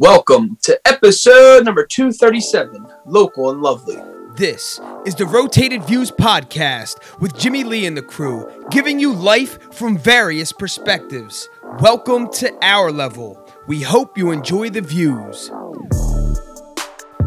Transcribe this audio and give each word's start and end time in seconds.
Welcome 0.00 0.56
to 0.62 0.80
episode 0.88 1.64
number 1.66 1.84
237 1.84 2.86
Local 3.04 3.50
and 3.50 3.60
Lovely. 3.60 3.98
This 4.34 4.80
is 5.04 5.14
the 5.14 5.26
Rotated 5.26 5.84
Views 5.84 6.10
podcast 6.10 7.20
with 7.20 7.36
Jimmy 7.36 7.64
Lee 7.64 7.84
and 7.84 7.94
the 7.94 8.00
crew, 8.00 8.50
giving 8.70 8.98
you 8.98 9.12
life 9.12 9.60
from 9.74 9.98
various 9.98 10.52
perspectives. 10.52 11.50
Welcome 11.80 12.32
to 12.32 12.50
our 12.62 12.90
level. 12.90 13.46
We 13.66 13.82
hope 13.82 14.16
you 14.16 14.30
enjoy 14.30 14.70
the 14.70 14.80
views. 14.80 15.50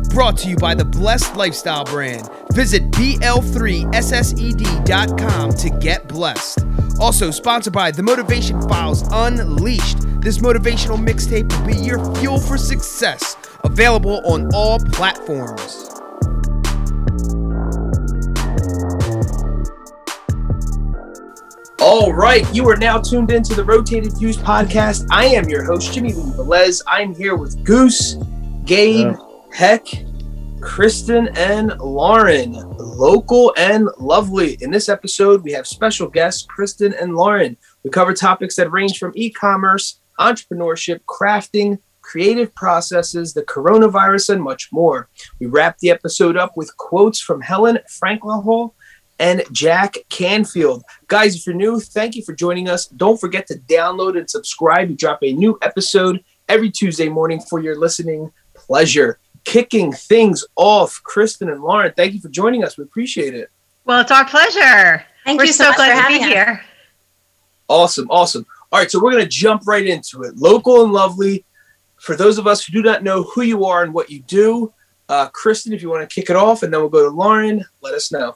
Brought 0.10 0.40
to 0.40 0.50
you 0.50 0.56
by 0.56 0.74
the 0.74 0.86
Blessed 0.86 1.36
Lifestyle 1.36 1.86
brand. 1.86 2.28
Visit 2.54 2.90
BL3SSED.com 2.90 5.54
to 5.54 5.70
get 5.70 6.08
blessed. 6.08 6.66
Also 7.00 7.32
sponsored 7.32 7.74
by 7.74 7.92
The 7.92 8.04
Motivation 8.04 8.62
Files 8.70 9.04
Unleashed. 9.12 9.98
This 10.22 10.38
motivational 10.38 10.98
mixtape 10.98 11.52
will 11.52 11.68
be 11.68 11.76
your 11.76 12.00
fuel 12.16 12.40
for 12.40 12.58
success. 12.58 13.36
Available 13.64 14.22
on 14.26 14.50
all 14.54 14.80
platforms. 14.80 15.90
All 21.82 22.14
right, 22.14 22.46
you 22.56 22.68
are 22.70 22.78
now 22.78 22.98
tuned 23.00 23.30
into 23.32 23.54
the 23.54 23.64
Rotated 23.64 24.18
Views 24.18 24.38
podcast. 24.38 25.06
I 25.12 25.26
am 25.26 25.50
your 25.50 25.64
host, 25.66 25.94
Jimmy 25.94 26.14
Lee 26.14 26.32
Velez. 26.32 26.82
I'm 26.88 27.14
here 27.14 27.36
with 27.36 27.62
Goose, 27.66 28.16
Gabe, 28.64 29.08
yeah. 29.08 29.16
Heck, 29.52 29.86
Kristen, 30.64 31.28
and 31.36 31.78
Lauren, 31.80 32.54
local 32.78 33.54
and 33.58 33.90
lovely. 34.00 34.58
In 34.62 34.72
this 34.72 34.90
episode, 34.90 35.44
we 35.44 35.52
have 35.52 35.68
special 35.68 36.08
guests, 36.08 36.44
Kristen 36.44 36.94
and 37.00 37.16
Lauren. 37.16 37.58
We 37.84 37.90
cover 37.90 38.14
topics 38.14 38.56
that 38.56 38.72
range 38.72 38.98
from 38.98 39.12
e 39.14 39.30
commerce, 39.30 40.00
entrepreneurship, 40.20 41.02
crafting, 41.02 41.80
creative 42.02 42.56
processes, 42.56 43.34
the 43.34 43.44
coronavirus, 43.44 44.36
and 44.36 44.44
much 44.44 44.70
more. 44.72 45.10
We 45.40 45.48
wrap 45.48 45.78
the 45.80 45.92
episode 45.92 46.38
up 46.38 46.54
with 46.56 46.76
quotes 46.78 47.20
from 47.20 47.42
Helen 47.42 47.80
Frankenthaler 47.88 48.72
and 49.20 49.44
Jack 49.52 49.98
Canfield. 50.10 50.84
Guys, 51.08 51.36
if 51.36 51.46
you're 51.46 51.56
new, 51.56 51.80
thank 51.80 52.16
you 52.16 52.24
for 52.24 52.34
joining 52.34 52.70
us. 52.70 52.88
Don't 52.88 53.20
forget 53.20 53.48
to 53.48 53.56
download 53.56 54.18
and 54.18 54.30
subscribe. 54.30 54.90
We 54.90 54.96
drop 54.96 55.20
a 55.24 55.34
new 55.34 55.60
episode 55.62 56.24
every 56.48 56.72
Tuesday 56.72 57.10
morning 57.10 57.42
for 57.42 57.60
your 57.62 57.78
listening 57.78 58.32
pleasure. 58.56 59.20
Kicking 59.44 59.92
things 59.92 60.46
off, 60.56 61.02
Kristen 61.04 61.50
and 61.50 61.62
Lauren, 61.62 61.94
thank 61.96 62.14
you 62.14 62.20
for 62.22 62.30
joining 62.30 62.64
us. 62.64 62.78
We 62.78 62.84
appreciate 62.84 63.34
it. 63.34 63.50
Well, 63.86 64.00
it's 64.00 64.12
our 64.12 64.26
pleasure. 64.26 65.04
Thank 65.26 65.40
We're 65.40 65.46
you 65.46 65.54
so, 65.54 65.72
so 65.72 65.76
glad 65.76 66.02
to 66.02 66.08
be 66.08 66.24
us. 66.24 66.30
here. 66.30 66.62
Awesome, 67.68 68.10
awesome. 68.10 68.46
All 68.72 68.80
right, 68.80 68.90
so 68.90 69.02
we're 69.02 69.12
going 69.12 69.24
to 69.24 69.30
jump 69.30 69.68
right 69.68 69.86
into 69.86 70.24
it. 70.24 70.38
Local 70.38 70.84
and 70.84 70.94
lovely. 70.94 71.46
For 71.98 72.16
those 72.16 72.38
of 72.38 72.48
us 72.48 72.66
who 72.66 72.74
do 72.74 72.82
not 72.82 73.04
know 73.04 73.24
who 73.24 73.42
you 73.42 73.66
are 73.66 73.84
and 73.84 73.94
what 73.94 74.10
you 74.10 74.22
do, 74.22 74.74
uh, 75.10 75.28
Kristen, 75.30 75.74
if 75.74 75.82
you 75.82 75.90
want 75.90 76.08
to 76.08 76.14
kick 76.14 76.30
it 76.30 76.36
off, 76.36 76.64
and 76.64 76.74
then 76.74 76.80
we'll 76.82 76.90
go 76.90 77.04
to 77.04 77.16
Lauren, 77.16 77.64
let 77.82 77.94
us 77.94 78.12
know. 78.12 78.36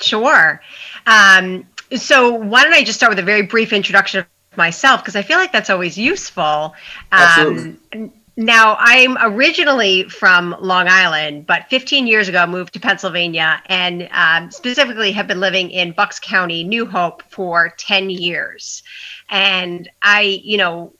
Sure. 0.00 0.60
Um, 1.06 1.66
so 1.96 2.30
why 2.30 2.62
don't 2.64 2.72
I 2.72 2.84
just 2.84 2.98
start 2.98 3.10
with 3.10 3.18
a 3.18 3.24
very 3.24 3.42
brief 3.42 3.72
introduction 3.72 4.20
of 4.20 4.26
myself 4.56 5.00
because 5.00 5.16
I 5.16 5.22
feel 5.22 5.38
like 5.38 5.52
that's 5.52 5.70
always 5.70 5.96
useful. 5.98 6.74
Absolutely. 7.12 8.10
Now, 8.40 8.78
I'm 8.78 9.18
originally 9.20 10.04
from 10.04 10.56
Long 10.60 10.88
Island, 10.88 11.46
but 11.46 11.68
15 11.68 12.06
years 12.06 12.26
ago 12.26 12.46
moved 12.46 12.72
to 12.72 12.80
Pennsylvania 12.80 13.62
and 13.66 14.08
um, 14.12 14.50
specifically 14.50 15.12
have 15.12 15.26
been 15.26 15.40
living 15.40 15.70
in 15.70 15.92
Bucks 15.92 16.18
County, 16.18 16.64
New 16.64 16.86
Hope, 16.86 17.22
for 17.28 17.74
10 17.76 18.08
years. 18.08 18.82
And 19.28 19.90
I, 20.00 20.40
you 20.42 20.56
know, 20.56 20.94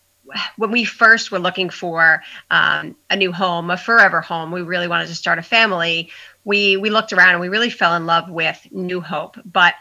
when 0.59 0.71
we 0.71 0.85
first 0.85 1.33
were 1.33 1.39
looking 1.39 1.71
for 1.71 2.23
um, 2.51 2.95
a 3.09 3.17
new 3.17 3.33
home, 3.33 3.71
a 3.71 3.79
forever 3.79 4.21
home, 4.21 4.53
we 4.53 4.61
really 4.61 4.87
wanted 4.87 5.09
to 5.09 5.15
start 5.15 5.39
a 5.39 5.43
family. 5.43 6.11
We 6.45 6.77
we 6.77 6.91
looked 6.91 7.15
around 7.15 7.31
and 7.31 7.41
we 7.41 7.49
really 7.49 7.71
fell 7.71 7.97
in 7.97 8.05
love 8.05 8.29
with 8.29 8.69
New 8.71 9.01
Hope. 9.01 9.39
But 9.47 9.73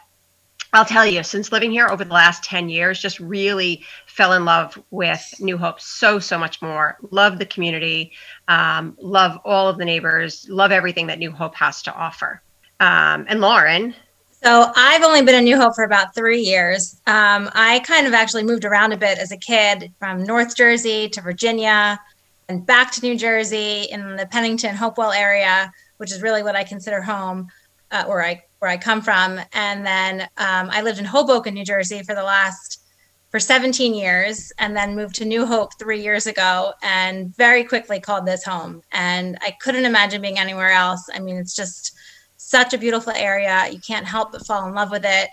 I'll 0.71 0.85
tell 0.85 1.05
you, 1.05 1.23
since 1.23 1.51
living 1.51 1.71
here 1.71 1.87
over 1.87 2.05
the 2.05 2.13
last 2.13 2.43
10 2.43 2.69
years, 2.69 3.01
just 3.01 3.19
really 3.19 3.83
fell 4.05 4.33
in 4.33 4.45
love 4.45 4.77
with 4.91 5.33
New 5.39 5.57
Hope 5.57 5.81
so, 5.81 6.19
so 6.19 6.37
much 6.37 6.61
more. 6.61 6.97
Love 7.09 7.39
the 7.39 7.45
community, 7.45 8.11
um, 8.47 8.95
love 9.01 9.39
all 9.45 9.67
of 9.67 9.79
the 9.79 9.85
neighbors, 9.85 10.47
love 10.47 10.71
everything 10.71 11.07
that 11.07 11.17
New 11.17 11.31
Hope 11.31 11.55
has 11.55 11.81
to 11.83 11.93
offer. 11.93 12.41
Um, 12.79 13.25
and 13.27 13.41
Lauren. 13.41 13.95
So 14.43 14.71
I've 14.75 15.03
only 15.03 15.23
been 15.23 15.35
in 15.35 15.43
New 15.43 15.57
Hope 15.57 15.75
for 15.75 15.83
about 15.83 16.13
three 16.13 16.41
years. 16.41 17.01
Um, 17.07 17.49
I 17.53 17.81
kind 17.85 18.05
of 18.05 18.13
actually 18.13 18.43
moved 18.43 18.63
around 18.63 18.93
a 18.93 18.97
bit 18.97 19.17
as 19.17 19.31
a 19.31 19.37
kid 19.37 19.91
from 19.97 20.23
North 20.23 20.55
Jersey 20.55 21.09
to 21.09 21.21
Virginia 21.21 21.99
and 22.47 22.65
back 22.65 22.91
to 22.93 23.01
New 23.01 23.17
Jersey 23.17 23.87
in 23.91 24.15
the 24.15 24.27
Pennington 24.27 24.75
Hopewell 24.75 25.11
area, 25.11 25.73
which 25.97 26.11
is 26.11 26.21
really 26.21 26.41
what 26.41 26.55
I 26.55 26.63
consider 26.63 27.01
home, 27.01 27.49
uh, 27.91 28.05
where 28.05 28.23
I 28.23 28.43
where 28.59 28.69
I 28.69 28.77
come 28.77 29.01
from. 29.01 29.39
And 29.53 29.85
then 29.85 30.21
um, 30.37 30.69
I 30.69 30.81
lived 30.81 30.99
in 30.99 31.05
Hoboken, 31.05 31.53
New 31.53 31.65
Jersey 31.65 32.03
for 32.03 32.13
the 32.13 32.23
last, 32.23 32.83
for 33.29 33.39
17 33.39 33.93
years, 33.93 34.51
and 34.59 34.75
then 34.75 34.95
moved 34.95 35.15
to 35.15 35.25
New 35.25 35.45
Hope 35.45 35.71
three 35.79 36.01
years 36.01 36.27
ago 36.27 36.73
and 36.83 37.35
very 37.35 37.63
quickly 37.63 37.99
called 37.99 38.25
this 38.25 38.43
home. 38.43 38.81
And 38.91 39.37
I 39.41 39.55
couldn't 39.61 39.85
imagine 39.85 40.21
being 40.21 40.39
anywhere 40.39 40.71
else. 40.71 41.09
I 41.13 41.19
mean, 41.19 41.37
it's 41.37 41.55
just 41.55 41.95
such 42.35 42.73
a 42.73 42.77
beautiful 42.77 43.13
area. 43.15 43.67
You 43.71 43.79
can't 43.79 44.05
help 44.05 44.31
but 44.31 44.45
fall 44.45 44.67
in 44.67 44.73
love 44.73 44.91
with 44.91 45.05
it. 45.05 45.29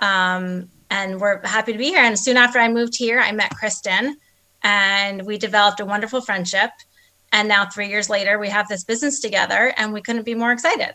Um, 0.00 0.68
and 0.90 1.20
we're 1.20 1.44
happy 1.46 1.72
to 1.72 1.78
be 1.78 1.86
here. 1.86 2.02
And 2.02 2.18
soon 2.18 2.36
after 2.36 2.58
I 2.58 2.68
moved 2.68 2.96
here, 2.96 3.20
I 3.20 3.32
met 3.32 3.50
Kristen 3.50 4.16
and 4.62 5.24
we 5.26 5.38
developed 5.38 5.80
a 5.80 5.84
wonderful 5.84 6.20
friendship. 6.20 6.70
And 7.32 7.48
now, 7.48 7.66
three 7.66 7.88
years 7.88 8.08
later, 8.08 8.38
we 8.38 8.48
have 8.48 8.68
this 8.68 8.84
business 8.84 9.20
together 9.20 9.74
and 9.76 9.92
we 9.92 10.00
couldn't 10.00 10.22
be 10.22 10.34
more 10.34 10.52
excited. 10.52 10.94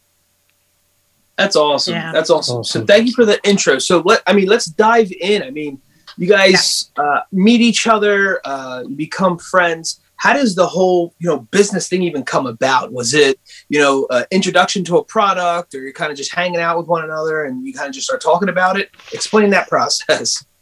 That's 1.40 1.56
awesome. 1.56 1.94
Yeah. 1.94 2.12
That's 2.12 2.30
awesome. 2.30 2.64
So 2.64 2.86
thank 2.86 3.08
you 3.08 3.14
for 3.14 3.26
the 3.26 3.40
intro. 3.48 3.80
So 3.80 4.00
let 4.00 4.22
I 4.28 4.34
mean 4.34 4.48
let's 4.48 4.66
dive 4.66 5.12
in. 5.12 5.42
I 5.42 5.52
mean, 5.52 5.82
you 6.18 6.28
guys 6.28 6.92
uh, 6.98 7.22
meet 7.32 7.62
each 7.62 7.88
other, 7.88 8.42
uh, 8.44 8.84
become 8.96 9.38
friends. 9.38 10.02
How 10.18 10.34
does 10.34 10.54
the 10.54 10.68
whole 10.68 11.14
you 11.20 11.30
know 11.30 11.40
business 11.40 11.88
thing 11.88 12.04
even 12.04 12.24
come 12.24 12.46
about? 12.46 12.92
Was 12.92 13.14
it 13.14 13.40
you 13.70 13.80
know 13.80 14.06
uh, 14.10 14.26
introduction 14.32 14.84
to 14.86 14.98
a 14.98 15.04
product, 15.04 15.74
or 15.74 15.82
you're 15.82 15.94
kind 15.94 16.12
of 16.12 16.18
just 16.18 16.34
hanging 16.34 16.60
out 16.60 16.78
with 16.78 16.88
one 16.88 17.04
another 17.06 17.46
and 17.46 17.66
you 17.66 17.74
kind 17.74 17.88
of 17.88 17.94
just 17.94 18.06
start 18.06 18.22
talking 18.22 18.50
about 18.50 18.78
it? 18.78 18.92
Explain 19.14 19.50
that 19.52 19.70
process. 19.70 20.46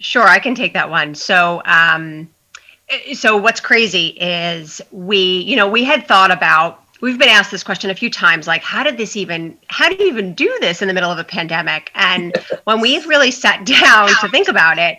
Sure, 0.00 0.22
I 0.22 0.38
can 0.38 0.54
take 0.54 0.72
that 0.72 0.88
one. 0.88 1.14
So, 1.14 1.60
um, 1.66 2.30
eh, 2.88 3.14
so 3.14 3.36
what's 3.36 3.60
crazy 3.60 4.08
is 4.08 4.80
we, 4.90 5.40
you 5.40 5.56
know, 5.56 5.68
we 5.68 5.84
had 5.84 6.08
thought 6.08 6.30
about. 6.30 6.79
We've 7.00 7.18
been 7.18 7.28
asked 7.28 7.50
this 7.50 7.62
question 7.62 7.90
a 7.90 7.94
few 7.94 8.10
times, 8.10 8.46
like, 8.46 8.62
how 8.62 8.82
did 8.82 8.96
this 8.96 9.16
even? 9.16 9.56
How 9.68 9.88
do 9.88 9.96
you 9.96 10.08
even 10.08 10.34
do 10.34 10.54
this 10.60 10.82
in 10.82 10.88
the 10.88 10.94
middle 10.94 11.10
of 11.10 11.18
a 11.18 11.24
pandemic? 11.24 11.90
And 11.94 12.36
when 12.64 12.80
we've 12.80 13.06
really 13.06 13.30
sat 13.30 13.64
down 13.80 14.08
to 14.20 14.28
think 14.28 14.48
about 14.48 14.78
it, 14.78 14.98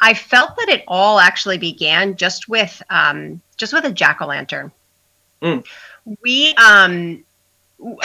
I 0.00 0.14
felt 0.14 0.56
that 0.56 0.68
it 0.68 0.84
all 0.88 1.18
actually 1.18 1.58
began 1.58 2.16
just 2.16 2.48
with, 2.48 2.82
um, 2.90 3.40
just 3.56 3.72
with 3.72 3.84
a 3.84 3.92
jack 3.92 4.20
o' 4.20 4.26
lantern. 4.26 4.72
Mm. 5.42 5.64
We, 6.22 6.54
um, 6.54 7.24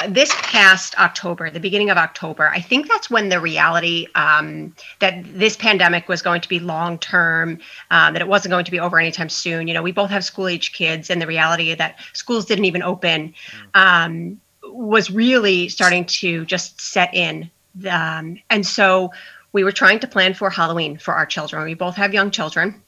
this 0.07 0.33
past 0.41 0.97
October, 0.97 1.49
the 1.49 1.59
beginning 1.59 1.89
of 1.89 1.97
October, 1.97 2.47
I 2.47 2.61
think 2.61 2.87
that's 2.87 3.09
when 3.09 3.29
the 3.29 3.41
reality 3.41 4.07
um, 4.15 4.73
that 4.99 5.23
this 5.25 5.57
pandemic 5.57 6.07
was 6.07 6.21
going 6.21 6.41
to 6.41 6.49
be 6.49 6.59
long 6.59 6.97
term, 6.97 7.59
um, 7.91 8.13
that 8.13 8.21
it 8.21 8.27
wasn't 8.27 8.51
going 8.51 8.65
to 8.65 8.71
be 8.71 8.79
over 8.79 8.99
anytime 8.99 9.29
soon. 9.29 9.67
You 9.67 9.73
know, 9.73 9.83
we 9.83 9.91
both 9.91 10.09
have 10.11 10.23
school 10.23 10.47
age 10.47 10.71
kids, 10.73 11.09
and 11.09 11.21
the 11.21 11.27
reality 11.27 11.73
that 11.75 11.99
schools 12.13 12.45
didn't 12.45 12.65
even 12.65 12.83
open 12.83 13.33
um, 13.73 14.39
was 14.63 15.11
really 15.11 15.67
starting 15.67 16.05
to 16.05 16.45
just 16.45 16.79
set 16.79 17.13
in. 17.13 17.49
Um, 17.89 18.39
and 18.49 18.65
so 18.65 19.11
we 19.51 19.65
were 19.65 19.73
trying 19.73 19.99
to 19.99 20.07
plan 20.07 20.33
for 20.33 20.49
Halloween 20.49 20.97
for 20.97 21.13
our 21.13 21.25
children. 21.25 21.65
We 21.65 21.73
both 21.73 21.95
have 21.95 22.13
young 22.13 22.31
children. 22.31 22.81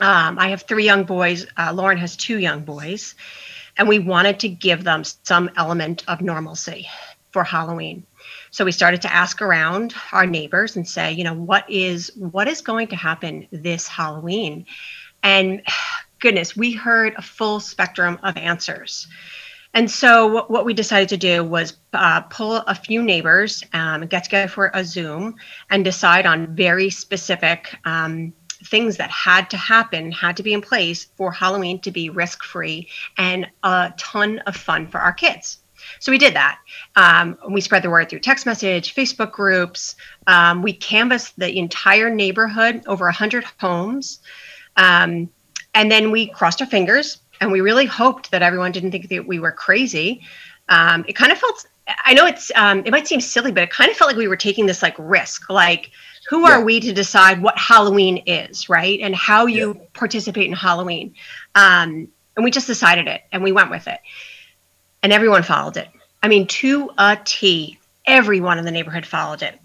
Um, 0.00 0.38
I 0.38 0.48
have 0.50 0.62
three 0.62 0.84
young 0.84 1.04
boys. 1.04 1.46
Uh, 1.56 1.72
Lauren 1.72 1.98
has 1.98 2.16
two 2.16 2.38
young 2.38 2.60
boys. 2.64 3.14
And 3.78 3.88
we 3.88 3.98
wanted 3.98 4.40
to 4.40 4.48
give 4.48 4.84
them 4.84 5.04
some 5.04 5.50
element 5.56 6.04
of 6.08 6.20
normalcy 6.20 6.88
for 7.30 7.44
Halloween. 7.44 8.04
So 8.50 8.64
we 8.64 8.72
started 8.72 9.02
to 9.02 9.14
ask 9.14 9.40
around 9.40 9.94
our 10.12 10.26
neighbors 10.26 10.76
and 10.76 10.86
say, 10.86 11.12
you 11.12 11.24
know, 11.24 11.34
what 11.34 11.68
is 11.70 12.10
what 12.16 12.48
is 12.48 12.60
going 12.60 12.88
to 12.88 12.96
happen 12.96 13.46
this 13.52 13.86
Halloween? 13.86 14.66
And 15.22 15.62
goodness, 16.20 16.56
we 16.56 16.72
heard 16.72 17.14
a 17.16 17.22
full 17.22 17.60
spectrum 17.60 18.18
of 18.22 18.36
answers. 18.36 19.06
And 19.74 19.90
so 19.90 20.46
what, 20.46 20.64
we 20.64 20.72
decided 20.72 21.10
to 21.10 21.16
do 21.18 21.44
was 21.44 21.76
uh, 21.92 22.22
pull 22.22 22.56
a 22.56 22.74
few 22.74 23.02
neighbors, 23.02 23.62
um, 23.74 24.06
get 24.06 24.24
together 24.24 24.48
for 24.48 24.70
a 24.72 24.82
Zoom, 24.82 25.36
and 25.70 25.84
decide 25.84 26.24
on 26.24 26.54
very 26.56 26.88
specific 26.88 27.76
um, 27.84 28.32
things 28.64 28.96
that 28.96 29.10
had 29.10 29.50
to 29.50 29.56
happen, 29.56 30.12
had 30.12 30.36
to 30.36 30.42
be 30.42 30.52
in 30.52 30.60
place 30.60 31.04
for 31.16 31.32
Halloween 31.32 31.80
to 31.80 31.90
be 31.90 32.10
risk 32.10 32.42
free 32.42 32.88
and 33.16 33.46
a 33.62 33.92
ton 33.96 34.38
of 34.40 34.56
fun 34.56 34.86
for 34.86 34.98
our 35.00 35.12
kids. 35.12 35.58
So 36.00 36.12
we 36.12 36.18
did 36.18 36.34
that. 36.34 36.58
Um, 36.96 37.38
we 37.50 37.60
spread 37.60 37.82
the 37.82 37.90
word 37.90 38.08
through 38.08 38.20
text 38.20 38.46
message, 38.46 38.94
Facebook 38.94 39.32
groups. 39.32 39.96
Um, 40.26 40.62
we 40.62 40.72
canvassed 40.72 41.38
the 41.38 41.56
entire 41.56 42.10
neighborhood, 42.10 42.82
over 42.86 43.04
100 43.06 43.44
homes. 43.58 44.20
Um, 44.76 45.30
and 45.74 45.90
then 45.90 46.10
we 46.10 46.28
crossed 46.28 46.60
our 46.60 46.66
fingers 46.66 47.20
and 47.40 47.52
we 47.52 47.60
really 47.60 47.86
hoped 47.86 48.30
that 48.30 48.42
everyone 48.42 48.72
didn't 48.72 48.90
think 48.90 49.08
that 49.08 49.26
we 49.26 49.38
were 49.38 49.52
crazy. 49.52 50.22
Um, 50.68 51.04
it 51.08 51.14
kind 51.14 51.32
of 51.32 51.38
felt. 51.38 51.66
I 52.04 52.12
know 52.12 52.26
it's. 52.26 52.52
Um, 52.54 52.82
it 52.84 52.90
might 52.90 53.06
seem 53.06 53.20
silly, 53.20 53.52
but 53.52 53.62
it 53.62 53.70
kind 53.70 53.90
of 53.90 53.96
felt 53.96 54.08
like 54.08 54.16
we 54.16 54.28
were 54.28 54.36
taking 54.36 54.66
this 54.66 54.82
like 54.82 54.94
risk, 54.98 55.48
like 55.48 55.90
who 56.28 56.46
Yeah. 56.46 56.54
are 56.56 56.64
we 56.64 56.78
to 56.80 56.92
decide 56.92 57.40
what 57.40 57.56
Halloween 57.58 58.22
is, 58.26 58.68
right? 58.68 59.00
And 59.00 59.14
how 59.14 59.46
you 59.46 59.80
participate 59.94 60.46
in 60.46 60.52
Halloween. 60.52 61.14
Um, 61.54 62.08
and 62.36 62.44
we 62.44 62.50
just 62.50 62.66
decided 62.66 63.08
it 63.08 63.22
and 63.32 63.42
we 63.42 63.50
went 63.52 63.70
with 63.70 63.88
it. 63.88 63.98
And 65.02 65.12
everyone 65.12 65.42
followed 65.42 65.76
it. 65.76 65.88
I 66.22 66.28
mean, 66.28 66.46
to 66.48 66.90
a 66.98 67.18
T, 67.24 67.78
everyone 68.06 68.58
in 68.58 68.64
the 68.64 68.70
neighborhood 68.70 69.06
followed 69.06 69.42
it. 69.42 69.58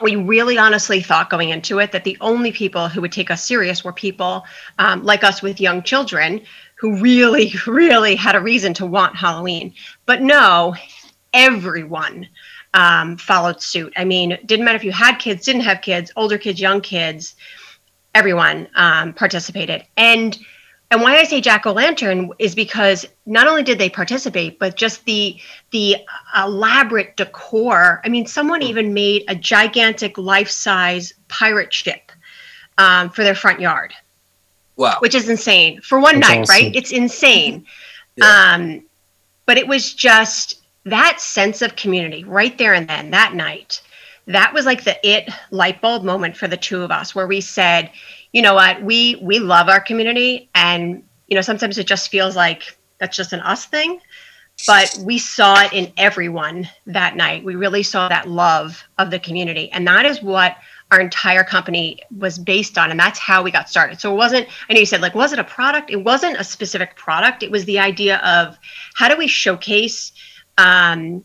We 0.00 0.16
really 0.16 0.58
honestly 0.58 1.00
thought 1.00 1.30
going 1.30 1.50
into 1.50 1.78
it 1.78 1.92
that 1.92 2.02
the 2.02 2.18
only 2.20 2.50
people 2.50 2.88
who 2.88 3.00
would 3.00 3.12
take 3.12 3.30
us 3.30 3.44
serious 3.44 3.84
were 3.84 3.92
people 3.92 4.44
um, 4.80 5.04
like 5.04 5.22
us 5.22 5.42
with 5.42 5.60
young 5.60 5.82
children 5.82 6.40
who 6.74 6.96
really, 7.00 7.54
really 7.66 8.16
had 8.16 8.34
a 8.34 8.40
reason 8.40 8.74
to 8.74 8.86
want 8.86 9.14
Halloween. 9.14 9.72
But 10.06 10.22
no, 10.22 10.74
everyone 11.32 12.26
um, 12.74 13.16
followed 13.16 13.62
suit. 13.62 13.92
I 13.96 14.04
mean, 14.04 14.36
didn't 14.44 14.64
matter 14.64 14.76
if 14.76 14.84
you 14.84 14.92
had 14.92 15.16
kids, 15.16 15.44
didn't 15.46 15.62
have 15.62 15.80
kids, 15.80 16.12
older 16.16 16.36
kids, 16.36 16.60
young 16.60 16.80
kids, 16.82 17.34
everyone 18.14 18.68
um, 18.74 19.12
participated. 19.14 19.84
And 19.96 20.38
and 20.90 21.00
why 21.02 21.16
I 21.16 21.24
say 21.24 21.40
jack 21.40 21.66
o' 21.66 21.72
lantern 21.72 22.30
is 22.38 22.54
because 22.54 23.06
not 23.26 23.48
only 23.48 23.62
did 23.62 23.78
they 23.78 23.88
participate, 23.88 24.58
but 24.58 24.76
just 24.76 25.04
the 25.06 25.36
the 25.70 25.96
elaborate 26.36 27.16
decor. 27.16 28.00
I 28.04 28.08
mean, 28.08 28.26
someone 28.26 28.62
even 28.62 28.92
made 28.92 29.24
a 29.28 29.34
gigantic 29.34 30.18
life 30.18 30.50
size 30.50 31.14
pirate 31.28 31.72
ship 31.72 32.12
um, 32.78 33.08
for 33.10 33.24
their 33.24 33.34
front 33.34 33.60
yard, 33.60 33.92
Wow. 34.76 34.96
which 35.00 35.14
is 35.14 35.28
insane 35.28 35.80
for 35.80 35.98
one 35.98 36.20
That's 36.20 36.28
night, 36.28 36.40
awesome. 36.42 36.64
right? 36.66 36.76
It's 36.76 36.92
insane. 36.92 37.64
Yeah. 38.16 38.52
Um, 38.54 38.82
but 39.46 39.58
it 39.58 39.66
was 39.66 39.92
just 39.92 40.60
that 40.84 41.20
sense 41.20 41.62
of 41.62 41.76
community 41.76 42.24
right 42.24 42.56
there 42.58 42.74
and 42.74 42.88
then 42.88 43.10
that 43.10 43.34
night. 43.34 43.82
That 44.26 44.54
was 44.54 44.64
like 44.64 44.84
the 44.84 44.96
it 45.06 45.28
light 45.50 45.80
bulb 45.80 46.02
moment 46.02 46.36
for 46.36 46.48
the 46.48 46.56
two 46.56 46.82
of 46.82 46.90
us, 46.90 47.14
where 47.14 47.26
we 47.26 47.40
said, 47.40 47.90
you 48.32 48.42
know 48.42 48.54
what, 48.54 48.82
we 48.82 49.16
we 49.16 49.38
love 49.38 49.68
our 49.68 49.80
community, 49.80 50.48
and 50.54 51.02
you 51.28 51.34
know 51.34 51.42
sometimes 51.42 51.76
it 51.78 51.86
just 51.86 52.10
feels 52.10 52.34
like 52.34 52.76
that's 52.98 53.16
just 53.16 53.34
an 53.34 53.40
us 53.40 53.66
thing, 53.66 54.00
but 54.66 54.98
we 55.04 55.18
saw 55.18 55.62
it 55.62 55.72
in 55.74 55.92
everyone 55.98 56.68
that 56.86 57.16
night. 57.16 57.44
We 57.44 57.54
really 57.54 57.82
saw 57.82 58.08
that 58.08 58.28
love 58.28 58.82
of 58.98 59.10
the 59.10 59.18
community, 59.18 59.70
and 59.72 59.86
that 59.86 60.06
is 60.06 60.22
what 60.22 60.56
our 60.90 61.00
entire 61.00 61.42
company 61.42 61.98
was 62.18 62.38
based 62.38 62.78
on 62.78 62.90
and 62.90 63.00
that's 63.00 63.18
how 63.18 63.42
we 63.42 63.50
got 63.50 63.68
started. 63.68 64.00
So 64.00 64.12
it 64.12 64.16
wasn't 64.16 64.46
i 64.68 64.72
know 64.72 64.80
you 64.80 64.86
said 64.86 65.00
like 65.00 65.14
was 65.14 65.32
it 65.32 65.38
a 65.38 65.44
product? 65.44 65.90
It 65.90 66.04
wasn't 66.04 66.38
a 66.38 66.44
specific 66.44 66.96
product. 66.96 67.42
It 67.42 67.50
was 67.50 67.64
the 67.64 67.78
idea 67.78 68.18
of 68.18 68.56
how 68.94 69.08
do 69.08 69.16
we 69.16 69.26
showcase 69.26 70.12
um, 70.58 71.24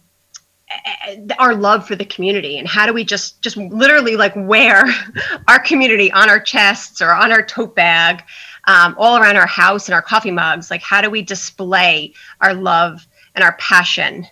our 1.40 1.56
love 1.56 1.88
for 1.88 1.96
the 1.96 2.06
community 2.06 2.58
and 2.60 2.68
how 2.68 2.86
do 2.86 2.94
we 2.94 3.04
just 3.04 3.42
just 3.42 3.58
literally 3.58 4.16
like 4.16 4.34
wear 4.36 4.84
our 5.48 5.60
community 5.60 6.12
on 6.12 6.30
our 6.30 6.40
chests 6.40 7.02
or 7.02 7.12
on 7.12 7.32
our 7.32 7.42
tote 7.42 7.76
bag 7.76 8.24
um, 8.68 8.96
all 9.00 9.18
around 9.18 9.36
our 9.36 9.48
house 9.48 9.88
and 9.88 9.96
our 9.96 10.02
coffee 10.02 10.32
mugs 10.32 10.70
like 10.70 10.82
how 10.82 11.02
do 11.02 11.10
we 11.10 11.22
display 11.22 12.14
our 12.42 12.54
love 12.54 13.06
and 13.36 13.44
our 13.44 13.54
passion 13.58 14.28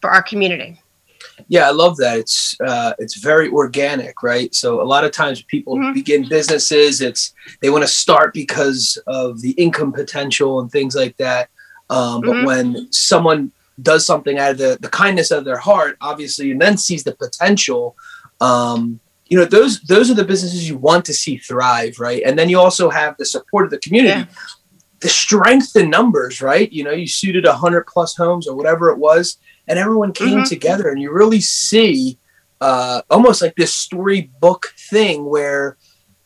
for 0.00 0.10
our 0.10 0.22
community 0.22 0.80
Yeah, 1.48 1.68
I 1.68 1.70
love 1.72 1.96
that. 1.98 2.18
It's 2.18 2.56
uh, 2.60 2.94
it's 2.98 3.16
very 3.18 3.48
organic, 3.48 4.22
right? 4.22 4.54
So 4.54 4.80
a 4.80 4.88
lot 4.92 5.04
of 5.04 5.12
times 5.12 5.42
people 5.42 5.76
Mhm. 5.76 5.94
begin 5.94 6.28
businesses, 6.28 7.00
it's 7.00 7.32
they 7.60 7.70
want 7.70 7.82
to 7.82 7.88
start 7.88 8.34
because 8.34 8.98
of 9.06 9.40
the 9.40 9.52
income 9.52 9.92
potential 9.92 10.60
and 10.60 10.70
things 10.70 10.94
like 10.94 11.16
that. 11.18 11.48
Um, 11.88 12.20
but 12.22 12.36
Mhm. 12.36 12.44
when 12.44 12.92
someone 12.92 13.52
does 13.82 14.04
something 14.06 14.38
out 14.38 14.52
of 14.52 14.58
the, 14.58 14.78
the 14.80 14.88
kindness 14.88 15.30
of 15.30 15.44
their 15.44 15.58
heart, 15.58 15.96
obviously, 16.00 16.50
and 16.50 16.60
then 16.60 16.76
sees 16.76 17.04
the 17.04 17.14
potential, 17.14 17.96
um, 18.40 19.00
you 19.26 19.38
know, 19.38 19.44
those 19.44 19.80
those 19.82 20.10
are 20.10 20.14
the 20.14 20.24
businesses 20.24 20.68
you 20.68 20.76
want 20.76 21.04
to 21.04 21.14
see 21.14 21.38
thrive, 21.38 21.98
right? 22.00 22.22
And 22.24 22.38
then 22.38 22.48
you 22.48 22.58
also 22.58 22.90
have 22.90 23.16
the 23.16 23.24
support 23.24 23.64
of 23.64 23.70
the 23.70 23.78
community. 23.78 24.20
Yeah. 24.20 24.26
The 25.00 25.08
strength 25.08 25.76
in 25.76 25.88
numbers, 25.88 26.42
right? 26.42 26.70
You 26.70 26.84
know, 26.84 26.90
you 26.90 27.08
suited 27.08 27.46
a 27.46 27.54
hundred 27.54 27.86
plus 27.86 28.14
homes 28.16 28.46
or 28.46 28.54
whatever 28.54 28.90
it 28.90 28.98
was, 28.98 29.38
and 29.66 29.78
everyone 29.78 30.12
came 30.12 30.40
Mhm. 30.40 30.48
together, 30.48 30.90
and 30.90 31.00
you 31.00 31.10
really 31.10 31.40
see 31.40 32.18
uh, 32.60 33.00
almost 33.08 33.40
like 33.40 33.54
this 33.56 33.72
storybook 33.74 34.74
thing 34.90 35.24
where, 35.24 35.78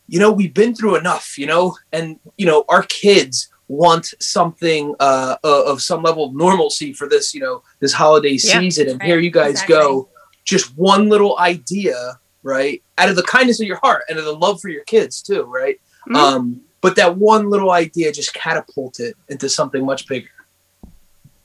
you 0.09 0.19
know, 0.19 0.29
we've 0.29 0.53
been 0.53 0.75
through 0.75 0.97
enough, 0.97 1.37
you 1.37 1.45
know, 1.45 1.77
and 1.93 2.19
you 2.37 2.45
know, 2.45 2.65
our 2.67 2.83
kids 2.83 3.47
want 3.67 4.13
something 4.19 4.93
uh, 4.99 5.37
of 5.43 5.81
some 5.81 6.03
level 6.03 6.25
of 6.25 6.35
normalcy 6.35 6.93
for 6.93 7.09
this, 7.09 7.33
you 7.33 7.41
know, 7.41 7.63
this 7.79 7.93
holiday 7.93 8.37
Yeah. 8.41 8.59
season, 8.59 8.89
and 8.89 8.99
Right, 8.99 9.07
here 9.07 9.19
you 9.19 9.31
guys 9.31 9.51
exactly. 9.53 9.75
go, 9.75 10.09
just 10.43 10.77
one 10.77 11.09
little 11.09 11.37
idea, 11.39 12.19
right, 12.43 12.81
out 12.99 13.09
of 13.09 13.15
the 13.15 13.23
kindness 13.23 13.59
of 13.59 13.67
your 13.67 13.79
heart 13.81 14.03
and 14.09 14.19
of 14.19 14.25
the 14.25 14.35
love 14.35 14.61
for 14.61 14.69
your 14.69 14.83
kids 14.83 15.21
too, 15.23 15.43
right? 15.43 15.79
Mhm. 16.07 16.15
Um, 16.15 16.61
but 16.81 16.95
that 16.97 17.17
one 17.17 17.49
little 17.49 17.71
idea 17.71 18.11
just 18.11 18.33
catapulted 18.35 19.15
into 19.29 19.49
something 19.49 19.83
much 19.83 20.07
bigger. 20.07 20.29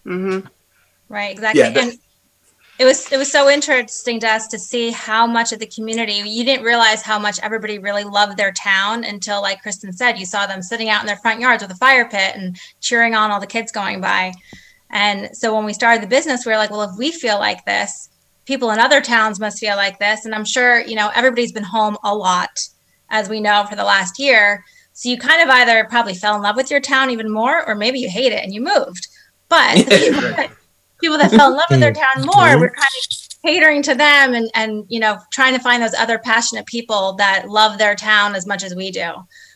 Mm-hmm. 0.07 0.47
Right, 1.09 1.33
exactly. 1.33 1.63
that- 1.63 1.77
and 1.77 1.99
it 2.81 2.87
was 2.87 3.13
it 3.13 3.19
was 3.19 3.31
so 3.31 3.51
interesting 3.51 4.19
to 4.21 4.27
us 4.27 4.47
to 4.49 4.59
see 4.59 4.91
how 4.91 5.27
much 5.27 5.53
of 5.53 5.59
the 5.59 5.67
community 5.67 6.15
you 6.15 6.47
didn't 6.47 6.65
realize 6.65 7.03
how 7.03 7.19
much 7.19 7.39
everybody 7.43 7.79
really 7.79 8.05
loved 8.05 8.39
their 8.39 8.53
town 8.53 9.05
until 9.05 9.43
like 9.43 9.61
Kristen 9.61 9.93
said, 9.93 10.19
you 10.19 10.25
saw 10.25 10.47
them 10.47 10.63
sitting 10.63 10.89
out 10.89 11.03
in 11.03 11.07
their 11.07 11.19
front 11.19 11.41
yards 11.41 11.63
with 11.63 11.71
a 11.73 11.77
fire 11.77 12.09
pit 12.09 12.35
and 12.37 12.59
cheering 12.81 13.15
on 13.15 13.31
all 13.31 13.39
the 13.39 13.47
kids 13.47 13.71
going 13.71 14.01
by. 14.01 14.33
And 14.89 15.29
so 15.37 15.55
when 15.55 15.67
we 15.67 15.75
started 15.75 16.03
the 16.03 16.07
business, 16.07 16.47
we 16.47 16.53
were 16.53 16.59
like, 16.59 16.71
well, 16.71 16.81
if 16.81 16.97
we 16.97 17.13
feel 17.13 17.39
like 17.39 17.63
this, 17.67 18.09
people 18.47 18.71
in 18.71 18.79
other 18.79 19.03
towns 19.03 19.39
must 19.39 19.59
feel 19.59 19.77
like 19.77 19.99
this. 19.99 20.25
And 20.25 20.35
I'm 20.35 20.47
sure, 20.47 20.81
you 20.81 20.95
know, 20.95 21.11
everybody's 21.15 21.53
been 21.53 21.63
home 21.63 21.99
a 22.03 22.15
lot, 22.15 22.67
as 23.11 23.29
we 23.29 23.41
know, 23.41 23.67
for 23.69 23.77
the 23.77 23.85
last 23.85 24.19
year. 24.19 24.65
So 24.95 25.11
you 25.11 25.19
kind 25.19 25.43
of 25.43 25.51
either 25.51 25.85
probably 25.85 26.15
fell 26.15 26.35
in 26.35 26.41
love 26.41 26.57
with 26.57 26.71
your 26.71 26.81
town 26.81 27.11
even 27.11 27.31
more, 27.31 27.63
or 27.69 27.75
maybe 27.75 28.01
you 28.01 28.09
hate 28.09 28.33
it 28.33 28.43
and 28.43 28.55
you 28.55 28.63
moved. 28.63 29.07
But 29.51 29.87
people, 31.01 31.19
that, 31.19 31.31
fell 31.31 31.51
in 31.51 31.57
love 31.57 31.67
with 31.71 31.81
their 31.81 31.93
town 32.17 32.25
more, 32.25 32.59
we're 32.59 32.71
kind 32.71 32.89
of 32.99 33.31
catering 33.45 33.83
to 33.83 33.95
them 33.95 34.35
and 34.35 34.51
and 34.55 34.85
you 34.89 35.01
know 35.01 35.19
trying 35.33 35.55
to 35.55 35.61
find 35.61 35.83
those 35.83 35.95
other 35.95 36.19
passionate 36.19 36.67
people 36.67 37.15
that 37.15 37.49
love 37.49 37.79
their 37.79 37.95
town 37.95 38.35
as 38.35 38.47
much 38.47 38.63
as 38.63 38.75
we 38.75 38.91
do. 38.91 39.11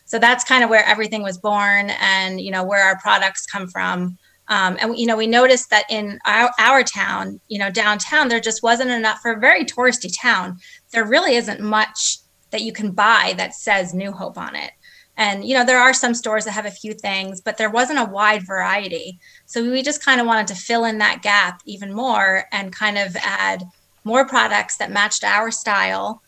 So 0.05 0.19
that's 0.19 0.43
kind 0.43 0.63
of 0.63 0.69
where 0.69 0.85
everything 0.85 1.23
was 1.23 1.37
born, 1.37 1.89
and 1.99 2.39
you 2.41 2.51
know 2.51 2.63
where 2.63 2.83
our 2.83 2.97
products 2.99 3.45
come 3.45 3.67
from. 3.67 4.17
Um, 4.47 4.77
and 4.79 4.97
you 4.97 5.07
know 5.07 5.17
we 5.17 5.27
noticed 5.27 5.69
that 5.71 5.85
in 5.89 6.19
our, 6.25 6.51
our 6.59 6.83
town, 6.83 7.39
you 7.47 7.59
know 7.59 7.71
downtown, 7.71 8.27
there 8.27 8.39
just 8.39 8.63
wasn't 8.63 8.91
enough 8.91 9.19
for 9.19 9.31
a 9.31 9.39
very 9.39 9.65
touristy 9.65 10.11
town. 10.15 10.57
There 10.91 11.05
really 11.05 11.35
isn't 11.35 11.59
much 11.59 12.19
that 12.51 12.61
you 12.61 12.71
can 12.71 12.91
buy 12.91 13.33
that 13.37 13.55
says 13.55 13.93
New 13.93 14.11
Hope 14.11 14.37
on 14.37 14.55
it. 14.55 14.71
And 15.17 15.45
you 15.45 15.53
know 15.55 15.65
there 15.65 15.79
are 15.79 15.93
some 15.93 16.13
stores 16.13 16.45
that 16.45 16.51
have 16.51 16.65
a 16.65 16.71
few 16.71 16.93
things, 16.93 17.41
but 17.41 17.57
there 17.57 17.69
wasn't 17.69 17.99
a 17.99 18.05
wide 18.05 18.45
variety. 18.45 19.19
So 19.45 19.69
we 19.69 19.81
just 19.81 20.03
kind 20.03 20.19
of 20.19 20.27
wanted 20.27 20.47
to 20.47 20.55
fill 20.55 20.85
in 20.85 20.97
that 20.97 21.21
gap 21.21 21.61
even 21.65 21.93
more 21.93 22.45
and 22.51 22.73
kind 22.73 22.97
of 22.97 23.15
add 23.17 23.63
more 24.03 24.25
products 24.25 24.77
that 24.77 24.91
matched 24.91 25.23
our 25.23 25.51
style 25.51 26.21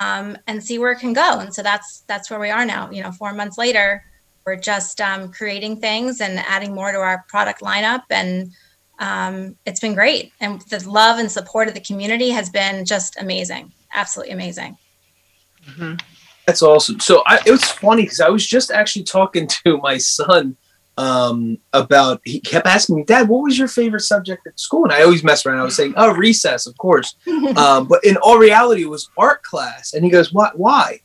um, 0.00 0.36
and 0.46 0.62
see 0.62 0.78
where 0.78 0.92
it 0.92 0.98
can 0.98 1.12
go. 1.12 1.40
And 1.40 1.54
so 1.54 1.62
that's 1.62 2.00
that's 2.06 2.30
where 2.30 2.40
we 2.40 2.50
are 2.50 2.64
now. 2.64 2.90
You 2.90 3.02
know, 3.02 3.12
four 3.12 3.32
months 3.32 3.58
later, 3.58 4.04
we're 4.46 4.56
just 4.56 5.00
um, 5.00 5.32
creating 5.32 5.80
things 5.80 6.20
and 6.20 6.38
adding 6.38 6.74
more 6.74 6.92
to 6.92 6.98
our 6.98 7.24
product 7.28 7.60
lineup, 7.60 8.02
and 8.10 8.52
um, 8.98 9.56
it's 9.66 9.80
been 9.80 9.94
great. 9.94 10.32
And 10.40 10.60
the 10.62 10.86
love 10.88 11.18
and 11.18 11.30
support 11.30 11.68
of 11.68 11.74
the 11.74 11.80
community 11.80 12.30
has 12.30 12.50
been 12.50 12.84
just 12.84 13.20
amazing, 13.20 13.72
absolutely 13.92 14.32
amazing. 14.32 14.76
That's 16.50 16.62
awesome. 16.62 16.98
So 16.98 17.22
I, 17.26 17.38
it 17.46 17.52
was 17.52 17.62
funny 17.62 18.02
because 18.02 18.18
I 18.18 18.28
was 18.28 18.44
just 18.44 18.72
actually 18.72 19.04
talking 19.04 19.46
to 19.64 19.78
my 19.78 19.98
son 19.98 20.56
um, 20.98 21.58
about. 21.72 22.20
He 22.24 22.40
kept 22.40 22.66
asking 22.66 22.96
me, 22.96 23.04
"Dad, 23.04 23.28
what 23.28 23.44
was 23.44 23.56
your 23.56 23.68
favorite 23.68 24.00
subject 24.00 24.44
at 24.48 24.58
school?" 24.58 24.82
And 24.82 24.92
I 24.92 25.02
always 25.02 25.22
mess 25.22 25.46
around. 25.46 25.60
I 25.60 25.62
was 25.62 25.76
saying, 25.76 25.94
"Oh, 25.96 26.12
recess, 26.12 26.66
of 26.66 26.76
course." 26.76 27.14
um, 27.56 27.86
but 27.86 28.04
in 28.04 28.16
all 28.16 28.36
reality, 28.36 28.82
it 28.82 28.90
was 28.90 29.08
art 29.16 29.44
class. 29.44 29.94
And 29.94 30.04
he 30.04 30.10
goes, 30.10 30.32
"What? 30.32 30.58
Why?" 30.58 31.00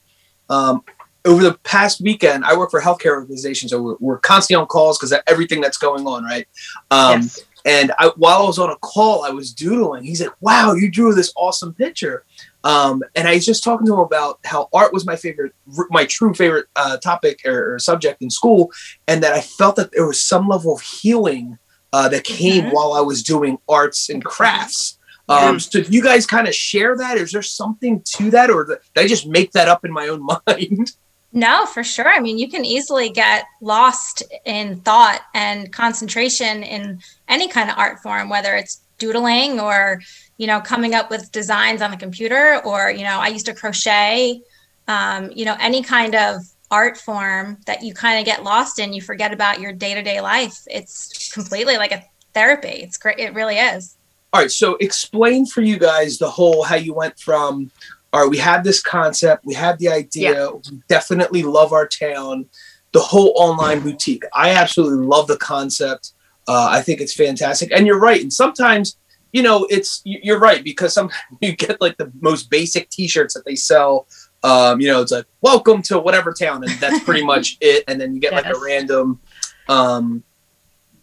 Um, 0.50 0.84
over 1.26 1.44
the 1.44 1.54
past 1.60 2.02
weekend, 2.02 2.44
I 2.44 2.58
work 2.58 2.72
for 2.72 2.80
a 2.80 2.84
healthcare 2.84 3.12
organization, 3.12 3.70
so 3.70 3.80
we're, 3.82 3.96
we're 4.00 4.20
constantly 4.20 4.62
on 4.62 4.68
calls 4.68 4.98
because 4.98 5.14
everything 5.28 5.62
that's 5.62 5.78
going 5.78 6.08
on, 6.08 6.24
right? 6.24 6.48
Um, 6.90 7.22
yes. 7.22 7.44
and 7.66 7.92
I, 8.00 8.12
while 8.16 8.40
I 8.40 8.48
was 8.48 8.58
on 8.58 8.72
a 8.72 8.78
call, 8.78 9.24
I 9.24 9.30
was 9.30 9.54
doodling. 9.54 10.06
He's 10.06 10.22
like, 10.22 10.34
"Wow, 10.42 10.74
you 10.74 10.90
drew 10.90 11.14
this 11.14 11.32
awesome 11.36 11.76
picture." 11.76 12.26
Um, 12.66 13.04
and 13.16 13.28
I 13.28 13.36
was 13.36 13.46
just 13.46 13.64
talking 13.64 13.86
to 13.88 13.94
him 13.94 14.00
about 14.00 14.40
how 14.44 14.68
art 14.74 14.92
was 14.92 15.06
my 15.06 15.16
favorite, 15.16 15.54
my 15.92 16.04
true 16.06 16.34
favorite 16.34 16.66
uh, 16.76 16.98
topic 16.98 17.40
or, 17.46 17.76
or 17.76 17.80
subject 17.80 18.22
in 18.22 18.30
school, 18.32 18.72
and 19.08 19.22
that 19.24 19.34
I 19.34 19.40
felt 19.42 19.76
that 19.78 19.92
there 19.92 20.08
was 20.08 20.22
some 20.22 20.48
level 20.48 20.74
of 20.76 20.82
healing 20.82 21.58
uh, 21.94 22.10
that 22.10 22.24
came 22.26 22.66
Mhm. 22.66 22.74
while 22.74 22.92
I 22.94 23.02
was 23.02 23.24
doing 23.24 23.58
arts 23.70 24.10
and 24.10 24.26
crafts. 24.26 24.98
Yeah. 25.30 25.36
Um, 25.36 25.60
so, 25.60 25.82
do 25.82 25.92
you 25.92 26.04
guys 26.04 26.26
kind 26.26 26.48
of 26.48 26.54
share 26.56 26.98
that? 26.98 27.18
Is 27.18 27.32
there 27.32 27.42
something 27.44 28.02
to 28.16 28.32
that, 28.32 28.50
or 28.50 28.66
did 28.66 28.78
I 28.98 29.08
just 29.08 29.28
make 29.28 29.52
that 29.54 29.68
up 29.70 29.86
in 29.86 29.92
my 29.94 30.08
own 30.08 30.26
mind? 30.48 30.92
No, 31.32 31.66
for 31.68 31.84
sure. 31.84 32.08
I 32.12 32.20
mean, 32.20 32.38
you 32.38 32.50
can 32.50 32.64
easily 32.66 33.10
get 33.10 33.46
lost 33.62 34.24
in 34.46 34.78
thought 34.82 35.22
and 35.34 35.72
concentration 35.72 36.64
in 36.64 37.02
any 37.28 37.48
kind 37.48 37.70
of 37.70 37.78
art 37.78 38.00
form, 38.00 38.30
whether 38.30 38.56
it's 38.56 38.82
doodling 39.00 39.60
or, 39.60 40.02
you 40.38 40.48
know, 40.48 40.60
coming 40.60 40.94
up 40.94 41.10
with 41.10 41.32
designs 41.32 41.82
on 41.82 41.92
the 41.92 41.98
computer, 41.98 42.62
or, 42.66 42.92
you 42.92 43.04
know, 43.04 43.20
I 43.20 43.28
used 43.28 43.46
to 43.46 43.54
crochet, 43.54 44.42
um, 44.88 45.32
you 45.34 45.46
know, 45.46 45.56
any 45.60 45.82
kind 45.82 46.16
of 46.16 46.42
art 46.72 46.98
form 46.98 47.58
that 47.66 47.84
you 47.84 47.94
kind 47.94 48.20
of 48.20 48.26
get 48.26 48.44
lost 48.44 48.80
in, 48.80 48.92
you 48.92 49.02
forget 49.02 49.32
about 49.32 49.60
your 49.60 49.72
day 49.72 49.94
to 49.94 50.02
day 50.02 50.20
life. 50.22 50.62
It's 50.68 51.32
completely 51.32 51.78
like 51.78 51.92
a 51.92 52.04
therapy. 52.34 52.68
It's 52.68 52.98
great. 52.98 53.20
It 53.20 53.34
really 53.34 53.58
is. 53.58 53.96
All 54.34 54.42
right. 54.42 54.52
So 54.52 54.76
explain 54.82 55.46
for 55.46 55.62
you 55.62 55.80
guys 55.80 56.18
the 56.18 56.30
whole 56.30 56.64
how 56.64 56.76
you 56.76 56.94
went 56.94 57.18
from 57.20 57.72
all 58.16 58.22
right, 58.22 58.30
we 58.30 58.38
have 58.38 58.64
this 58.64 58.82
concept, 58.82 59.44
we 59.44 59.54
have 59.56 59.78
the 59.78 59.90
idea, 59.90 60.46
yeah. 60.46 60.50
we 60.72 60.82
definitely 60.88 61.44
love 61.44 61.74
our 61.74 61.86
town, 61.86 62.46
the 62.94 63.00
whole 63.02 63.34
online 63.36 63.82
boutique. 63.82 64.24
I 64.34 64.52
absolutely 64.52 65.06
love 65.06 65.28
the 65.28 65.36
concept. 65.36 66.14
Uh, 66.48 66.70
I 66.72 66.82
think 66.82 67.02
it's 67.02 67.14
fantastic. 67.14 67.74
And 67.74 67.86
you're 67.86 68.00
right. 68.00 68.22
And 68.22 68.32
sometimes, 68.32 68.96
you 69.36 69.44
know, 69.44 69.68
it's 69.70 70.02
you're 70.06 70.40
right 70.40 70.64
because 70.64 70.94
sometimes 70.94 71.22
you 71.42 71.58
get 71.58 71.82
like 71.82 71.98
the 71.98 72.10
most 72.22 72.50
basic 72.50 72.90
T-shirts 72.90 73.34
that 73.34 73.44
they 73.44 73.58
sell. 73.58 74.08
Um, 74.44 74.80
you 74.80 74.88
know, 74.88 75.02
it's 75.02 75.12
like 75.12 75.26
"Welcome 75.42 75.82
to 75.84 76.00
whatever 76.00 76.32
town," 76.32 76.64
and 76.64 76.72
that's 76.80 77.04
pretty 77.04 77.26
much 77.34 77.58
it. 77.60 77.84
And 77.90 78.00
then 78.00 78.16
you 78.16 78.22
get 78.22 78.32
yes. 78.32 78.46
like 78.46 78.56
a 78.56 78.58
random, 78.58 79.20
um, 79.68 80.24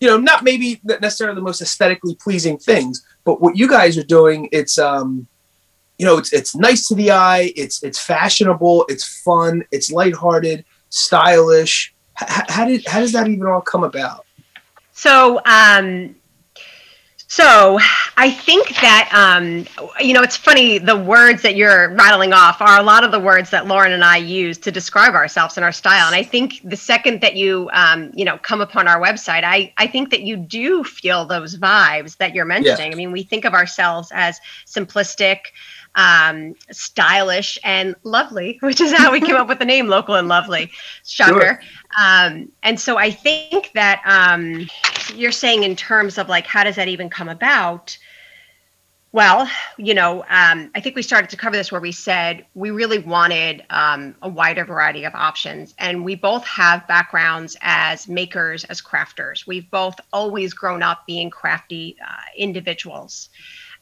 you 0.01 0.09
know, 0.09 0.17
not 0.17 0.45
maybe 0.45 0.81
necessarily 0.83 1.35
the 1.35 1.43
most 1.43 1.61
aesthetically 1.61 2.15
pleasing 2.15 2.57
things, 2.57 3.05
but 3.25 3.43
what 3.43 3.59
you 3.59 3.69
guys 3.69 3.99
are 3.99 4.03
doing, 4.03 4.49
it's 4.51 4.79
um, 4.79 5.27
you 5.99 6.07
know, 6.07 6.17
it's 6.17 6.33
it's 6.33 6.57
nice 6.57 6.89
to 6.89 6.95
the 6.95 7.11
eye. 7.11 7.53
It's 7.55 7.83
it's 7.83 7.99
fashionable. 7.99 8.87
It's 8.89 9.21
fun. 9.21 9.63
It's 9.71 9.93
lighthearted, 9.93 10.65
stylish. 10.89 11.93
H- 12.23 12.47
how 12.49 12.65
did 12.65 12.87
how 12.87 13.01
does 13.01 13.13
that 13.13 13.29
even 13.29 13.47
all 13.47 13.61
come 13.61 13.85
about? 13.85 14.25
So, 14.93 15.41
um, 15.45 16.15
so 17.33 17.79
I 18.19 18.31
think 18.31 18.69
that 18.83 19.09
um, 19.11 19.67
you 19.99 20.13
know 20.13 20.21
it's 20.21 20.37
funny. 20.37 20.77
The 20.77 20.99
words 20.99 21.41
that 21.41 21.57
you're 21.57 21.89
rattling 21.95 22.35
off 22.35 22.61
are 22.61 22.79
a 22.79 22.83
lot 22.83 23.05
of 23.05 23.11
the 23.11 23.19
words 23.19 23.49
that 23.49 23.67
Lauren 23.67 23.93
and 23.93 24.05
I 24.05 24.19
use 24.19 24.59
to 24.59 24.71
describe 24.71 25.15
ourselves 25.15 25.57
and 25.57 25.65
our 25.65 25.73
style. 25.73 26.09
And 26.09 26.15
I 26.15 26.25
think 26.25 26.61
the 26.63 26.77
second 26.77 27.23
that 27.23 27.35
you 27.35 27.71
um, 27.73 28.11
you 28.15 28.27
know 28.27 28.37
come 28.37 28.61
upon 28.61 28.87
our 28.87 29.01
website, 29.01 29.45
I 29.45 29.73
I 29.79 29.87
think 29.87 30.11
that 30.11 30.21
you 30.21 30.37
do 30.37 30.85
feel 30.85 31.25
those 31.25 31.57
vibes 31.57 32.19
that 32.19 32.35
you're 32.35 32.45
mentioning. 32.45 32.93
I 32.93 32.97
mean, 32.97 33.13
we 33.13 33.23
think 33.23 33.47
of 33.47 33.55
ourselves 33.55 34.11
as 34.13 34.39
simplistic 34.67 35.39
um, 35.95 36.55
stylish 36.71 37.59
and 37.65 37.95
lovely, 38.03 38.59
which 38.63 38.81
is 38.81 38.93
how 38.93 39.13
we 39.13 39.21
came 39.21 39.37
up 39.37 39.49
with 39.49 39.59
the 39.59 39.65
name 39.65 39.89
Local 39.89 40.15
and 40.15 40.29
Lovely. 40.29 40.71
Shocker. 41.05 41.41
Sure. 41.41 41.61
Um, 42.01 42.51
and 42.63 42.81
so 42.81 42.97
I 42.97 43.11
think 43.11 43.71
that 43.75 44.03
um, 44.05 44.69
you're 45.15 45.33
saying 45.33 45.65
in 45.65 45.77
terms 45.77 46.19
of 46.19 46.29
like, 46.29 46.47
how 46.47 46.65
does 46.65 46.77
that 46.77 46.89
even 46.89 47.11
come 47.11 47.29
about? 47.29 47.97
Well, 49.15 49.47
you 49.77 49.93
know, 49.93 50.25
um, 50.31 50.71
I 50.75 50.81
think 50.81 50.97
we 50.97 51.03
started 51.03 51.29
to 51.31 51.37
cover 51.37 51.55
this 51.55 51.71
where 51.71 51.83
we 51.83 51.93
said 51.93 52.47
we 52.55 52.71
really 52.71 52.99
wanted 52.99 53.63
um, 53.69 54.15
a 54.23 54.29
wider 54.29 54.65
variety 54.65 55.05
of 55.05 55.15
options. 55.15 55.75
And 55.79 56.03
we 56.03 56.15
both 56.15 56.47
have 56.47 56.89
backgrounds 56.89 57.55
as 57.61 58.09
makers, 58.09 58.65
as 58.65 58.81
crafters. 58.81 59.47
We've 59.47 59.71
both 59.71 59.97
always 60.15 60.55
grown 60.55 60.83
up 60.83 61.07
being 61.07 61.29
crafty 61.29 61.97
uh, 62.03 62.23
individuals. 62.39 63.29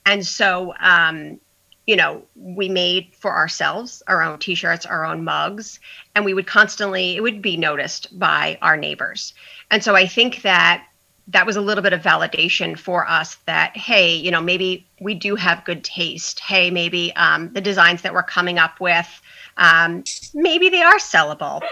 And 0.04 0.26
so, 0.26 0.74
um, 0.80 1.38
you 1.86 1.96
know, 1.96 2.22
we 2.36 2.68
made 2.68 3.08
for 3.14 3.34
ourselves 3.36 4.02
our 4.06 4.22
own 4.22 4.38
t 4.38 4.54
shirts, 4.54 4.86
our 4.86 5.04
own 5.04 5.24
mugs, 5.24 5.80
and 6.14 6.24
we 6.24 6.34
would 6.34 6.46
constantly, 6.46 7.16
it 7.16 7.20
would 7.20 7.42
be 7.42 7.56
noticed 7.56 8.18
by 8.18 8.58
our 8.62 8.76
neighbors. 8.76 9.34
And 9.70 9.82
so 9.82 9.94
I 9.94 10.06
think 10.06 10.42
that 10.42 10.86
that 11.28 11.46
was 11.46 11.56
a 11.56 11.60
little 11.60 11.82
bit 11.82 11.92
of 11.92 12.02
validation 12.02 12.78
for 12.78 13.08
us 13.08 13.36
that, 13.46 13.76
hey, 13.76 14.14
you 14.14 14.30
know, 14.30 14.40
maybe 14.40 14.86
we 15.00 15.14
do 15.14 15.36
have 15.36 15.64
good 15.64 15.84
taste. 15.84 16.40
Hey, 16.40 16.70
maybe 16.70 17.14
um, 17.14 17.52
the 17.52 17.60
designs 17.60 18.02
that 18.02 18.12
we're 18.12 18.22
coming 18.22 18.58
up 18.58 18.80
with, 18.80 19.08
um, 19.56 20.02
maybe 20.34 20.68
they 20.68 20.82
are 20.82 20.98
sellable. 20.98 21.62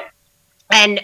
And 0.71 1.01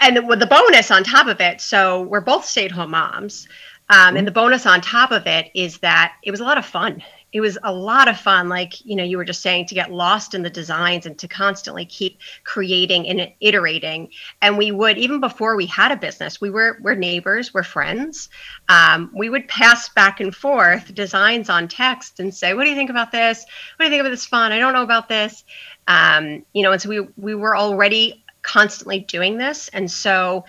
and 0.00 0.28
with 0.28 0.40
the 0.40 0.46
bonus 0.46 0.90
on 0.90 1.02
top 1.02 1.26
of 1.26 1.40
it, 1.40 1.60
so 1.60 2.02
we're 2.02 2.20
both 2.20 2.44
stay-at-home 2.44 2.90
moms. 2.90 3.48
Um, 3.88 4.16
and 4.16 4.26
the 4.26 4.32
bonus 4.32 4.66
on 4.66 4.80
top 4.80 5.10
of 5.10 5.26
it 5.26 5.50
is 5.54 5.78
that 5.78 6.14
it 6.22 6.30
was 6.30 6.40
a 6.40 6.44
lot 6.44 6.58
of 6.58 6.64
fun 6.64 7.02
it 7.32 7.40
was 7.40 7.56
a 7.64 7.72
lot 7.72 8.08
of 8.08 8.18
fun 8.18 8.48
like 8.48 8.84
you 8.84 8.94
know 8.94 9.04
you 9.04 9.16
were 9.16 9.24
just 9.24 9.40
saying 9.42 9.66
to 9.66 9.74
get 9.74 9.90
lost 9.90 10.34
in 10.34 10.42
the 10.42 10.50
designs 10.50 11.06
and 11.06 11.18
to 11.18 11.26
constantly 11.26 11.84
keep 11.84 12.18
creating 12.44 13.08
and 13.08 13.32
iterating. 13.40 14.10
And 14.42 14.58
we 14.58 14.70
would 14.70 14.98
even 14.98 15.20
before 15.20 15.56
we 15.56 15.66
had 15.66 15.92
a 15.92 15.96
business 15.96 16.40
we 16.40 16.50
were 16.50 16.78
we're 16.82 16.94
neighbors 16.94 17.54
we're 17.54 17.62
friends. 17.62 18.28
Um, 18.68 19.10
we 19.14 19.30
would 19.30 19.48
pass 19.48 19.88
back 19.88 20.20
and 20.20 20.34
forth 20.34 20.94
designs 20.94 21.48
on 21.48 21.68
text 21.68 22.20
and 22.20 22.34
say 22.34 22.54
what 22.54 22.64
do 22.64 22.70
you 22.70 22.76
think 22.76 22.90
about 22.90 23.12
this? 23.12 23.44
What 23.76 23.84
do 23.84 23.84
you 23.86 23.90
think 23.90 24.00
about 24.00 24.10
this 24.10 24.26
font? 24.26 24.52
I 24.52 24.58
don't 24.58 24.74
know 24.74 24.82
about 24.82 25.08
this. 25.08 25.44
Um, 25.88 26.44
you 26.52 26.62
know 26.62 26.72
and 26.72 26.80
so 26.80 26.88
we 26.88 27.00
we 27.16 27.34
were 27.34 27.56
already 27.56 28.22
constantly 28.42 29.00
doing 29.00 29.38
this. 29.38 29.68
And 29.68 29.90
so 29.90 30.44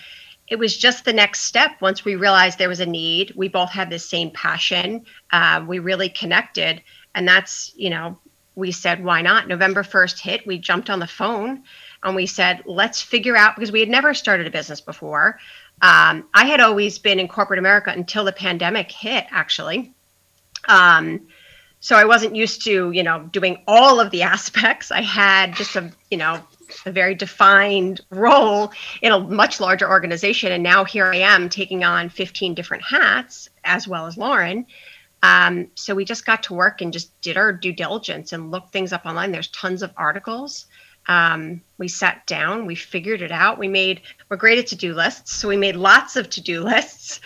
it 0.48 0.58
was 0.58 0.78
just 0.78 1.06
the 1.06 1.14
next 1.14 1.42
step. 1.42 1.82
Once 1.82 2.04
we 2.04 2.16
realized 2.16 2.58
there 2.58 2.70
was 2.70 2.80
a 2.80 2.86
need 2.86 3.34
we 3.36 3.48
both 3.48 3.70
had 3.70 3.90
the 3.90 4.00
same 4.00 4.32
passion 4.32 5.06
uh, 5.32 5.64
we 5.68 5.80
really 5.80 6.10
connected. 6.10 6.82
And 7.16 7.28
that's 7.28 7.72
you 7.76 7.90
know 7.90 8.18
we 8.56 8.72
said 8.72 9.04
why 9.04 9.22
not? 9.22 9.48
November 9.48 9.84
1st 9.84 10.20
hit 10.20 10.48
we 10.48 10.58
jumped 10.58 10.90
on 10.90 11.00
the 11.00 11.08
phone 11.08 11.64
and 12.04 12.16
we 12.16 12.26
said 12.26 12.64
let's 12.66 13.02
figure 13.02 13.38
out 13.38 13.56
because 13.56 13.72
we 13.72 13.80
had 13.80 13.90
never 13.90 14.14
started 14.14 14.48
a 14.48 14.52
business 14.52 14.82
before. 14.82 15.40
Um, 15.82 16.28
i 16.34 16.46
had 16.46 16.60
always 16.60 17.00
been 17.00 17.20
in 17.20 17.28
corporate 17.28 17.60
america 17.60 17.92
until 17.92 18.24
the 18.24 18.32
pandemic 18.32 18.92
hit 18.92 19.26
actually. 19.32 19.94
Um, 20.68 21.28
so 21.80 21.96
i 21.96 22.06
wasn't 22.06 22.36
used 22.36 22.64
to 22.66 22.92
you 22.92 23.04
know 23.04 23.30
doing 23.32 23.64
all 23.68 24.00
of 24.00 24.12
the 24.12 24.24
aspects. 24.36 24.92
I 24.92 25.02
had 25.02 25.56
just 25.56 25.76
a 25.76 25.92
you 26.12 26.18
know 26.18 26.42
a 26.86 26.92
very 26.92 27.16
defined 27.16 28.02
role 28.10 28.72
in 29.02 29.12
a 29.12 29.20
much 29.20 29.60
larger 29.60 29.90
organization. 29.90 30.52
And 30.52 30.64
now 30.64 30.84
here 30.84 31.06
I 31.06 31.18
am 31.18 31.50
taking 31.50 31.84
on 31.84 32.10
15 32.10 32.54
different 32.54 32.84
hats, 32.84 33.50
as 33.64 33.88
well 33.88 34.06
as 34.06 34.18
Lauren. 34.18 34.66
Um, 35.22 35.70
so 35.76 35.96
we 35.96 36.06
just 36.06 36.26
got 36.26 36.44
to 36.44 36.54
work 36.54 36.82
and 36.82 36.92
just 36.92 37.20
did 37.22 37.38
our 37.38 37.54
due 37.54 37.74
diligence 37.74 38.34
and 38.34 38.52
looked 38.52 38.74
things 38.74 38.92
up 38.92 39.06
online. 39.06 39.32
There's 39.32 39.48
tons 39.48 39.82
of 39.82 39.94
articles. 39.96 40.66
Um, 41.08 41.62
we 41.78 41.88
sat 41.88 42.26
down, 42.28 42.66
we 42.66 42.76
figured 42.76 43.22
it 43.22 43.32
out. 43.32 43.58
We 43.58 43.68
made, 43.68 44.02
we're 44.30 44.38
great 44.38 44.60
at 44.60 44.68
to 44.68 44.76
do 44.76 44.94
lists. 44.94 45.34
So 45.36 45.48
we 45.48 45.58
made 45.58 45.76
lots 45.76 46.16
of 46.16 46.30
to 46.32 46.42
do 46.42 46.64
lists 46.64 47.22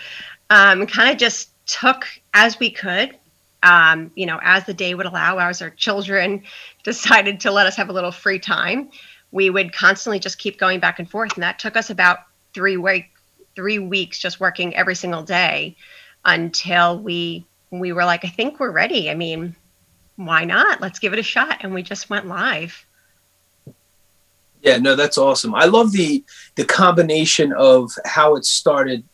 um, 0.50 0.86
kind 0.86 1.10
of 1.10 1.18
just 1.18 1.50
took 1.66 2.06
as 2.34 2.58
we 2.58 2.70
could 2.70 3.16
um, 3.62 4.10
you 4.14 4.26
know, 4.26 4.38
as 4.42 4.64
the 4.64 4.74
day 4.74 4.94
would 4.94 5.06
allow, 5.06 5.38
as 5.38 5.62
our 5.62 5.70
children 5.70 6.42
decided 6.84 7.40
to 7.40 7.50
let 7.50 7.66
us 7.66 7.76
have 7.76 7.88
a 7.88 7.92
little 7.92 8.12
free 8.12 8.38
time, 8.38 8.90
we 9.30 9.50
would 9.50 9.72
constantly 9.72 10.18
just 10.18 10.38
keep 10.38 10.58
going 10.58 10.80
back 10.80 10.98
and 10.98 11.10
forth. 11.10 11.34
And 11.34 11.42
that 11.42 11.58
took 11.58 11.76
us 11.76 11.90
about 11.90 12.20
three 12.54 12.76
week 12.76 13.10
three 13.54 13.78
weeks 13.78 14.18
just 14.18 14.38
working 14.38 14.74
every 14.76 14.94
single 14.94 15.22
day 15.22 15.76
until 16.24 16.98
we 16.98 17.44
we 17.70 17.92
were 17.92 18.04
like 18.04 18.24
i 18.24 18.28
think 18.28 18.60
we're 18.60 18.70
ready. 18.70 19.10
I 19.10 19.14
mean 19.14 19.54
why 20.16 20.44
not? 20.44 20.80
Let's 20.80 20.98
give 20.98 21.12
it 21.12 21.18
a 21.20 21.22
shot. 21.22 21.58
And 21.60 21.72
we 21.72 21.82
just 21.82 22.10
went 22.10 22.26
live. 22.26 22.84
Yeah 24.62 24.78
no 24.78 24.96
that's 24.96 25.18
awesome. 25.18 25.54
I 25.54 25.66
love 25.66 25.92
the 25.92 26.24
the 26.54 26.64
combination 26.64 27.52
of 27.52 27.90
how 28.04 28.36
it 28.36 28.44
started 28.44 29.04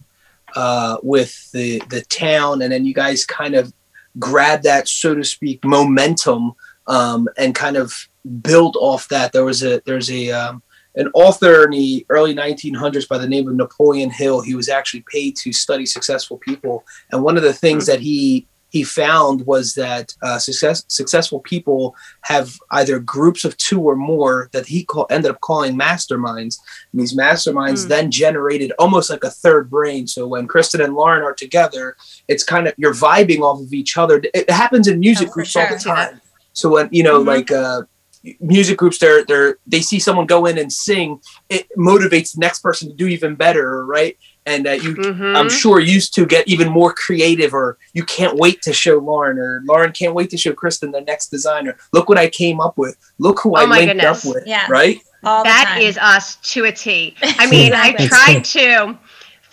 uh, 0.54 0.98
with 1.02 1.50
the 1.52 1.82
the 1.88 2.02
town 2.02 2.62
and 2.62 2.72
then 2.72 2.84
you 2.84 2.94
guys 2.94 3.26
kind 3.26 3.54
of 3.54 3.72
grab 4.18 4.62
that 4.62 4.86
so 4.88 5.14
to 5.14 5.24
speak 5.24 5.64
momentum 5.64 6.54
um, 6.86 7.28
and 7.36 7.54
kind 7.54 7.76
of 7.76 8.08
build 8.42 8.76
off 8.76 9.08
that. 9.08 9.32
There 9.32 9.44
was 9.44 9.62
a 9.62 9.80
there's 9.84 10.10
a 10.10 10.30
um, 10.30 10.62
an 10.96 11.08
author 11.14 11.64
in 11.64 11.70
the 11.70 12.06
early 12.08 12.34
1900s 12.34 13.08
by 13.08 13.18
the 13.18 13.28
name 13.28 13.48
of 13.48 13.54
Napoleon 13.54 14.10
Hill. 14.10 14.40
He 14.40 14.54
was 14.54 14.68
actually 14.68 15.04
paid 15.10 15.36
to 15.36 15.52
study 15.52 15.86
successful 15.86 16.38
people, 16.38 16.84
and 17.10 17.22
one 17.22 17.36
of 17.36 17.42
the 17.42 17.52
things 17.52 17.86
that 17.86 18.00
he 18.00 18.46
he 18.74 18.82
found 18.82 19.46
was 19.46 19.74
that 19.74 20.12
uh, 20.20 20.36
success, 20.36 20.84
successful 20.88 21.38
people 21.38 21.94
have 22.22 22.58
either 22.72 22.98
groups 22.98 23.44
of 23.44 23.56
two 23.56 23.80
or 23.80 23.94
more 23.94 24.50
that 24.52 24.66
he 24.66 24.82
call, 24.84 25.06
ended 25.10 25.30
up 25.30 25.40
calling 25.42 25.78
masterminds. 25.78 26.58
And 26.90 27.00
these 27.00 27.16
masterminds 27.16 27.84
mm. 27.84 27.88
then 27.88 28.10
generated 28.10 28.72
almost 28.80 29.10
like 29.10 29.22
a 29.22 29.30
third 29.30 29.70
brain. 29.70 30.08
So 30.08 30.26
when 30.26 30.48
Kristen 30.48 30.80
and 30.80 30.94
Lauren 30.94 31.22
are 31.22 31.32
together, 31.32 31.96
it's 32.26 32.42
kind 32.42 32.66
of 32.66 32.74
you're 32.76 32.92
vibing 32.92 33.42
off 33.42 33.60
of 33.60 33.72
each 33.72 33.96
other. 33.96 34.20
It 34.34 34.50
happens 34.50 34.88
in 34.88 34.98
music 34.98 35.28
oh, 35.28 35.34
groups 35.34 35.50
sure. 35.50 35.62
all 35.62 35.76
the 35.76 35.78
time. 35.80 36.20
So 36.52 36.68
when 36.68 36.88
you 36.90 37.04
know, 37.04 37.20
mm-hmm. 37.20 37.28
like 37.28 37.52
uh, 37.52 37.82
music 38.40 38.78
groups 38.78 38.98
they're 38.98 39.24
they're 39.24 39.58
they 39.66 39.80
see 39.80 39.98
someone 39.98 40.26
go 40.26 40.46
in 40.46 40.56
and 40.58 40.72
sing 40.72 41.20
it 41.50 41.68
motivates 41.76 42.34
the 42.34 42.40
next 42.40 42.60
person 42.60 42.88
to 42.88 42.94
do 42.94 43.06
even 43.06 43.34
better 43.34 43.84
right 43.84 44.16
and 44.46 44.66
uh, 44.66 44.70
you 44.70 44.94
mm-hmm. 44.94 45.36
i'm 45.36 45.50
sure 45.50 45.78
used 45.78 46.14
to 46.14 46.24
get 46.24 46.46
even 46.48 46.68
more 46.68 46.92
creative 46.94 47.52
or 47.52 47.76
you 47.92 48.02
can't 48.04 48.36
wait 48.36 48.62
to 48.62 48.72
show 48.72 48.98
lauren 48.98 49.38
or 49.38 49.62
lauren 49.66 49.92
can't 49.92 50.14
wait 50.14 50.30
to 50.30 50.38
show 50.38 50.54
kristen 50.54 50.90
the 50.90 51.02
next 51.02 51.28
designer 51.28 51.76
look 51.92 52.08
what 52.08 52.16
i 52.16 52.28
came 52.28 52.60
up 52.60 52.78
with 52.78 52.96
look 53.18 53.40
who 53.40 53.52
oh 53.52 53.60
i 53.60 53.64
linked 53.64 53.92
goodness. 53.92 54.24
up 54.24 54.34
with 54.34 54.46
yeah. 54.46 54.66
right 54.70 55.00
all 55.24 55.42
the 55.42 55.48
That 55.48 55.64
time. 55.74 55.82
is 55.82 55.98
us 55.98 56.36
to 56.52 56.64
a 56.66 56.72
T. 56.72 57.16
I 57.22 57.46
mean, 57.50 57.72
I 57.74 57.92
tried 57.92 58.44
to 58.44 58.98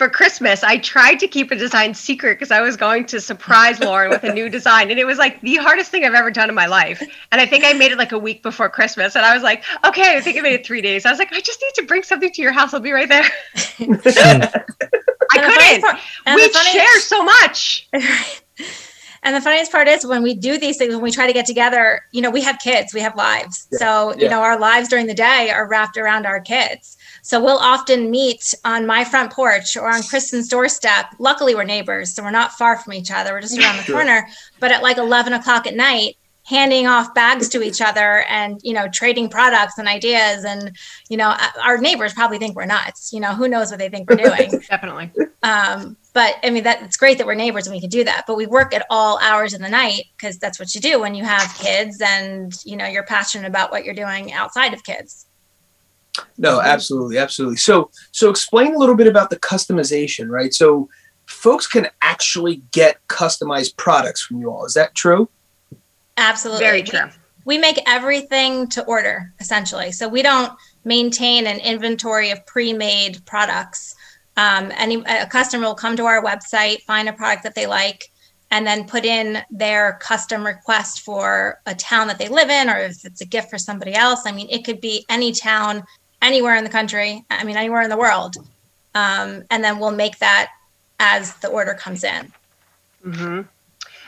for 0.01 0.10
Christmas. 0.10 0.63
I 0.63 0.77
tried 0.79 1.20
to 1.20 1.27
keep 1.27 1.51
a 1.51 1.55
design 1.55 1.93
secret 1.93 2.34
because 2.39 2.50
I 2.50 2.60
was 2.60 2.75
going 2.75 3.05
to 3.05 3.22
surprise 3.22 3.79
Lauren 3.79 4.10
with 4.10 4.24
a 4.24 4.34
new 4.34 4.50
design, 4.58 4.89
and 4.89 5.00
it 5.00 5.05
was 5.05 5.20
like 5.20 5.39
the 5.41 5.58
hardest 5.58 5.91
thing 5.91 6.03
I've 6.05 6.15
ever 6.15 6.31
done 6.31 6.50
in 6.50 6.55
my 6.55 6.65
life. 6.65 7.00
And 7.31 7.39
I 7.39 7.46
think 7.46 7.63
I 7.63 7.74
made 7.74 7.91
it 7.91 8.00
like 8.00 8.12
a 8.12 8.17
week 8.17 8.41
before 8.41 8.67
Christmas, 8.67 9.15
and 9.15 9.24
I 9.24 9.31
was 9.36 9.43
like, 9.43 9.63
okay, 9.86 10.17
I 10.17 10.20
think 10.22 10.39
I 10.39 10.41
made 10.41 10.53
it 10.55 10.65
three 10.65 10.81
days. 10.81 11.05
I 11.05 11.12
was 11.12 11.20
like, 11.20 11.31
I 11.31 11.39
just 11.39 11.62
need 11.62 11.74
to 11.75 11.86
bring 11.86 12.01
something 12.01 12.31
to 12.31 12.41
your 12.41 12.51
house. 12.51 12.74
I'll 12.74 12.79
be 12.79 12.91
right 12.91 13.08
there. 13.08 13.24
I 13.55 13.75
And 13.79 13.91
the 13.93 14.12
funniest 14.12 15.81
couldn't. 15.81 15.81
part- 15.81 16.36
We 16.36 16.48
the 16.48 16.60
share 16.72 17.00
so 17.01 17.24
much. 17.24 17.88
And 19.24 19.36
the 19.36 19.41
funniest 19.41 19.72
part 19.72 19.88
is 19.88 20.03
when 20.03 20.24
we 20.24 20.34
do 20.34 20.58
these 20.58 20.77
things, 20.77 20.96
when 20.96 21.03
we 21.03 21.12
try 21.12 21.27
to 21.27 21.31
get 21.34 21.46
together, 21.46 22.01
you 22.12 22.24
know, 22.24 22.31
we 22.31 22.41
have 22.41 22.58
kids, 22.58 22.91
we 22.91 23.01
have 23.01 23.15
lives. 23.15 23.67
Yeah, 23.72 23.77
So, 23.77 24.15
you 24.15 24.24
yeah. 24.24 24.29
know, 24.31 24.41
our 24.41 24.58
lives 24.58 24.88
during 24.89 25.05
the 25.05 25.13
day 25.13 25.51
are 25.53 25.67
wrapped 25.67 25.96
around 25.96 26.25
our 26.25 26.39
kids. 26.39 26.98
So 27.21 27.41
we'll 27.43 27.57
often 27.57 28.09
meet 28.09 28.53
on 28.65 28.85
my 28.85 29.03
front 29.03 29.31
porch 29.31 29.77
or 29.77 29.89
on 29.89 30.01
Kristen's 30.03 30.47
doorstep. 30.47 31.07
Luckily, 31.19 31.55
we're 31.55 31.63
neighbors, 31.63 32.13
so 32.13 32.23
we're 32.23 32.31
not 32.31 32.53
far 32.53 32.77
from 32.77 32.93
each 32.93 33.11
other. 33.11 33.33
We're 33.33 33.41
just 33.41 33.57
around 33.59 33.77
the 33.77 33.83
Sure. 33.83 33.95
corner. 33.95 34.27
But 34.59 34.71
at 34.71 34.81
like 34.81 34.97
11 34.97 35.33
o'clock 35.33 35.67
at 35.67 35.75
night, 35.75 36.15
handing 36.43 36.87
off 36.87 37.13
bags 37.13 37.47
to 37.49 37.61
each 37.61 37.81
other 37.81 38.25
and, 38.27 38.59
you 38.63 38.73
know, 38.73 38.87
trading 38.89 39.29
products 39.29 39.77
and 39.77 39.87
ideas. 39.87 40.43
And, 40.43 40.75
you 41.07 41.15
know, 41.15 41.35
our 41.63 41.77
neighbors 41.77 42.13
probably 42.13 42.39
think 42.39 42.55
we're 42.55 42.65
nuts. 42.65 43.13
You 43.13 43.19
know, 43.19 43.33
who 43.35 43.47
knows 43.47 43.69
what 43.69 43.79
they 43.79 43.89
think 43.89 44.09
we're 44.09 44.15
doing. 44.17 44.61
Definitely. 44.69 45.11
Um, 45.43 45.97
but 46.13 46.35
I 46.43 46.49
mean, 46.49 46.63
that 46.63 46.81
it's 46.83 46.97
great 46.97 47.19
that 47.19 47.27
we're 47.27 47.35
neighbors 47.35 47.67
and 47.67 47.75
we 47.75 47.79
can 47.79 47.89
do 47.89 48.03
that. 48.03 48.23
But 48.27 48.37
we 48.37 48.47
work 48.47 48.73
at 48.73 48.85
all 48.89 49.19
hours 49.19 49.53
in 49.53 49.61
the 49.61 49.69
night 49.69 50.05
because 50.17 50.39
that's 50.39 50.59
what 50.59 50.73
you 50.75 50.81
do 50.81 50.99
when 50.99 51.15
you 51.15 51.23
have 51.23 51.55
kids 51.59 52.01
and 52.01 52.51
you 52.65 52.75
know 52.75 52.85
you're 52.85 53.03
passionate 53.05 53.47
about 53.47 53.71
what 53.71 53.85
you're 53.85 53.93
doing 53.95 54.33
outside 54.33 54.73
of 54.73 54.83
kids. 54.83 55.27
No, 56.37 56.59
absolutely, 56.61 57.17
absolutely. 57.17 57.57
So, 57.57 57.89
so 58.11 58.29
explain 58.29 58.75
a 58.75 58.77
little 58.77 58.95
bit 58.95 59.07
about 59.07 59.29
the 59.29 59.39
customization, 59.39 60.29
right? 60.29 60.53
So, 60.53 60.89
folks 61.25 61.65
can 61.65 61.87
actually 62.01 62.61
get 62.71 62.97
customized 63.07 63.77
products 63.77 64.21
from 64.21 64.41
you 64.41 64.51
all. 64.51 64.65
Is 64.65 64.73
that 64.73 64.93
true? 64.95 65.29
Absolutely, 66.17 66.63
Very 66.63 66.81
We- 66.81 66.87
true. 66.87 67.09
We, 67.45 67.57
make 67.57 67.81
everything 67.87 68.67
to 68.69 68.83
order 68.83 69.33
essentially, 69.39 69.91
so 69.91 70.07
we 70.07 70.21
don't 70.21 70.53
maintain 70.85 71.47
an 71.47 71.59
inventory 71.59 72.29
of 72.31 72.45
pre-made 72.45 73.25
products. 73.25 73.95
Um, 74.37 74.71
any 74.77 75.03
a 75.07 75.25
customer 75.25 75.65
will 75.67 75.75
come 75.75 75.95
to 75.97 76.05
our 76.05 76.23
website, 76.23 76.81
find 76.83 77.09
a 77.09 77.13
product 77.13 77.43
that 77.43 77.55
they 77.55 77.65
like, 77.65 78.11
and 78.51 78.67
then 78.67 78.85
put 78.85 79.05
in 79.05 79.41
their 79.49 79.97
custom 80.01 80.45
request 80.45 81.01
for 81.01 81.59
a 81.65 81.73
town 81.73 82.07
that 82.07 82.19
they 82.19 82.27
live 82.27 82.49
in, 82.49 82.69
or 82.69 82.77
if 82.77 83.03
it's 83.05 83.21
a 83.21 83.25
gift 83.25 83.49
for 83.49 83.57
somebody 83.57 83.93
else. 83.93 84.21
I 84.25 84.31
mean, 84.31 84.47
it 84.49 84.63
could 84.63 84.79
be 84.81 85.05
any 85.09 85.31
town, 85.31 85.83
anywhere 86.21 86.55
in 86.55 86.63
the 86.63 86.69
country. 86.69 87.25
I 87.29 87.43
mean, 87.43 87.57
anywhere 87.57 87.81
in 87.81 87.89
the 87.89 87.97
world. 87.97 88.35
Um, 88.95 89.43
and 89.49 89.63
then 89.63 89.79
we'll 89.79 89.91
make 89.91 90.19
that 90.19 90.49
as 90.99 91.35
the 91.37 91.47
order 91.49 91.73
comes 91.73 92.03
in. 92.03 92.31
hmm 93.03 93.41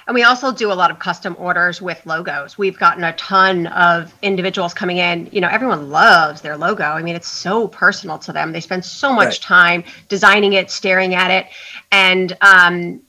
And 0.07 0.15
we 0.15 0.23
also 0.23 0.51
do 0.51 0.71
a 0.71 0.75
lot 0.75 0.91
of 0.91 0.99
custom 0.99 1.35
orders 1.39 1.81
with 1.81 2.05
logos. 2.05 2.57
We've 2.57 2.77
gotten 2.77 3.03
a 3.03 3.13
ton 3.13 3.67
of 3.67 4.13
individuals 4.21 4.73
coming 4.73 4.97
in. 4.97 5.29
You 5.31 5.41
know, 5.41 5.47
everyone 5.49 5.89
loves 5.89 6.41
their 6.41 6.57
logo. 6.57 6.83
I 6.83 7.01
mean, 7.01 7.15
it's 7.15 7.27
so 7.29 7.67
personal 7.67 8.19
to 8.19 8.33
them. 8.33 8.51
They 8.51 8.59
spend 8.61 8.85
so 8.85 9.13
much 9.13 9.39
Right. 9.39 9.41
time 9.41 9.83
designing 10.09 10.53
it, 10.53 10.71
staring 10.71 11.15
at 11.15 11.31
it, 11.31 11.47
and 11.91 12.37
um, 12.41 13.01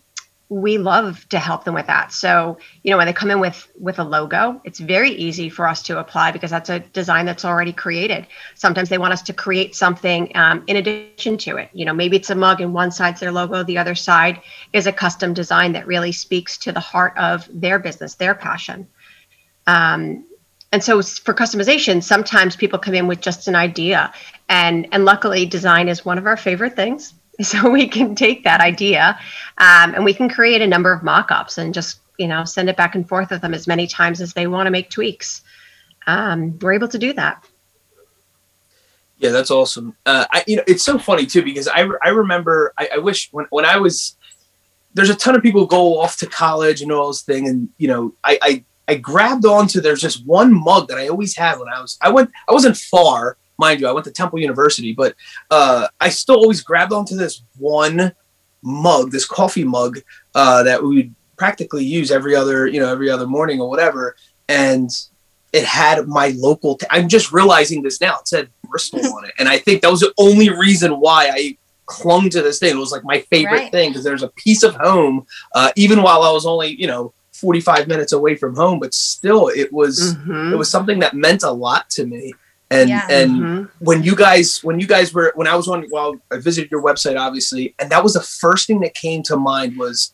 we 0.54 0.78
love 0.78 1.28
to 1.30 1.38
help 1.38 1.64
them 1.64 1.74
with 1.74 1.86
that. 1.88 2.12
So, 2.12 2.58
you 2.84 2.90
know, 2.92 2.96
when 2.96 3.06
they 3.06 3.12
come 3.12 3.30
in 3.30 3.40
with 3.40 3.68
with 3.78 3.98
a 3.98 4.04
logo, 4.04 4.60
it's 4.62 4.78
very 4.78 5.10
easy 5.10 5.48
for 5.48 5.66
us 5.66 5.82
to 5.82 5.98
apply 5.98 6.30
because 6.30 6.50
that's 6.50 6.70
a 6.70 6.78
design 6.78 7.26
that's 7.26 7.44
already 7.44 7.72
created. 7.72 8.28
Sometimes 8.54 8.88
they 8.88 8.98
want 8.98 9.12
us 9.12 9.22
to 9.22 9.32
create 9.32 9.74
something 9.74 10.30
um, 10.36 10.62
in 10.68 10.76
addition 10.76 11.36
to 11.38 11.56
it. 11.56 11.70
You 11.72 11.84
know, 11.84 11.92
maybe 11.92 12.16
it's 12.16 12.30
a 12.30 12.36
mug 12.36 12.60
and 12.60 12.72
one 12.72 12.92
side's 12.92 13.18
their 13.18 13.32
logo, 13.32 13.64
the 13.64 13.78
other 13.78 13.96
side 13.96 14.40
is 14.72 14.86
a 14.86 14.92
custom 14.92 15.34
design 15.34 15.72
that 15.72 15.88
really 15.88 16.12
speaks 16.12 16.56
to 16.58 16.70
the 16.70 16.80
heart 16.80 17.14
of 17.18 17.48
their 17.52 17.80
business, 17.80 18.14
their 18.14 18.34
passion. 18.34 18.86
Um, 19.66 20.24
and 20.70 20.84
so 20.84 21.02
for 21.02 21.34
customization, 21.34 22.00
sometimes 22.00 22.54
people 22.54 22.78
come 22.78 22.94
in 22.94 23.08
with 23.08 23.20
just 23.20 23.48
an 23.48 23.56
idea, 23.56 24.12
and 24.48 24.86
and 24.92 25.04
luckily, 25.04 25.46
design 25.46 25.88
is 25.88 26.04
one 26.04 26.18
of 26.18 26.26
our 26.26 26.36
favorite 26.36 26.76
things. 26.76 27.14
So 27.42 27.68
we 27.68 27.88
can 27.88 28.14
take 28.14 28.44
that 28.44 28.60
idea, 28.60 29.18
um, 29.58 29.92
and 29.94 30.04
we 30.04 30.14
can 30.14 30.28
create 30.28 30.62
a 30.62 30.68
number 30.68 30.92
of 30.92 31.02
mock-ups 31.02 31.58
and 31.58 31.74
just 31.74 31.98
you 32.16 32.28
know 32.28 32.44
send 32.44 32.68
it 32.68 32.76
back 32.76 32.94
and 32.94 33.08
forth 33.08 33.30
with 33.30 33.42
them 33.42 33.52
as 33.54 33.66
many 33.66 33.88
times 33.88 34.20
as 34.20 34.34
they 34.34 34.46
want 34.46 34.68
to 34.68 34.70
make 34.70 34.88
tweaks. 34.88 35.42
Um, 36.06 36.56
we're 36.60 36.74
able 36.74 36.86
to 36.86 36.98
do 36.98 37.12
that. 37.14 37.44
Yeah, 39.18 39.30
that's 39.30 39.50
awesome. 39.50 39.96
Uh, 40.06 40.26
I, 40.30 40.44
you 40.46 40.56
know, 40.56 40.62
it's 40.66 40.84
so 40.84 40.98
funny 40.98 41.26
too 41.26 41.42
because 41.42 41.66
I, 41.66 41.88
I 42.02 42.10
remember 42.10 42.72
I, 42.76 42.90
I 42.94 42.98
wish 42.98 43.32
when, 43.32 43.46
when 43.50 43.64
I 43.64 43.78
was 43.78 44.16
there's 44.94 45.10
a 45.10 45.14
ton 45.14 45.34
of 45.34 45.42
people 45.42 45.66
go 45.66 45.98
off 46.00 46.18
to 46.18 46.26
college 46.26 46.82
and 46.82 46.92
all 46.92 47.08
this 47.08 47.22
thing, 47.22 47.48
and 47.48 47.68
you 47.78 47.88
know, 47.88 48.12
I, 48.22 48.38
I 48.42 48.64
I 48.86 48.94
grabbed 48.96 49.44
onto 49.44 49.80
there's 49.80 50.00
just 50.00 50.24
one 50.26 50.52
mug 50.52 50.88
that 50.88 50.98
I 50.98 51.08
always 51.08 51.36
had 51.36 51.58
when 51.58 51.68
I 51.68 51.80
was 51.80 51.98
I 52.00 52.10
went 52.10 52.30
I 52.48 52.52
wasn't 52.52 52.76
far, 52.76 53.36
mind 53.58 53.80
you, 53.80 53.86
I 53.88 53.92
went 53.92 54.04
to 54.06 54.10
Temple 54.12 54.38
University, 54.40 54.92
but 54.92 55.14
uh, 55.50 55.86
I 56.00 56.08
still 56.08 56.36
always 56.36 56.60
grabbed 56.60 56.92
onto 56.92 57.16
this 57.16 57.42
one 57.58 58.12
mug, 58.62 59.10
this 59.10 59.26
coffee 59.26 59.64
mug 59.64 59.98
uh, 60.34 60.62
that 60.62 60.82
we 60.82 60.96
would 60.96 61.14
practically 61.36 61.84
use 61.84 62.10
every 62.10 62.34
other 62.36 62.66
you 62.66 62.80
know 62.80 62.90
every 62.90 63.10
other 63.10 63.26
morning 63.26 63.60
or 63.60 63.68
whatever, 63.68 64.16
and 64.48 64.90
it 65.52 65.64
had 65.64 66.06
my 66.08 66.28
local. 66.36 66.76
T- 66.76 66.86
I'm 66.90 67.08
just 67.08 67.32
realizing 67.32 67.82
this 67.82 68.00
now. 68.00 68.18
It 68.20 68.28
said 68.28 68.48
Bristol 68.68 69.00
on 69.16 69.24
it, 69.26 69.32
and 69.38 69.48
I 69.48 69.58
think 69.58 69.82
that 69.82 69.90
was 69.90 70.00
the 70.00 70.12
only 70.18 70.50
reason 70.50 70.92
why 70.92 71.30
I 71.32 71.56
clung 71.86 72.30
to 72.30 72.40
this 72.42 72.58
thing. 72.58 72.74
It 72.74 72.78
was 72.78 72.92
like 72.92 73.04
my 73.04 73.20
favorite 73.30 73.58
Right. 73.58 73.72
thing 73.72 73.90
because 73.90 74.04
there's 74.04 74.22
a 74.22 74.28
piece 74.30 74.62
of 74.62 74.74
home, 74.76 75.26
uh, 75.54 75.70
even 75.76 76.02
while 76.02 76.22
I 76.22 76.32
was 76.32 76.46
only 76.46 76.74
you 76.80 76.86
know 76.86 77.12
45 77.34 77.88
minutes 77.88 78.12
away 78.12 78.36
from 78.36 78.54
home, 78.56 78.78
but 78.78 78.94
still 78.94 79.48
it 79.48 79.72
was 79.72 80.14
Mhm. 80.16 80.52
it 80.52 80.56
was 80.56 80.70
something 80.70 81.00
that 81.00 81.14
meant 81.14 81.42
a 81.42 81.50
lot 81.50 81.90
to 81.90 82.06
me. 82.06 82.32
And 82.74 82.88
Yeah. 82.88 83.06
and 83.08 83.30
Mhm. 83.32 83.68
when 83.78 84.02
you 84.02 84.14
guys 84.16 84.60
when 84.62 84.80
you 84.80 84.86
guys 84.86 85.12
were 85.14 85.32
when 85.34 85.46
I 85.46 85.54
was 85.54 85.68
on 85.68 85.86
well 85.90 86.14
I 86.32 86.36
visited 86.38 86.70
your 86.70 86.82
website 86.82 87.18
obviously 87.18 87.74
and 87.78 87.90
that 87.90 88.02
was 88.02 88.14
the 88.14 88.22
first 88.42 88.66
thing 88.66 88.80
that 88.80 88.94
came 88.94 89.22
to 89.24 89.36
mind 89.36 89.76
was 89.76 90.12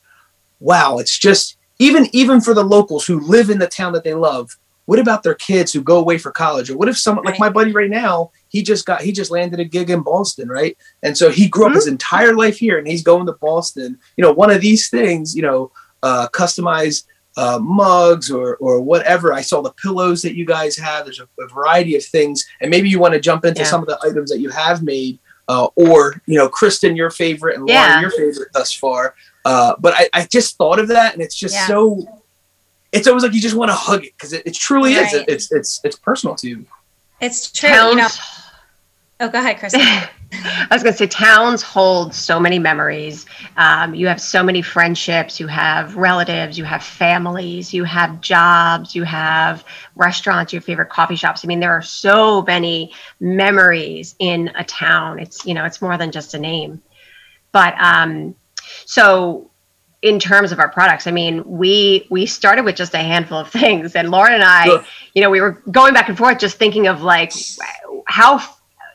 wow 0.60 0.98
it's 0.98 1.16
just 1.18 1.56
even 1.78 2.08
even 2.12 2.40
for 2.40 2.54
the 2.54 2.64
locals 2.64 3.06
who 3.06 3.20
live 3.20 3.48
in 3.50 3.58
the 3.58 3.66
town 3.66 3.92
that 3.94 4.04
they 4.04 4.14
love 4.14 4.50
what 4.86 4.98
about 4.98 5.22
their 5.22 5.34
kids 5.36 5.72
who 5.72 5.82
go 5.82 5.98
away 5.98 6.18
for 6.18 6.32
college? 6.32 6.68
Or 6.68 6.76
what 6.76 6.88
if 6.88 6.98
someone 6.98 7.24
like 7.24 7.38
my 7.38 7.48
buddy 7.48 7.70
right 7.72 7.88
now 7.90 8.32
he 8.48 8.60
just 8.60 8.84
got 8.86 9.02
he 9.02 9.12
just 9.12 9.30
landed 9.30 9.60
a 9.60 9.64
gig 9.64 9.88
in 9.88 10.02
Boston 10.02 10.48
right? 10.48 10.76
And 11.04 11.16
so 11.16 11.30
he 11.30 11.48
grew 11.48 11.66
up 11.66 11.74
his 11.74 11.86
entire 11.86 12.34
life 12.34 12.58
here 12.58 12.76
and 12.76 12.88
he's 12.88 13.04
going 13.04 13.26
to 13.26 13.32
Boston. 13.34 13.98
You 14.16 14.22
know 14.24 14.32
one 14.32 14.50
of 14.50 14.60
these 14.60 14.88
things 14.90 15.36
you 15.36 15.42
know 15.42 15.70
uh 16.02 16.26
customized 16.32 17.04
uh, 17.42 17.58
mugs 17.58 18.26
or 18.30 18.46
or 18.64 18.74
whatever. 18.90 19.26
I 19.40 19.42
saw 19.50 19.58
the 19.62 19.72
pillows 19.84 20.20
that 20.22 20.34
you 20.38 20.44
guys 20.56 20.76
have. 20.76 21.00
There's 21.06 21.20
a, 21.26 21.28
a 21.42 21.48
variety 21.58 21.94
of 21.96 22.04
things, 22.16 22.36
and 22.60 22.70
maybe 22.70 22.88
you 22.92 22.98
want 23.04 23.14
to 23.14 23.20
jump 23.20 23.44
into 23.44 23.62
Yeah. 23.62 23.66
some 23.72 23.82
of 23.84 23.88
the 23.92 23.98
items 24.08 24.28
that 24.30 24.40
you 24.44 24.50
have 24.50 24.78
made, 24.94 25.14
uh, 25.52 25.68
or 25.86 25.98
you 26.30 26.36
know, 26.38 26.48
Kristen, 26.58 26.96
your 26.96 27.10
favorite, 27.10 27.54
and 27.56 27.64
Lauren, 27.66 28.00
your 28.02 28.10
favorite 28.22 28.50
thus 28.52 28.72
far. 28.72 29.02
Uh, 29.44 29.72
but 29.84 29.92
I, 30.00 30.04
I 30.18 30.26
just 30.26 30.56
thought 30.58 30.78
of 30.78 30.88
that, 30.88 31.14
and 31.14 31.22
it's 31.22 31.34
just 31.44 31.54
Yeah. 31.54 31.66
so. 31.66 32.06
It's 32.92 33.06
always 33.06 33.22
like 33.22 33.34
you 33.34 33.40
just 33.40 33.54
want 33.54 33.70
to 33.70 33.78
hug 33.88 34.04
it 34.04 34.12
because 34.16 34.32
it, 34.32 34.42
it 34.48 34.54
truly 34.54 34.94
is. 34.94 35.14
It, 35.14 35.24
it's 35.28 35.46
it's 35.52 35.80
it's 35.84 35.96
personal 35.96 36.34
to 36.36 36.48
you. 36.48 36.66
It's 37.20 37.50
true. 37.52 37.70
You 37.70 37.94
know. 38.00 38.08
Towns- 39.20 39.28
Oh, 39.28 39.32
go 39.32 39.38
ahead, 39.38 39.58
Kristen. 39.58 39.80
I 40.32 40.68
was 40.70 40.82
going 40.82 40.92
to 40.94 40.98
say, 40.98 41.06
towns 41.08 41.62
hold 41.62 42.14
so 42.14 42.38
many 42.40 42.58
memories. 42.58 43.26
Um, 43.56 43.94
you 43.94 44.06
have 44.06 44.20
so 44.20 44.42
many 44.42 44.62
friendships. 44.62 45.38
You 45.40 45.46
have 45.48 45.96
relatives. 45.96 46.56
You 46.56 46.64
have 46.64 46.82
families. 46.82 47.74
You 47.74 47.84
have 47.84 48.20
jobs. 48.20 48.94
You 48.94 49.02
have 49.04 49.64
restaurants. 49.96 50.52
Your 50.52 50.62
favorite 50.62 50.88
coffee 50.88 51.16
shops. 51.16 51.44
I 51.44 51.48
mean, 51.48 51.60
there 51.60 51.72
are 51.72 51.82
so 51.82 52.42
many 52.42 52.92
memories 53.18 54.14
in 54.20 54.50
a 54.54 54.64
town. 54.64 55.18
It's 55.18 55.44
you 55.44 55.52
know, 55.54 55.64
it's 55.64 55.82
more 55.82 55.98
than 55.98 56.12
just 56.12 56.32
a 56.34 56.38
name. 56.38 56.80
But 57.52 57.74
um, 57.80 58.34
so 58.86 59.50
in 60.02 60.18
terms 60.20 60.52
of 60.52 60.60
our 60.60 60.68
products, 60.70 61.06
I 61.06 61.10
mean, 61.10 61.42
we 61.44 62.06
we 62.08 62.24
started 62.24 62.64
with 62.64 62.76
just 62.76 62.94
a 62.94 62.98
handful 62.98 63.38
of 63.38 63.48
things, 63.52 63.96
and 63.96 64.10
Lauren 64.10 64.34
and 64.34 64.44
I, 64.44 64.64
Sure. 64.64 64.84
you 65.14 65.20
know, 65.22 65.28
we 65.30 65.40
were 65.40 65.60
going 65.70 65.92
back 65.92 66.08
and 66.08 66.16
forth, 66.16 66.38
just 66.38 66.56
thinking 66.56 66.86
of 66.86 67.02
like 67.02 67.32
how 68.06 68.40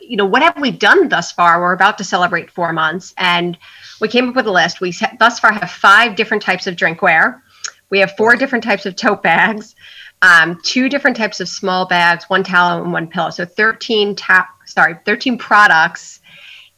you 0.08 0.18
know, 0.18 0.26
what 0.26 0.42
have 0.42 0.60
we 0.60 0.72
done 0.72 1.10
thus 1.10 1.32
far? 1.32 1.60
We're 1.60 1.74
about 1.74 1.98
to 1.98 2.04
celebrate 2.04 2.52
four 2.52 2.74
months, 2.74 3.14
and 3.18 3.58
we 4.00 4.08
came 4.08 4.30
up 4.30 4.36
with 4.36 4.48
a 4.48 4.52
list. 4.52 4.82
We 4.82 4.94
thus 5.20 5.40
far 5.40 5.52
have 5.52 5.72
five 5.72 6.16
different 6.16 6.44
types 6.44 6.68
of 6.68 6.76
drinkware. 6.76 7.42
We 7.90 8.00
have 8.00 8.16
four 8.18 8.36
different 8.36 8.64
types 8.64 8.86
of 8.86 8.96
tote 8.96 9.24
bags, 9.24 9.76
um, 10.22 10.60
two 10.64 10.90
different 10.90 11.18
types 11.18 11.40
of 11.40 11.48
small 11.48 11.86
bags, 11.86 12.26
one 12.28 12.44
towel 12.44 12.82
and 12.82 12.92
one 12.92 13.08
pillow. 13.08 13.30
So 13.30 13.46
13 13.46 14.16
tap, 14.16 14.50
sorry, 14.66 14.98
13 15.06 15.38
products 15.38 16.20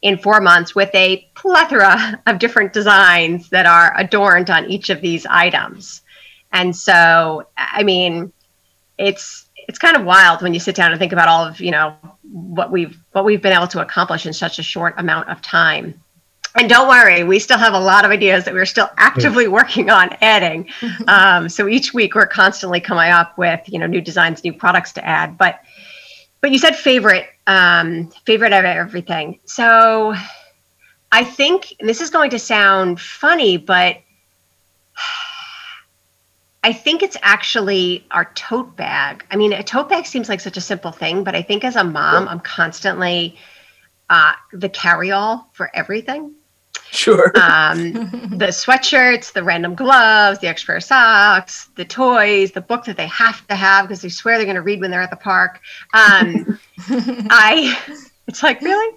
in 0.01 0.17
four 0.17 0.41
months 0.41 0.75
with 0.75 0.93
a 0.93 1.27
plethora 1.35 2.21
of 2.27 2.39
different 2.39 2.73
designs 2.73 3.49
that 3.49 3.65
are 3.65 3.97
adorned 3.97 4.49
on 4.49 4.69
each 4.69 4.89
of 4.89 5.01
these 5.01 5.25
items. 5.25 6.01
And 6.51 6.75
so, 6.75 7.47
I 7.57 7.83
mean, 7.83 8.31
it's 8.97 9.45
it's 9.67 9.79
kind 9.79 9.97
of 9.97 10.05
wild 10.05 10.41
when 10.41 10.53
you 10.53 10.59
sit 10.59 10.75
down 10.75 10.91
and 10.91 10.99
think 10.99 11.11
about 11.13 11.27
all 11.27 11.45
of 11.45 11.59
you 11.59 11.71
know 11.71 11.95
what 12.31 12.71
we've 12.71 12.97
what 13.11 13.25
we've 13.25 13.41
been 13.41 13.53
able 13.53 13.67
to 13.67 13.81
accomplish 13.81 14.25
in 14.25 14.33
such 14.33 14.59
a 14.59 14.63
short 14.63 14.95
amount 14.97 15.29
of 15.29 15.41
time. 15.41 15.99
And 16.55 16.67
don't 16.67 16.87
worry, 16.87 17.23
we 17.23 17.37
still 17.37 17.59
have 17.59 17.73
a 17.73 17.79
lot 17.79 18.03
of 18.03 18.09
ideas 18.09 18.45
that 18.45 18.53
we're 18.53 18.65
still 18.65 18.89
actively 18.97 19.47
working 19.47 19.89
on 19.89 20.15
adding. 20.21 20.69
Um, 21.07 21.47
so 21.47 21.67
each 21.67 21.93
week 21.93 22.15
we're 22.15 22.27
constantly 22.27 22.81
coming 22.81 23.11
up 23.11 23.37
with 23.37 23.61
you 23.67 23.79
know 23.79 23.87
new 23.87 24.01
designs, 24.01 24.43
new 24.43 24.53
products 24.53 24.91
to 24.93 25.05
add. 25.05 25.37
But 25.37 25.61
but 26.41 26.51
you 26.51 26.59
said 26.59 26.75
favorite 26.75 27.27
um, 27.45 28.09
favorite 28.25 28.53
of 28.53 28.65
everything. 28.65 29.39
So 29.45 30.15
I 31.11 31.23
think 31.23 31.75
this 31.79 32.01
is 32.01 32.09
going 32.09 32.29
to 32.31 32.39
sound 32.39 32.99
funny, 32.99 33.57
but 33.57 33.97
I 36.63 36.73
think 36.73 37.03
it's 37.03 37.17
actually 37.21 38.05
our 38.11 38.25
tote 38.33 38.75
bag. 38.75 39.25
I 39.31 39.35
mean, 39.35 39.53
a 39.53 39.63
tote 39.63 39.89
bag 39.89 40.05
seems 40.05 40.27
like 40.27 40.41
such 40.41 40.57
a 40.57 40.61
simple 40.61 40.91
thing, 40.91 41.23
but 41.23 41.35
I 41.35 41.41
think 41.41 41.63
as 41.63 41.75
a 41.75 41.83
mom, 41.83 42.27
I'm 42.27 42.39
constantly 42.39 43.37
uh, 44.09 44.33
the 44.51 44.69
carry-all 44.69 45.49
for 45.53 45.69
everything. 45.73 46.33
Sure. 46.91 47.31
Um, 47.35 47.93
the 48.37 48.47
sweatshirts, 48.47 49.33
the 49.33 49.43
random 49.43 49.75
gloves, 49.75 50.39
the 50.39 50.47
extra 50.47 50.73
pair 50.73 50.77
of 50.77 50.83
socks, 50.83 51.69
the 51.75 51.85
toys, 51.85 52.51
the 52.51 52.61
book 52.61 52.85
that 52.85 52.97
they 52.97 53.07
have 53.07 53.45
to 53.47 53.55
have 53.55 53.87
because 53.87 54.01
they 54.01 54.09
swear 54.09 54.37
they're 54.37 54.45
going 54.45 54.55
to 54.55 54.61
read 54.61 54.81
when 54.81 54.91
they're 54.91 55.01
at 55.01 55.09
the 55.09 55.15
park. 55.15 55.61
Um, 55.93 56.59
I, 57.29 57.77
it's 58.27 58.43
like 58.43 58.61
really, 58.61 58.95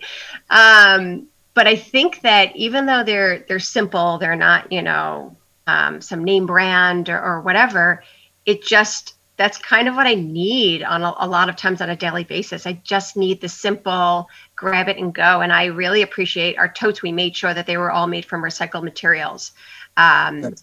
um, 0.51 1.27
but 1.55 1.66
I 1.66 1.77
think 1.77 2.23
that 2.23 2.55
even 2.57 2.87
though 2.87 3.03
they're 3.03 3.40
they're 3.40 3.59
simple, 3.59 4.18
they're 4.18 4.37
not 4.37 4.70
you 4.70 4.83
know 4.83 5.37
um, 5.66 6.01
some 6.01 6.25
name 6.25 6.46
brand 6.46 7.09
or, 7.09 7.20
or 7.20 7.40
whatever. 7.40 8.03
It 8.46 8.64
just 8.64 9.14
that's 9.37 9.57
kind 9.57 9.88
of 9.88 9.94
what 9.94 10.07
I 10.07 10.14
need 10.14 10.83
on 10.83 11.03
a, 11.03 11.14
a, 11.18 11.27
lot 11.27 11.49
of 11.49 11.57
times 11.57 11.81
on 11.81 11.88
a 11.88 11.96
daily 11.96 12.25
basis. 12.25 12.66
I 12.66 12.75
just 12.85 13.16
need 13.16 13.40
the 13.40 13.49
simple 13.49 14.29
grab 14.55 14.87
it 14.87 14.99
and 14.99 15.14
go. 15.14 15.40
And 15.40 15.51
I 15.51 15.64
really 15.66 16.03
appreciate 16.03 16.59
our 16.59 16.68
totes. 16.70 17.01
We 17.01 17.11
made 17.11 17.35
sure 17.35 17.55
that 17.55 17.66
they 17.66 17.79
were 17.79 17.90
all 17.90 18.07
made 18.07 18.27
from 18.27 18.42
recycled 18.42 18.83
materials. 18.83 19.53
Um, 19.96 20.55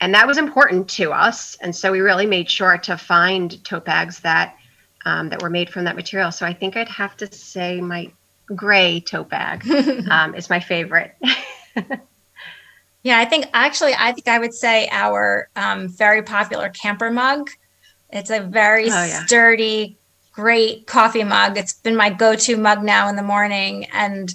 and 0.00 0.14
that 0.14 0.26
was 0.26 0.36
important 0.36 0.88
to 0.90 1.12
us. 1.12 1.56
And 1.60 1.74
so 1.74 1.92
we 1.92 2.00
really 2.00 2.26
made 2.26 2.50
sure 2.50 2.76
to 2.76 2.98
find 2.98 3.62
tote 3.64 3.84
bags 3.84 4.18
that 4.20 4.56
um, 5.04 5.28
that 5.28 5.40
were 5.40 5.50
made 5.50 5.70
from 5.70 5.84
that 5.84 5.94
material. 5.94 6.32
So 6.32 6.44
I 6.44 6.52
think 6.52 6.76
I'd 6.76 6.88
have 6.88 7.16
to 7.18 7.32
say 7.32 7.80
my 7.80 8.10
gray 8.46 8.98
tote 8.98 9.28
bag 9.28 9.64
um, 10.10 10.34
is 10.34 10.50
my 10.50 10.58
favorite. 10.58 11.14
Yeah, 13.06 13.20
I 13.20 13.24
think 13.24 13.46
actually, 13.54 13.94
I 13.96 14.10
think 14.10 14.26
I 14.26 14.40
would 14.40 14.52
say 14.52 14.88
our 14.90 15.48
um, 15.54 15.86
very 15.86 16.24
popular 16.24 16.70
camper 16.70 17.08
mug. 17.08 17.50
It's 18.10 18.30
a 18.30 18.40
very 18.40 18.86
oh, 18.86 19.04
yeah. 19.04 19.24
sturdy, 19.24 19.96
great 20.32 20.88
coffee 20.88 21.22
mug. 21.22 21.56
It's 21.56 21.74
been 21.74 21.94
my 21.94 22.10
go 22.10 22.34
to 22.34 22.56
mug 22.56 22.82
now 22.82 23.08
in 23.08 23.14
the 23.14 23.22
morning. 23.22 23.84
And 23.92 24.34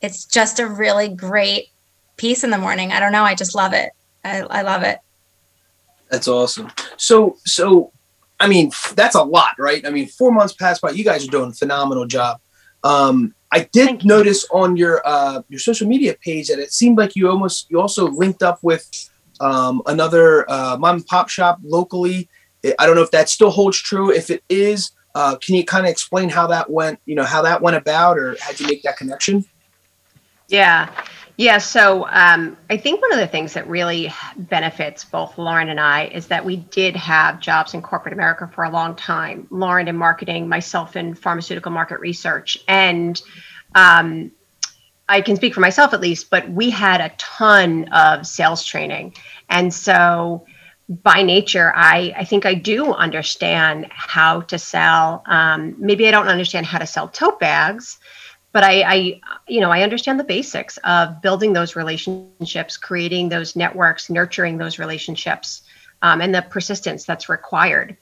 it's 0.00 0.24
just 0.24 0.60
a 0.60 0.68
really 0.68 1.08
great 1.08 1.70
piece 2.16 2.44
in 2.44 2.50
the 2.50 2.58
morning. 2.58 2.92
I 2.92 3.00
don't 3.00 3.10
know. 3.10 3.24
I 3.24 3.34
just 3.34 3.56
love 3.56 3.72
it. 3.72 3.90
I, 4.24 4.42
I 4.42 4.62
love 4.62 4.84
it. 4.84 5.00
That's 6.08 6.28
awesome. 6.28 6.70
So, 6.96 7.38
so, 7.44 7.90
I 8.38 8.46
mean, 8.46 8.70
that's 8.94 9.16
a 9.16 9.24
lot, 9.24 9.56
right? 9.58 9.84
I 9.84 9.90
mean, 9.90 10.06
four 10.06 10.30
months 10.30 10.52
passed 10.52 10.80
by. 10.80 10.90
You 10.90 11.02
guys 11.02 11.26
are 11.26 11.30
doing 11.32 11.50
a 11.50 11.54
phenomenal 11.54 12.06
job. 12.06 12.38
Um, 12.84 13.34
I 13.52 13.68
did 13.70 14.04
notice 14.04 14.46
on 14.50 14.76
your 14.78 15.02
uh, 15.04 15.42
your 15.50 15.60
social 15.60 15.86
media 15.86 16.16
page 16.24 16.48
that 16.48 16.58
it 16.58 16.72
seemed 16.72 16.96
like 16.96 17.14
you 17.14 17.28
almost 17.28 17.70
you 17.70 17.80
also 17.80 18.08
linked 18.08 18.42
up 18.42 18.58
with 18.62 18.88
um, 19.40 19.82
another 19.86 20.50
uh, 20.50 20.76
mom 20.78 20.96
and 20.96 21.06
pop 21.06 21.28
shop 21.28 21.58
locally. 21.62 22.28
I 22.78 22.86
don't 22.86 22.96
know 22.96 23.02
if 23.02 23.10
that 23.10 23.28
still 23.28 23.50
holds 23.50 23.76
true. 23.76 24.10
If 24.10 24.30
it 24.30 24.42
is, 24.48 24.92
uh, 25.14 25.36
can 25.36 25.54
you 25.54 25.64
kind 25.64 25.84
of 25.84 25.90
explain 25.90 26.30
how 26.30 26.46
that 26.46 26.70
went? 26.70 26.98
You 27.04 27.14
know 27.14 27.24
how 27.24 27.42
that 27.42 27.60
went 27.60 27.76
about, 27.76 28.18
or 28.18 28.36
had 28.40 28.58
you 28.58 28.66
make 28.66 28.82
that 28.84 28.96
connection? 28.96 29.44
Yeah, 30.48 30.88
yeah. 31.36 31.58
So 31.58 32.06
um, 32.08 32.56
I 32.68 32.76
think 32.76 33.00
one 33.00 33.12
of 33.12 33.18
the 33.18 33.26
things 33.26 33.54
that 33.54 33.66
really 33.68 34.12
benefits 34.36 35.04
both 35.04 35.38
Lauren 35.38 35.68
and 35.68 35.80
I 35.80 36.06
is 36.06 36.26
that 36.28 36.44
we 36.44 36.56
did 36.56 36.94
have 36.96 37.40
jobs 37.40 37.74
in 37.74 37.82
corporate 37.82 38.12
America 38.14 38.50
for 38.54 38.64
a 38.64 38.70
long 38.70 38.94
time. 38.94 39.46
Lauren 39.50 39.88
in 39.88 39.96
marketing, 39.96 40.48
myself 40.48 40.96
in 40.96 41.14
pharmaceutical 41.14 41.72
market 41.72 42.00
research, 42.00 42.58
and 42.68 43.20
um, 43.74 44.30
I 45.08 45.20
can 45.20 45.36
speak 45.36 45.54
for 45.54 45.60
myself 45.60 45.92
at 45.92 46.00
least, 46.00 46.30
but 46.30 46.48
we 46.48 46.70
had 46.70 47.00
a 47.00 47.12
ton 47.18 47.88
of 47.92 48.26
sales 48.26 48.64
training. 48.64 49.14
And 49.48 49.72
so 49.72 50.46
by 50.88 51.22
nature, 51.22 51.72
I, 51.74 52.14
I 52.16 52.24
think 52.24 52.46
I 52.46 52.54
do 52.54 52.92
understand 52.92 53.86
how 53.90 54.42
to 54.42 54.58
sell. 54.58 55.22
Um, 55.26 55.74
maybe 55.78 56.06
I 56.06 56.10
don't 56.10 56.28
understand 56.28 56.66
how 56.66 56.78
to 56.78 56.86
sell 56.86 57.08
tote 57.08 57.40
bags, 57.40 57.98
but 58.52 58.62
I, 58.62 58.82
I, 58.82 59.20
you 59.48 59.60
know, 59.60 59.70
I 59.70 59.82
understand 59.82 60.20
the 60.20 60.24
basics 60.24 60.76
of 60.78 61.20
building 61.22 61.54
those 61.54 61.74
relationships, 61.74 62.76
creating 62.76 63.28
those 63.28 63.56
networks, 63.56 64.10
nurturing 64.10 64.58
those 64.58 64.78
relationships, 64.78 65.62
um, 66.02 66.20
and 66.20 66.34
the 66.34 66.42
persistence 66.42 67.04
that's 67.04 67.28
required. 67.28 67.96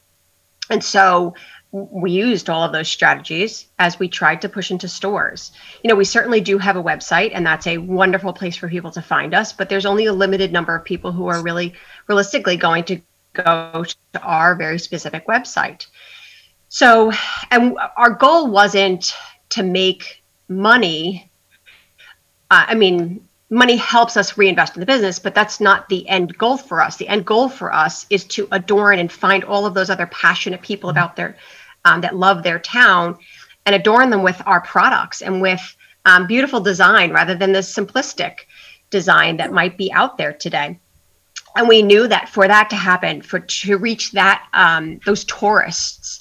And 0.68 0.82
so 0.82 1.34
we 1.72 2.10
used 2.10 2.50
all 2.50 2.64
of 2.64 2.72
those 2.72 2.88
strategies 2.88 3.66
as 3.78 3.98
we 3.98 4.08
tried 4.08 4.40
to 4.42 4.48
push 4.48 4.72
into 4.72 4.88
stores. 4.88 5.52
You 5.84 5.88
know, 5.88 5.94
we 5.94 6.04
certainly 6.04 6.40
do 6.40 6.58
have 6.58 6.76
a 6.76 6.82
website, 6.82 7.30
and 7.32 7.46
that's 7.46 7.66
a 7.66 7.78
wonderful 7.78 8.32
place 8.32 8.56
for 8.56 8.68
people 8.68 8.90
to 8.90 9.02
find 9.02 9.34
us, 9.34 9.52
but 9.52 9.68
there's 9.68 9.86
only 9.86 10.06
a 10.06 10.12
limited 10.12 10.52
number 10.52 10.74
of 10.74 10.84
people 10.84 11.12
who 11.12 11.28
are 11.28 11.42
really 11.42 11.74
realistically 12.08 12.56
going 12.56 12.84
to 12.84 13.00
go 13.34 13.84
to 14.12 14.20
our 14.22 14.56
very 14.56 14.80
specific 14.80 15.26
website. 15.28 15.86
So, 16.68 17.12
and 17.52 17.76
our 17.96 18.10
goal 18.10 18.48
wasn't 18.48 19.12
to 19.50 19.62
make 19.62 20.19
money. 20.50 21.30
Uh, 22.50 22.66
I 22.68 22.74
mean, 22.74 23.26
money 23.48 23.76
helps 23.76 24.16
us 24.16 24.36
reinvest 24.36 24.76
in 24.76 24.80
the 24.80 24.86
business, 24.86 25.18
but 25.18 25.34
that's 25.34 25.60
not 25.60 25.88
the 25.88 26.08
end 26.08 26.36
goal 26.36 26.56
for 26.56 26.82
us. 26.82 26.96
The 26.96 27.08
end 27.08 27.24
goal 27.24 27.48
for 27.48 27.72
us 27.72 28.06
is 28.10 28.24
to 28.24 28.48
adorn 28.52 28.98
and 28.98 29.10
find 29.10 29.44
all 29.44 29.66
of 29.66 29.74
those 29.74 29.90
other 29.90 30.06
passionate 30.06 30.62
people 30.62 30.90
about 30.90 31.16
their 31.16 31.36
um, 31.84 32.02
that 32.02 32.16
love 32.16 32.42
their 32.42 32.58
town 32.58 33.16
and 33.64 33.74
adorn 33.74 34.10
them 34.10 34.22
with 34.22 34.40
our 34.46 34.60
products 34.60 35.22
and 35.22 35.40
with 35.40 35.76
um, 36.04 36.26
beautiful 36.26 36.60
design 36.60 37.12
rather 37.12 37.34
than 37.34 37.52
the 37.52 37.60
simplistic 37.60 38.40
design 38.90 39.36
that 39.38 39.52
might 39.52 39.78
be 39.78 39.92
out 39.92 40.18
there 40.18 40.32
today. 40.32 40.78
And 41.56 41.68
we 41.68 41.82
knew 41.82 42.06
that 42.06 42.28
for 42.28 42.46
that 42.46 42.70
to 42.70 42.76
happen, 42.76 43.22
for 43.22 43.40
to 43.40 43.76
reach 43.76 44.12
that 44.12 44.46
um, 44.52 45.00
those 45.04 45.24
tourists, 45.24 46.20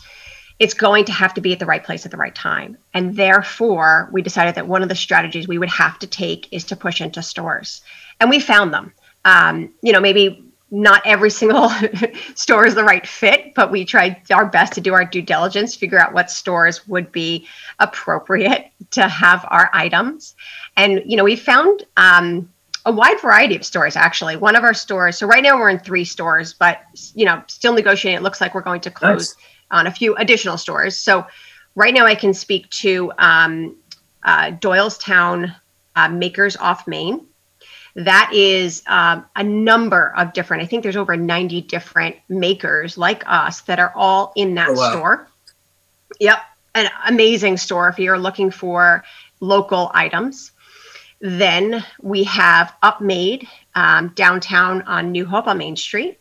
it's 0.59 0.73
going 0.73 1.05
to 1.05 1.11
have 1.13 1.33
to 1.33 1.41
be 1.41 1.53
at 1.53 1.59
the 1.59 1.65
right 1.65 1.83
place 1.83 2.05
at 2.05 2.11
the 2.11 2.17
right 2.17 2.35
time. 2.35 2.77
And 2.93 3.15
therefore, 3.15 4.09
we 4.11 4.21
decided 4.21 4.55
that 4.55 4.67
one 4.67 4.83
of 4.83 4.89
the 4.89 4.95
strategies 4.95 5.47
we 5.47 5.57
would 5.57 5.69
have 5.69 5.97
to 5.99 6.07
take 6.07 6.51
is 6.51 6.65
to 6.65 6.75
push 6.75 6.99
into 6.99 7.23
stores. 7.23 7.81
And 8.19 8.29
we 8.29 8.39
found 8.39 8.73
them. 8.73 8.93
Um, 9.23 9.73
you 9.81 9.93
know, 9.93 10.01
maybe 10.01 10.43
not 10.71 11.01
every 11.05 11.29
single 11.41 11.69
store 12.35 12.65
is 12.65 12.75
the 12.75 12.83
right 12.83 13.07
fit, 13.07 13.53
but 13.55 13.71
we 13.71 13.85
tried 13.85 14.21
our 14.31 14.45
best 14.45 14.73
to 14.73 14.81
do 14.81 14.93
our 14.93 15.05
due 15.05 15.21
diligence, 15.21 15.75
figure 15.75 15.99
out 15.99 16.13
what 16.13 16.29
stores 16.29 16.87
would 16.87 17.11
be 17.11 17.47
appropriate 17.79 18.71
to 18.91 19.07
have 19.07 19.45
our 19.49 19.69
items. 19.73 20.35
And, 20.75 21.01
you 21.05 21.15
know, 21.15 21.23
we 21.23 21.37
found 21.37 21.85
um, 21.95 22.51
a 22.85 22.91
wide 22.91 23.19
variety 23.21 23.55
of 23.55 23.65
stores, 23.65 23.95
actually. 23.95 24.35
One 24.35 24.57
of 24.57 24.63
our 24.63 24.73
stores, 24.73 25.17
so 25.17 25.25
right 25.25 25.43
now 25.43 25.57
we're 25.57 25.69
in 25.69 25.79
three 25.79 26.05
stores, 26.05 26.53
but, 26.53 26.81
you 27.13 27.25
know, 27.25 27.43
still 27.47 27.73
negotiating. 27.73 28.17
It 28.17 28.23
looks 28.23 28.41
like 28.41 28.53
we're 28.53 28.61
going 28.61 28.81
to 28.81 28.91
close 28.91 29.35
nice. 29.35 29.45
On 29.71 29.87
a 29.87 29.91
few 29.91 30.15
additional 30.15 30.57
stores. 30.57 30.97
So 30.97 31.25
right 31.75 31.93
now 31.93 32.05
I 32.05 32.15
can 32.15 32.33
speak 32.33 32.69
to 32.71 33.11
um, 33.17 33.75
uh, 34.23 34.51
Doylestown 34.51 35.55
uh, 35.95 36.09
Makers 36.09 36.57
Off 36.57 36.87
Main 36.87 37.25
that 37.95 38.31
is 38.33 38.83
um, 38.87 39.25
a 39.35 39.43
number 39.43 40.13
of 40.15 40.33
different 40.33 40.63
i 40.63 40.65
think 40.65 40.83
there's 40.83 40.95
over 40.95 41.17
90 41.17 41.61
different 41.61 42.15
makers 42.29 42.97
like 42.97 43.23
us 43.27 43.61
that 43.61 43.79
are 43.79 43.93
all 43.95 44.31
in 44.35 44.55
that 44.55 44.69
oh, 44.69 44.73
wow. 44.73 44.91
store 44.91 45.27
yep 46.19 46.39
an 46.75 46.89
amazing 47.07 47.57
store 47.57 47.89
if 47.89 47.99
you're 47.99 48.19
looking 48.19 48.51
for 48.51 49.03
local 49.39 49.91
items 49.93 50.51
then 51.21 51.83
we 52.01 52.23
have 52.23 52.73
upmade 52.81 53.47
um, 53.75 54.09
downtown 54.15 54.81
on 54.83 55.11
new 55.11 55.25
hope 55.25 55.47
on 55.47 55.57
main 55.57 55.75
street 55.75 56.18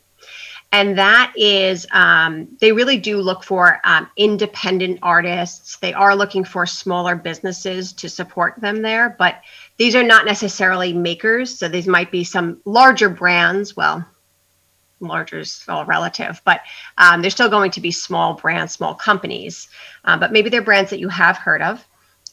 and 0.72 0.98
that 0.98 1.32
is 1.36 1.86
um, 1.92 2.48
they 2.60 2.72
really 2.72 2.98
do 2.98 3.18
look 3.18 3.42
for 3.42 3.80
um, 3.84 4.08
independent 4.16 4.98
artists 5.02 5.76
they 5.78 5.92
are 5.92 6.14
looking 6.14 6.44
for 6.44 6.66
smaller 6.66 7.16
businesses 7.16 7.92
to 7.92 8.08
support 8.08 8.54
them 8.60 8.82
there 8.82 9.16
but 9.18 9.42
these 9.78 9.94
are 9.94 10.02
not 10.02 10.26
necessarily 10.26 10.92
makers. 10.92 11.56
So 11.56 11.68
these 11.68 11.86
might 11.86 12.10
be 12.10 12.24
some 12.24 12.60
larger 12.64 13.08
brands. 13.08 13.76
Well, 13.76 14.04
larger 15.00 15.38
is 15.38 15.64
all 15.68 15.84
relative, 15.84 16.42
but 16.44 16.60
um, 16.98 17.22
they're 17.22 17.30
still 17.30 17.48
going 17.48 17.70
to 17.70 17.80
be 17.80 17.92
small 17.92 18.34
brands, 18.34 18.72
small 18.72 18.94
companies. 18.94 19.68
Uh, 20.04 20.18
but 20.18 20.32
maybe 20.32 20.50
they're 20.50 20.62
brands 20.62 20.90
that 20.90 20.98
you 20.98 21.08
have 21.08 21.38
heard 21.38 21.62
of. 21.62 21.86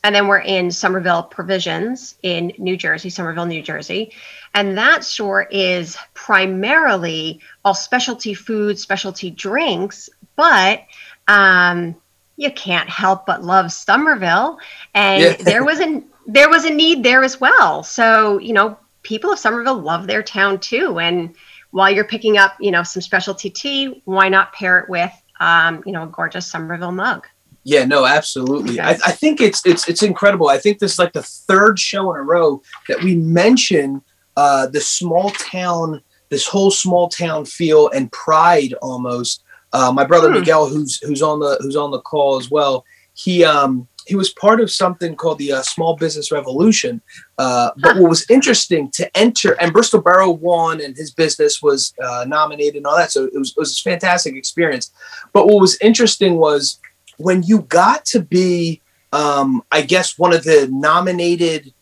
And 0.06 0.14
then 0.14 0.28
we're 0.28 0.38
in 0.38 0.70
Somerville 0.70 1.24
Provisions 1.24 2.14
in 2.22 2.54
New 2.60 2.78
Jersey, 2.78 3.10
Somerville, 3.10 3.48
New 3.48 3.64
Jersey. 3.64 4.12
And 4.54 4.78
that 4.78 5.04
store 5.04 5.48
is 5.50 5.98
primarily 6.14 7.42
all 7.66 7.74
specialty 7.74 8.36
foods, 8.36 8.84
specialty 8.84 9.32
drinks, 9.32 10.08
but 10.36 10.84
um, 11.28 11.96
you 12.38 12.52
can't 12.52 12.88
help 12.88 13.26
but 13.26 13.44
love 13.44 13.72
Somerville, 13.72 14.60
and 14.94 15.24
Yeah. 15.24 15.36
there 15.44 15.66
was 15.66 15.80
a 15.80 16.04
there 16.28 16.50
was 16.52 16.66
a 16.66 16.70
need 16.70 17.02
there 17.02 17.24
as 17.24 17.42
well. 17.42 17.82
So 17.82 18.38
you 18.38 18.54
know, 18.54 18.78
people 19.02 19.32
of 19.32 19.40
Somerville 19.40 19.80
love 19.82 20.06
their 20.06 20.22
town 20.22 20.60
too, 20.60 21.00
and 21.00 21.34
while 21.72 21.90
you're 21.90 22.06
picking 22.06 22.38
up 22.38 22.54
you 22.60 22.70
know 22.70 22.84
some 22.84 23.02
specialty 23.02 23.50
tea, 23.50 24.04
why 24.06 24.30
not 24.30 24.54
pair 24.54 24.78
it 24.78 24.88
with 24.88 25.12
um, 25.40 25.82
you 25.84 25.94
know 25.94 26.04
a 26.04 26.08
gorgeous 26.08 26.46
Somerville 26.46 26.92
mug? 26.92 27.26
Yeah, 27.68 27.84
no, 27.84 28.06
absolutely. 28.06 28.80
I, 28.80 28.92
I 28.92 29.12
think 29.12 29.42
it's 29.42 29.66
it's 29.66 29.90
it's 29.90 30.04
incredible. 30.04 30.50
I 30.50 30.60
think 30.60 30.78
this 30.78 30.94
is 30.94 31.00
like 31.00 31.14
the 31.14 31.24
third 31.24 31.80
show 31.80 32.14
in 32.14 32.20
a 32.20 32.24
row 32.24 32.62
that 32.88 33.02
we 33.02 33.16
mention 33.16 34.04
uh, 34.38 34.68
the 34.68 34.80
small 34.80 35.32
town, 35.32 36.02
this 36.30 36.46
whole 36.48 36.70
small 36.70 37.10
town 37.10 37.44
feel 37.44 37.90
and 37.90 38.12
pride 38.12 38.74
almost. 38.84 39.44
Uh, 39.74 39.92
my 39.92 40.06
brother 40.06 40.28
Hmm. 40.30 40.36
Miguel, 40.36 40.68
who's 40.68 41.00
who's 41.02 41.24
on 41.24 41.40
the 41.40 41.58
who's 41.62 41.76
on 41.76 41.90
the 41.90 42.02
call 42.02 42.38
as 42.38 42.52
well, 42.52 42.86
he 43.16 43.44
um 43.44 43.88
he 44.06 44.16
was 44.16 44.32
part 44.34 44.62
of 44.62 44.70
something 44.70 45.16
called 45.16 45.40
the 45.40 45.52
uh, 45.52 45.64
Small 45.64 45.96
Business 45.96 46.32
Revolution. 46.32 47.02
Uh, 47.40 47.72
but 47.78 47.98
what 47.98 48.08
was 48.10 48.30
interesting 48.30 48.92
to 48.92 49.18
enter, 49.18 49.54
and 49.60 49.74
Bristol 49.74 50.02
Borough 50.02 50.30
won, 50.30 50.80
and 50.80 50.96
his 50.96 51.10
business 51.10 51.64
was 51.64 51.96
uh, 52.04 52.26
nominated 52.28 52.76
and 52.76 52.86
all 52.86 52.96
that. 52.96 53.12
So 53.12 53.24
it 53.26 53.34
was 53.40 53.50
it 53.50 53.58
was 53.58 53.80
a 53.80 53.82
fantastic 53.82 54.36
experience. 54.36 54.92
But 55.34 55.48
what 55.48 55.60
was 55.60 55.80
interesting 55.82 56.36
was 56.38 56.80
when 57.18 57.44
you 57.44 57.62
got 57.64 58.06
to 58.06 58.20
be 58.22 58.82
um 59.14 59.62
i 59.72 59.82
guess 59.82 60.18
one 60.18 60.34
of 60.34 60.44
the 60.44 60.68
nominated 60.72 61.74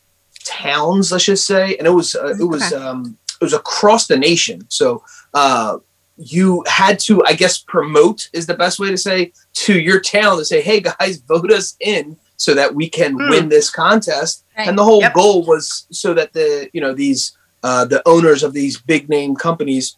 towns 0.45 1.11
let's 1.11 1.25
just 1.25 1.45
say 1.47 1.75
and 1.77 1.87
it 1.87 1.91
was 1.91 2.15
uh, 2.15 2.35
it 2.39 2.43
was 2.43 2.61
Okay. 2.71 2.75
um 2.83 3.17
it 3.41 3.43
was 3.43 3.53
across 3.53 4.07
the 4.07 4.17
nation 4.17 4.65
so 4.69 5.03
uh 5.33 5.77
you 6.17 6.63
had 6.67 6.99
to 6.99 7.23
i 7.25 7.33
guess 7.33 7.57
promote 7.57 8.29
is 8.33 8.45
the 8.45 8.53
best 8.53 8.77
way 8.79 8.89
to 8.89 8.97
say 8.97 9.31
to 9.53 9.79
your 9.79 9.99
town 9.99 10.37
to 10.37 10.45
say 10.45 10.61
hey 10.61 10.79
guys 10.79 11.17
vote 11.27 11.51
us 11.51 11.75
in 11.79 12.17
so 12.37 12.53
that 12.53 12.73
we 12.75 12.89
can 12.89 13.13
Hmm. 13.17 13.29
win 13.29 13.49
this 13.49 13.69
contest 13.69 14.43
Right. 14.57 14.67
and 14.67 14.77
the 14.77 14.83
whole 14.83 15.01
Yep. 15.01 15.13
goal 15.13 15.45
was 15.45 15.87
so 15.91 16.13
that 16.13 16.33
the 16.33 16.69
you 16.73 16.81
know 16.81 16.93
these 16.93 17.35
uh 17.63 17.85
the 17.85 18.01
owners 18.07 18.43
of 18.43 18.53
these 18.53 18.79
big 18.79 19.09
name 19.09 19.35
companies 19.35 19.97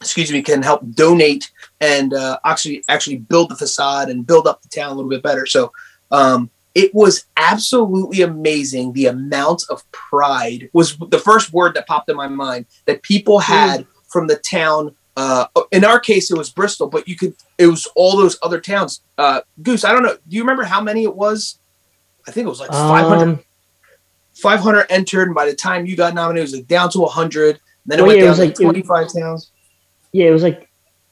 excuse 0.00 0.30
me 0.30 0.42
can 0.42 0.62
help 0.62 0.82
donate 0.94 1.50
and 1.80 2.14
uh, 2.14 2.38
actually 2.44 2.82
actually 2.88 3.16
build 3.16 3.50
the 3.50 3.56
facade 3.56 4.08
and 4.10 4.26
build 4.26 4.46
up 4.46 4.62
the 4.62 4.68
town 4.68 4.90
a 4.90 4.94
little 4.94 5.10
bit 5.10 5.22
better. 5.22 5.46
So 5.46 5.72
um, 6.10 6.50
it 6.74 6.94
was 6.94 7.24
absolutely 7.36 8.22
amazing. 8.22 8.92
The 8.92 9.06
amount 9.06 9.64
of 9.70 9.90
pride 9.92 10.70
was 10.72 10.96
the 10.96 11.18
first 11.18 11.52
word 11.52 11.74
that 11.74 11.86
popped 11.86 12.08
in 12.10 12.16
my 12.16 12.28
mind 12.28 12.66
that 12.86 13.02
people 13.02 13.38
had 13.38 13.86
from 14.08 14.26
the 14.26 14.36
town 14.36 14.94
uh, 15.16 15.46
in 15.72 15.84
our 15.84 15.98
case 15.98 16.30
it 16.30 16.38
was 16.38 16.48
bristol 16.48 16.86
but 16.86 17.08
you 17.08 17.16
could 17.16 17.34
it 17.58 17.66
was 17.66 17.86
all 17.96 18.16
those 18.16 18.38
other 18.42 18.60
towns. 18.60 19.00
Uh, 19.18 19.40
goose 19.64 19.84
i 19.84 19.90
don't 19.92 20.04
know. 20.04 20.14
Do 20.14 20.36
you 20.36 20.42
remember 20.42 20.62
how 20.62 20.80
many 20.80 21.02
it 21.02 21.14
was? 21.14 21.58
I 22.26 22.30
think 22.30 22.46
it 22.46 22.48
was 22.48 22.60
like 22.60 22.70
500 22.70 23.22
Um, 23.22 23.40
500 24.34 24.86
entered 24.90 25.24
and 25.28 25.34
by 25.34 25.46
the 25.46 25.54
time 25.56 25.86
you 25.86 25.96
got 25.96 26.14
nominated 26.14 26.38
it 26.48 26.52
was 26.52 26.54
like 26.60 26.68
down 26.68 26.88
to 26.90 27.00
100 27.00 27.58
then 27.86 27.98
it 27.98 28.02
Well, 28.02 28.08
went 28.08 28.18
yeah, 28.18 28.22
it 28.24 28.26
down 28.26 28.30
was 28.30 28.38
to 28.38 28.44
like- 28.66 28.76
it- 28.78 28.84
25 28.86 29.12
towns. 29.12 29.50
Yeah, 30.12 30.26
it 30.26 30.30
was 30.30 30.42
like 30.42 30.67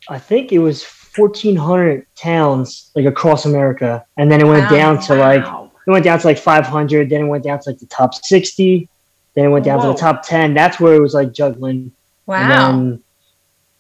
I 0.09 0.19
think 0.19 0.53
it 0.53 0.59
was 0.59 0.83
fourteen 0.85 1.57
hundred 1.57 2.07
towns 2.15 2.91
like 2.95 3.07
across 3.07 3.45
America, 3.47 4.05
and 4.17 4.31
then 4.31 4.41
it 4.41 4.45
went 4.47 4.65
Wow. 4.71 4.77
down 4.77 5.01
to 5.03 5.15
like 5.15 5.45
Wow. 5.45 5.71
it 5.87 5.91
went 5.91 6.05
down 6.05 6.19
to 6.21 6.27
like 6.27 6.39
five 6.39 6.67
hundred. 6.67 7.11
Then 7.11 7.23
it 7.23 7.27
went 7.29 7.45
down 7.45 7.59
to 7.61 7.71
like 7.71 7.79
the 7.79 7.87
top 7.87 8.15
sixty. 8.15 8.89
Then 9.35 9.47
it 9.47 9.49
went 9.49 9.65
down 9.65 9.81
to 9.83 9.89
the 9.89 9.95
top 9.95 10.23
ten. 10.23 10.55
That's 10.55 10.79
where 10.81 10.95
it 10.95 11.01
was 11.01 11.15
like 11.15 11.33
juggling. 11.33 11.93
Wow. 12.27 12.37
And 12.41 12.51
then 12.51 13.03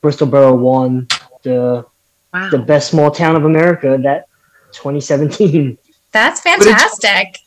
Bristol 0.02 0.26
Borough 0.26 0.54
won 0.54 1.08
the 1.42 1.84
wow. 2.34 2.50
the 2.50 2.58
best 2.58 2.90
small 2.90 3.10
town 3.10 3.36
of 3.36 3.44
America 3.44 3.98
that 4.02 4.26
2017. 4.72 5.78
That's 6.12 6.44
it's- 6.44 6.64
fantastic. 6.64 7.38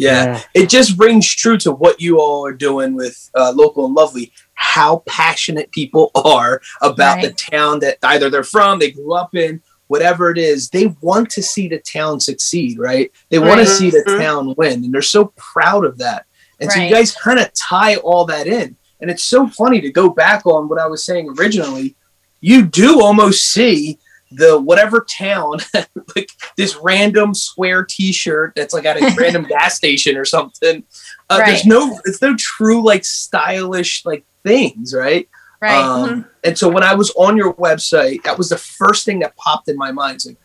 Yeah. 0.00 0.42
it 0.54 0.68
just 0.68 0.98
rings 0.98 1.28
true 1.32 1.56
to 1.58 1.72
what 1.72 2.00
you 2.00 2.20
all 2.20 2.44
are 2.46 2.52
doing 2.52 2.94
with 2.94 3.30
uh, 3.34 3.52
local 3.54 3.86
and 3.86 3.94
lovely 3.94 4.32
how 4.54 5.02
passionate 5.06 5.70
people 5.72 6.10
are 6.24 6.60
about 6.82 7.20
the 7.22 7.32
town 7.32 7.80
that 7.80 7.98
either 8.04 8.30
they're 8.30 8.44
from 8.44 8.78
they 8.78 8.90
grew 8.90 9.14
up 9.14 9.34
in 9.34 9.60
whatever 9.88 10.30
it 10.30 10.38
is 10.38 10.68
they 10.70 10.86
want 11.00 11.28
to 11.30 11.42
see 11.42 11.66
the 11.68 11.78
town 11.80 12.20
succeed 12.20 12.78
right? 12.78 13.10
They 13.30 13.38
want 13.38 13.60
to 13.60 13.66
see 13.66 13.90
the 13.90 14.04
Mhm. 14.06 14.18
town 14.20 14.54
win 14.56 14.84
and 14.84 14.94
they're 14.94 15.02
so 15.02 15.32
proud 15.36 15.84
of 15.84 15.98
that. 15.98 16.26
And 16.60 16.70
so 16.70 16.78
you 16.80 16.90
guys 16.90 17.14
kind 17.14 17.38
of 17.40 17.50
tie 17.54 17.96
all 17.96 18.24
that 18.26 18.46
in. 18.46 18.76
And 19.00 19.10
it's 19.10 19.24
so 19.24 19.48
funny 19.48 19.80
to 19.80 19.90
go 19.90 20.10
back 20.10 20.44
on 20.44 20.68
what 20.68 20.78
i 20.78 20.86
was 20.86 21.04
saying 21.06 21.34
originally. 21.38 21.96
You 22.42 22.62
do 22.66 23.00
almost 23.02 23.46
see 23.52 23.98
the 24.30 24.60
whatever 24.60 25.06
town 25.08 25.58
like 26.16 26.30
this 26.56 26.76
random 26.76 27.34
square 27.34 27.84
t-shirt 27.84 28.52
that's 28.54 28.72
like 28.72 28.84
at 28.84 28.96
a 28.96 29.14
random 29.18 29.44
gas 29.44 29.74
station 29.76 30.16
or 30.16 30.24
something. 30.24 30.84
Uh, 31.28 31.38
there's 31.38 31.66
no 31.66 31.98
it's 32.04 32.22
no 32.22 32.34
true 32.36 32.84
like 32.84 33.04
stylish 33.04 34.04
like 34.04 34.24
things 34.44 34.94
right? 34.94 35.28
Right. 35.60 35.74
um, 35.74 36.24
and 36.42 36.56
so 36.56 36.70
when 36.70 36.82
i 36.82 36.94
was 36.94 37.10
on 37.16 37.36
your 37.36 37.52
website 37.54 38.22
that 38.22 38.38
was 38.38 38.48
the 38.48 38.56
first 38.56 39.04
thing 39.04 39.18
that 39.18 39.36
popped 39.36 39.68
in 39.68 39.76
my 39.76 39.92
mind. 39.92 40.16
It's 40.16 40.26
like 40.26 40.38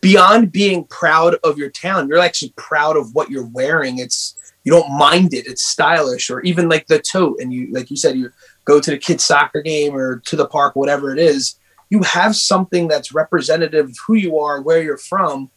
beyond 0.00 0.52
being 0.52 0.84
proud 0.84 1.36
of 1.42 1.58
your 1.58 1.70
town 1.70 2.08
you're 2.08 2.18
actually 2.18 2.52
proud 2.56 2.96
of 2.96 3.14
what 3.14 3.30
you're 3.30 3.46
wearing. 3.46 3.98
It's 3.98 4.38
you 4.64 4.72
don't 4.72 4.96
mind 4.96 5.34
it. 5.34 5.46
It's 5.46 5.62
stylish. 5.62 6.30
Or 6.30 6.40
even 6.40 6.70
like 6.70 6.86
the 6.86 6.98
tote. 6.98 7.38
And 7.40 7.52
you 7.52 7.70
like 7.72 7.90
you 7.90 7.96
said 7.96 8.16
you 8.16 8.30
go 8.64 8.80
to 8.80 8.90
the 8.90 8.98
kids 8.98 9.24
soccer 9.24 9.60
game 9.60 9.94
or 9.94 10.20
to 10.20 10.36
the 10.36 10.46
park 10.46 10.74
whatever 10.74 11.12
it 11.12 11.18
is 11.18 11.56
you 11.90 12.02
have 12.02 12.34
something 12.36 12.88
that's 12.88 13.12
representative 13.12 13.90
of 13.90 13.96
who 14.06 14.14
you 14.14 14.38
are 14.38 14.60
where 14.60 14.82
you're 14.82 14.96
from 14.98 15.50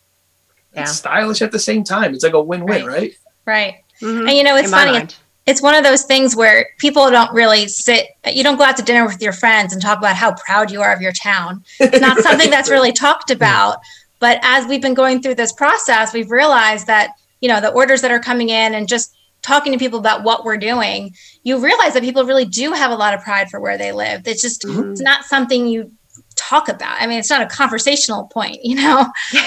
Yeah. 0.74 0.82
it's 0.84 0.92
stylish 0.94 1.42
at 1.42 1.52
the 1.52 1.60
same 1.60 1.84
time 1.84 2.14
it's 2.14 2.24
like 2.24 2.34
a 2.34 2.42
win-win 2.42 2.86
Right. 2.86 2.96
right, 2.96 3.14
right. 3.46 3.76
Mhm. 4.02 4.28
And 4.28 4.32
you 4.38 4.44
know, 4.44 4.56
it's 4.56 4.68
In 4.68 4.72
funny. 4.74 5.08
It's 5.48 5.62
one 5.62 5.74
of 5.76 5.84
those 5.84 6.04
things 6.04 6.36
where 6.36 6.68
people 6.78 7.10
don't 7.10 7.32
really 7.34 7.68
sit, 7.70 8.08
you 8.32 8.44
don't 8.44 8.58
go 8.58 8.66
out 8.66 8.76
to 8.78 8.84
dinner 8.84 9.06
with 9.08 9.22
your 9.22 9.32
friends 9.32 9.72
and 9.72 9.82
talk 9.82 9.98
about 9.98 10.16
how 10.18 10.34
proud 10.34 10.70
you 10.70 10.82
are 10.82 10.92
of 10.94 11.02
your 11.02 11.14
town. 11.14 11.64
It's 11.80 12.02
not 12.02 12.18
something 12.20 12.50
that's 12.50 12.70
really 12.70 12.92
talked 13.06 13.32
about. 13.32 13.78
But 14.20 14.40
as 14.44 14.68
we've 14.68 14.82
been 14.82 14.94
going 14.94 15.22
through 15.22 15.36
this 15.36 15.54
process, 15.54 16.14
we've 16.14 16.30
realized 16.30 16.86
that, 16.88 17.12
you 17.40 17.48
know, 17.48 17.62
the 17.62 17.70
orders 17.72 18.02
that 18.02 18.12
are 18.12 18.20
coming 18.20 18.50
in 18.50 18.76
and 18.76 18.90
just 18.90 19.16
talking 19.42 19.72
to 19.72 19.80
people 19.80 20.00
about 20.00 20.24
what 20.24 20.44
we're 20.44 20.58
doing, 20.58 21.16
you 21.44 21.58
realize 21.58 21.94
that 21.94 22.04
people 22.04 22.26
really 22.26 22.44
do 22.46 22.74
have 22.74 22.92
a 22.92 22.96
lot 22.96 23.14
of 23.14 23.22
pride 23.22 23.50
for 23.50 23.62
where 23.62 23.78
they 23.78 23.94
live. 23.94 24.28
It's 24.28 24.42
just, 24.42 24.64
Mhm. 24.64 24.92
it's 24.92 25.02
not 25.02 25.24
something 25.24 25.66
you 25.66 25.92
talk 26.38 26.70
about. 26.70 27.02
I 27.02 27.08
mean, 27.08 27.20
it's 27.20 27.30
not 27.30 27.42
a 27.42 27.48
conversational 27.48 28.26
point, 28.26 28.60
you 28.64 28.76
know? 28.76 29.12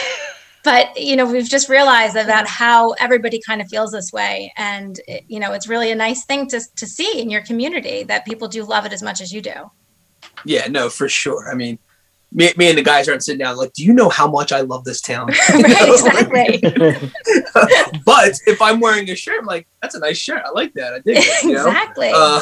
but 0.62 0.94
you 0.94 1.16
know 1.16 1.24
we've 1.24 1.48
just 1.48 1.70
realized 1.70 2.16
about 2.16 2.46
how 2.46 2.90
everybody 3.00 3.40
kind 3.46 3.62
of 3.62 3.68
feels 3.68 3.92
this 3.92 4.12
way 4.12 4.52
and 4.58 5.00
it, 5.08 5.24
you 5.26 5.40
know 5.40 5.52
it's 5.52 5.66
really 5.66 5.90
a 5.90 5.94
nice 5.94 6.26
thing 6.26 6.46
to, 6.46 6.60
to 6.76 6.86
see 6.86 7.18
in 7.18 7.30
your 7.30 7.40
community 7.40 8.02
that 8.02 8.26
people 8.26 8.46
do 8.46 8.62
love 8.62 8.84
it 8.84 8.92
as 8.92 9.02
much 9.02 9.22
as 9.22 9.32
you 9.32 9.40
do 9.40 9.70
Yeah, 10.44 10.66
no, 10.68 10.88
for 10.88 11.08
sure. 11.08 11.50
I 11.50 11.54
mean, 11.54 11.78
me, 12.32 12.52
me 12.56 12.68
and 12.68 12.78
the 12.78 12.82
guys 12.82 13.08
aren't 13.08 13.24
sitting 13.24 13.38
down 13.38 13.56
like, 13.56 13.72
do 13.72 13.84
you 13.84 13.92
know 13.92 14.08
how 14.08 14.30
much 14.30 14.52
I 14.52 14.60
love 14.60 14.84
this 14.84 15.00
town? 15.00 15.28
right 15.50 15.88
exactly 15.88 16.60
but 18.04 18.38
if 18.46 18.62
I'm 18.62 18.78
wearing 18.78 19.10
a 19.10 19.16
shirt, 19.16 19.40
I'm 19.40 19.46
like, 19.46 19.66
that's 19.82 19.94
a 19.94 19.98
nice 19.98 20.16
shirt. 20.16 20.42
I 20.44 20.50
like 20.50 20.72
that. 20.74 20.94
I 20.94 20.98
dig 21.00 21.16
it. 21.18 21.44
Know? 21.44 21.66
exactly 21.66 22.12
Uh, 22.14 22.40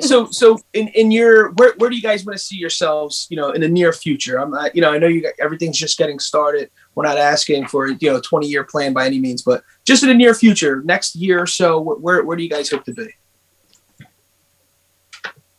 so, 0.00 0.26
so 0.30 0.58
in, 0.72 0.88
in 0.88 1.10
your 1.10 1.50
where, 1.52 1.74
where 1.78 1.90
do 1.90 1.96
you 1.96 2.02
guys 2.02 2.24
want 2.24 2.38
to 2.38 2.42
see 2.42 2.56
yourselves? 2.56 3.26
You 3.30 3.36
know, 3.36 3.50
in 3.50 3.60
the 3.62 3.68
near 3.68 3.92
future. 3.92 4.38
I'm 4.38 4.50
not. 4.50 4.74
You 4.74 4.82
know, 4.82 4.92
I 4.92 4.98
know 4.98 5.08
you 5.08 5.22
got 5.22 5.32
everything's 5.40 5.78
just 5.78 5.98
getting 5.98 6.18
started. 6.18 6.70
We're 6.94 7.04
not 7.04 7.18
asking 7.18 7.66
for 7.66 7.88
you 7.88 8.12
know 8.12 8.20
20 8.20 8.46
year 8.46 8.64
plan 8.64 8.92
by 8.92 9.06
any 9.06 9.18
means, 9.18 9.42
but 9.42 9.64
just 9.84 10.02
in 10.02 10.08
the 10.08 10.14
near 10.14 10.34
future, 10.34 10.82
next 10.84 11.16
year 11.16 11.40
or 11.42 11.46
so, 11.46 11.82
wh- 11.82 12.02
where 12.02 12.22
where 12.24 12.36
do 12.36 12.42
you 12.42 12.50
guys 12.50 12.70
hope 12.70 12.84
to 12.84 12.94
be? 12.94 13.08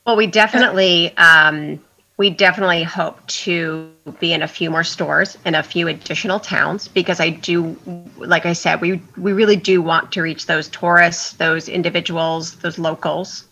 Well, 0.05 0.15
we 0.15 0.27
definitely 0.27 1.15
um, 1.17 1.81
we 2.17 2.29
definitely 2.29 2.83
hope 2.83 3.25
to 3.27 3.91
be 4.19 4.31
in 4.31 4.41
a 4.41 4.47
few 4.47 4.69
more 4.69 4.83
stores 4.83 5.37
in 5.45 5.55
a 5.55 5.63
few 5.63 5.87
additional 5.89 6.39
towns 6.39 6.87
because 6.87 7.19
I 7.19 7.29
do, 7.29 7.75
like 8.17 8.45
I 8.45 8.53
said, 8.53 8.79
we 8.79 9.01
we 9.17 9.33
really 9.33 9.57
do 9.57 9.81
want 9.81 10.11
to 10.13 10.21
reach 10.21 10.45
those 10.45 10.69
tourists, 10.69 11.33
those 11.33 11.67
individuals, 11.67 12.55
those 12.57 12.79
locals. 12.79 13.45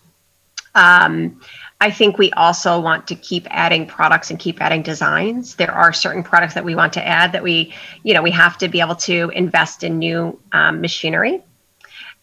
Um, 0.74 1.40
I 1.80 1.90
think 1.90 2.16
we 2.16 2.32
also 2.32 2.80
want 2.80 3.06
to 3.08 3.14
keep 3.14 3.46
adding 3.50 3.86
products 3.86 4.30
and 4.30 4.38
keep 4.38 4.60
adding 4.62 4.82
designs. 4.82 5.56
There 5.56 5.70
are 5.70 5.92
certain 5.92 6.22
products 6.22 6.54
that 6.54 6.64
we 6.64 6.74
want 6.74 6.94
to 6.94 7.06
add 7.06 7.32
that 7.32 7.42
we, 7.42 7.74
you 8.02 8.14
know, 8.14 8.22
we 8.22 8.30
have 8.30 8.56
to 8.58 8.68
be 8.68 8.80
able 8.80 8.96
to 8.96 9.30
invest 9.34 9.84
in 9.84 9.98
new 9.98 10.38
um, 10.52 10.80
machinery 10.80 11.42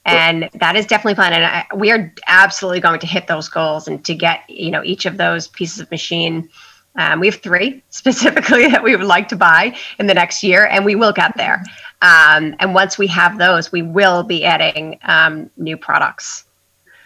and 0.06 0.50
that 0.54 0.76
is 0.76 0.86
definitely 0.86 1.16
fun. 1.16 1.34
And 1.34 1.46
I, 1.46 1.66
we 1.76 1.92
are 1.92 2.14
absolutely 2.28 2.80
going 2.80 3.00
to 3.00 3.08
hit 3.08 3.28
those 3.28 3.48
goals 3.48 3.88
and 3.88 4.04
to 4.06 4.16
get 4.16 4.50
you 4.50 4.72
know 4.72 4.84
each 4.84 5.06
of 5.06 5.18
those 5.18 5.48
pieces 5.48 5.80
of 5.80 5.92
machine. 5.92 6.50
Um, 6.96 7.22
we 7.22 7.28
have 7.28 7.36
three 7.36 7.82
specifically 7.90 8.68
that 8.68 8.84
we 8.84 8.96
would 8.96 9.06
like 9.06 9.28
to 9.30 9.36
buy 9.36 9.76
in 9.98 10.08
the 10.08 10.14
next 10.14 10.44
year 10.44 10.66
and 10.66 10.86
we 10.86 10.96
will 10.96 11.14
get 11.14 11.36
there. 11.38 11.64
Um, 12.02 12.56
and 12.60 12.74
once 12.74 12.98
we 12.98 13.08
have 13.08 13.38
those 13.38 13.72
we 13.72 13.82
will 13.82 14.24
be 14.24 14.44
adding 14.44 15.00
um, 15.04 15.50
new 15.58 15.78
products. 15.78 16.46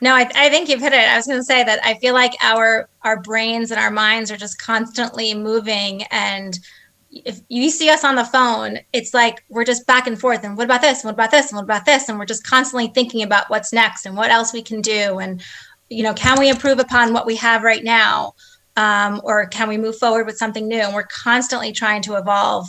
No 0.01 0.13
I, 0.13 0.29
I 0.35 0.49
think 0.49 0.69
you've 0.69 0.81
hit 0.81 0.93
it. 0.93 1.07
I 1.07 1.15
was 1.17 1.27
going 1.27 1.39
to 1.39 1.43
say 1.43 1.63
that 1.63 1.79
i 1.83 1.93
feel 1.95 2.13
like 2.13 2.33
our 2.41 2.87
our 3.03 3.21
brains 3.21 3.71
and 3.71 3.79
our 3.79 3.91
minds 3.91 4.31
are 4.31 4.37
just 4.37 4.59
constantly 4.59 5.33
moving 5.33 6.03
and 6.11 6.59
if 7.23 7.39
you 7.47 7.69
see 7.69 7.89
us 7.89 8.03
on 8.03 8.15
the 8.15 8.25
phone, 8.25 8.79
it's 8.91 9.13
like 9.13 9.43
we're 9.47 9.63
just 9.63 9.87
back 9.87 10.05
and 10.05 10.19
forth. 10.19 10.43
And 10.43 10.57
what 10.57 10.65
about 10.65 10.81
this? 10.81 11.03
And 11.03 11.05
what 11.05 11.13
about 11.13 11.31
this? 11.31 11.49
And 11.49 11.57
what 11.57 11.63
about 11.63 11.85
this? 11.85 12.09
And 12.09 12.19
we're 12.19 12.25
just 12.25 12.45
constantly 12.45 12.87
thinking 12.87 13.23
about 13.23 13.49
what's 13.49 13.71
next 13.71 14.05
and 14.05 14.17
what 14.17 14.31
else 14.31 14.51
we 14.51 14.61
can 14.61 14.81
do. 14.81 15.19
And, 15.19 15.41
you 15.89 16.03
know, 16.03 16.13
can 16.13 16.37
we 16.37 16.49
improve 16.49 16.79
upon 16.79 17.13
what 17.13 17.25
we 17.25 17.37
have 17.37 17.63
right 17.63 17.83
now? 17.83 18.33
Um, 18.75 19.21
or 19.23 19.45
can 19.45 19.69
we 19.69 19.77
move 19.77 19.97
forward 19.97 20.25
with 20.25 20.37
something 20.37 20.67
new? 20.67 20.81
And 20.81 20.93
we're 20.93 21.03
constantly 21.03 21.71
trying 21.71 22.01
to 22.03 22.15
evolve 22.15 22.67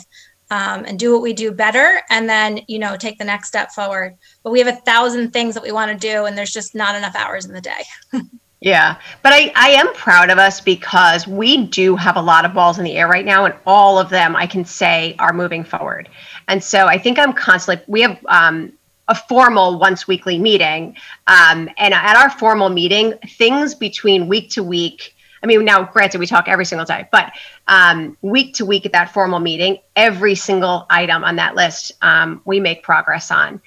um, 0.49 0.85
and 0.85 0.97
do 0.97 1.11
what 1.11 1.21
we 1.21 1.33
do 1.33 1.51
better 1.51 2.01
and 2.09 2.29
then, 2.29 2.61
you 2.67 2.79
know, 2.79 2.95
take 2.95 3.17
the 3.17 3.25
next 3.25 3.49
step 3.49 3.71
forward. 3.71 4.15
But 4.43 4.51
we 4.51 4.59
have 4.59 4.73
a 4.73 4.79
thousand 4.81 5.31
things 5.31 5.55
that 5.55 5.63
we 5.63 5.73
want 5.73 5.91
to 5.91 6.07
do, 6.07 6.25
and 6.25 6.37
there's 6.37 6.53
just 6.53 6.73
not 6.73 6.95
enough 6.95 7.15
hours 7.15 7.45
in 7.45 7.53
the 7.53 7.61
day. 7.61 7.83
Yeah, 8.59 8.97
but 9.21 9.33
I, 9.33 9.51
I 9.55 9.69
am 9.69 9.93
proud 9.93 10.31
of 10.31 10.39
us 10.39 10.61
because 10.61 11.27
we 11.27 11.67
do 11.67 11.95
have 11.95 12.15
a 12.15 12.21
lot 12.21 12.43
of 12.43 12.55
balls 12.55 12.79
in 12.79 12.83
the 12.83 12.97
air 12.97 13.07
right 13.07 13.25
now, 13.25 13.45
and 13.45 13.53
all 13.67 13.99
of 13.99 14.09
them 14.09 14.35
I 14.35 14.47
can 14.47 14.65
say 14.65 15.15
are 15.19 15.31
moving 15.31 15.63
forward. 15.63 16.09
And 16.47 16.63
so 16.63 16.87
I 16.87 16.97
think 16.97 17.19
I'm 17.19 17.33
constantly, 17.33 17.83
we 17.87 18.01
have 18.01 18.17
um, 18.27 18.73
a 19.07 19.15
formal 19.15 19.77
once 19.79 20.07
weekly 20.07 20.37
meeting. 20.37 20.95
Um, 21.27 21.69
and 21.77 21.93
at 21.93 22.15
our 22.15 22.29
formal 22.29 22.69
meeting, 22.69 23.13
things 23.37 23.75
between 23.75 24.27
week 24.27 24.49
to 24.51 24.63
week, 24.63 25.15
I 25.43 25.45
mean, 25.45 25.63
now 25.63 25.83
granted, 25.83 26.19
we 26.19 26.25
talk 26.25 26.47
every 26.47 26.65
single 26.65 26.85
day, 26.85 27.07
but 27.11 27.31
um, 27.67 28.17
week 28.23 28.55
to 28.55 28.65
week 28.65 28.87
at 28.87 28.91
that 28.93 29.13
formal 29.13 29.39
meeting, 29.39 29.77
every 29.95 30.33
single 30.33 30.87
item 30.89 31.23
on 31.23 31.35
that 31.35 31.55
list 31.55 31.91
um, 32.01 32.41
we 32.45 32.59
make 32.59 32.81
progress 32.81 33.29
on 33.29 33.61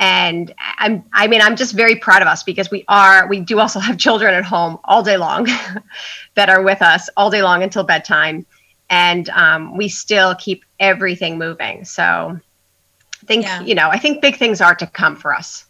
and 0.00 0.54
i'm 0.78 1.04
i 1.12 1.28
mean 1.28 1.40
i'm 1.42 1.54
just 1.54 1.74
very 1.74 1.94
proud 1.94 2.22
of 2.22 2.26
us 2.26 2.42
because 2.42 2.70
we 2.70 2.84
are 2.88 3.28
we 3.28 3.38
do 3.38 3.60
also 3.60 3.78
have 3.88 3.96
children 3.98 4.34
at 4.34 4.44
home 4.44 4.78
all 4.84 5.02
day 5.02 5.16
long 5.16 5.46
that 6.34 6.48
are 6.48 6.62
with 6.62 6.82
us 6.82 7.08
all 7.16 7.30
day 7.30 7.42
long 7.42 7.62
until 7.62 7.84
bedtime. 7.84 8.44
And 8.92 9.28
um, 9.30 9.76
we 9.76 9.88
still 9.88 10.34
keep 10.34 10.64
everything 10.80 11.38
moving. 11.38 11.84
So 11.84 12.02
i 12.02 13.26
think 13.26 13.44
yeah. 13.44 13.60
you 13.60 13.74
know 13.74 13.88
i 13.90 13.98
think 13.98 14.20
big 14.22 14.36
things 14.36 14.60
are 14.60 14.74
to 14.74 14.86
come 14.86 15.14
for 15.14 15.32
us. 15.32 15.66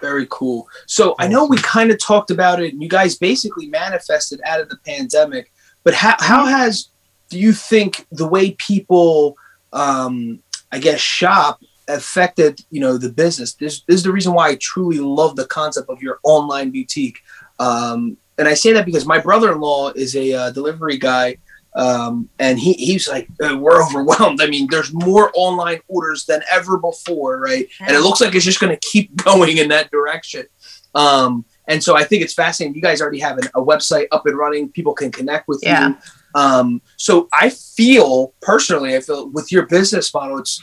Very 0.00 0.26
cool. 0.28 0.68
So 0.86 1.14
i 1.18 1.28
know 1.28 1.46
we 1.46 1.56
kind 1.58 1.90
of 1.90 1.98
talked 1.98 2.30
about 2.30 2.60
it 2.60 2.72
and 2.72 2.82
you 2.82 2.88
guys 2.88 3.14
basically 3.14 3.68
manifested 3.68 4.40
out 4.44 4.60
of 4.60 4.68
the 4.68 4.76
pandemic 4.84 5.52
but 5.84 5.94
how, 5.94 6.16
how 6.18 6.46
has 6.46 6.88
do 7.28 7.38
you 7.38 7.52
think 7.52 8.06
the 8.10 8.26
way 8.26 8.50
people 8.52 9.36
um, 9.72 10.42
i 10.72 10.78
guess 10.78 11.00
shop 11.00 11.60
affected 11.88 12.60
you 12.70 12.80
know 12.80 12.98
the 12.98 13.10
business. 13.10 13.54
This, 13.54 13.82
this 13.82 13.96
is 13.96 14.02
the 14.02 14.12
reason 14.12 14.32
why 14.32 14.50
i 14.50 14.56
truly 14.56 14.98
love 14.98 15.36
the 15.36 15.46
concept 15.46 15.90
of 15.90 16.02
your 16.02 16.18
online 16.22 16.70
boutique. 16.70 17.18
Um, 17.58 18.16
and 18.38 18.48
i 18.48 18.54
say 18.54 18.72
that 18.72 18.86
because 18.86 19.06
my 19.06 19.18
brother-in-law 19.18 19.92
is 19.94 20.16
a 20.16 20.32
uh, 20.32 20.50
delivery 20.50 20.98
guy 20.98 21.38
um, 21.76 22.28
and 22.38 22.58
he, 22.58 22.72
he's 22.74 23.08
like 23.08 23.28
uh, 23.42 23.56
we're 23.56 23.82
overwhelmed. 23.86 24.40
I 24.40 24.46
mean 24.46 24.68
there's 24.70 24.92
more 24.92 25.30
online 25.34 25.80
orders 25.88 26.24
than 26.24 26.42
ever 26.50 26.78
before 26.78 27.40
right? 27.40 27.68
And 27.80 27.96
it 27.96 28.00
looks 28.00 28.20
like 28.20 28.34
it's 28.34 28.44
just 28.44 28.60
going 28.60 28.76
to 28.76 28.88
keep 28.88 29.14
going 29.24 29.58
in 29.58 29.68
that 29.68 29.90
direction. 29.90 30.46
Um, 30.94 31.44
and 31.66 31.82
so 31.82 31.96
i 31.96 32.04
think 32.04 32.22
it's 32.22 32.34
fascinating. 32.34 32.74
You 32.74 32.82
guys 32.82 33.00
already 33.00 33.20
have 33.20 33.38
an, 33.38 33.48
a 33.54 33.62
website 33.62 34.06
up 34.12 34.26
and 34.26 34.36
running. 34.36 34.70
People 34.70 34.94
can 34.94 35.10
connect 35.10 35.48
with 35.48 35.60
yeah. 35.62 35.88
you 35.88 35.96
um, 36.34 36.82
so 36.96 37.28
i 37.32 37.48
feel 37.48 38.34
personally 38.42 38.96
i 38.96 39.00
feel 39.00 39.28
with 39.30 39.50
your 39.50 39.66
business 39.66 40.12
model 40.12 40.38
it's 40.38 40.62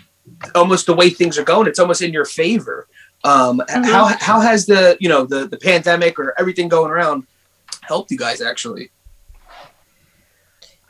almost 0.56 0.86
the 0.86 0.94
way 0.94 1.10
things 1.10 1.38
are 1.38 1.44
going, 1.44 1.68
it's 1.68 1.80
almost 1.80 2.02
in 2.02 2.14
your 2.14 2.26
favor. 2.26 2.88
Um, 3.24 3.60
mm-hmm. 3.60 3.84
How 3.84 4.06
how 4.20 4.40
has 4.40 4.66
the 4.66 4.98
you 5.00 5.10
know 5.10 5.26
the 5.26 5.48
the 5.48 5.58
pandemic 5.58 6.18
or 6.20 6.34
everything 6.40 6.68
going 6.68 6.92
around 6.92 7.26
helped 7.82 8.12
you 8.12 8.18
guys 8.18 8.42
actually? 8.42 8.92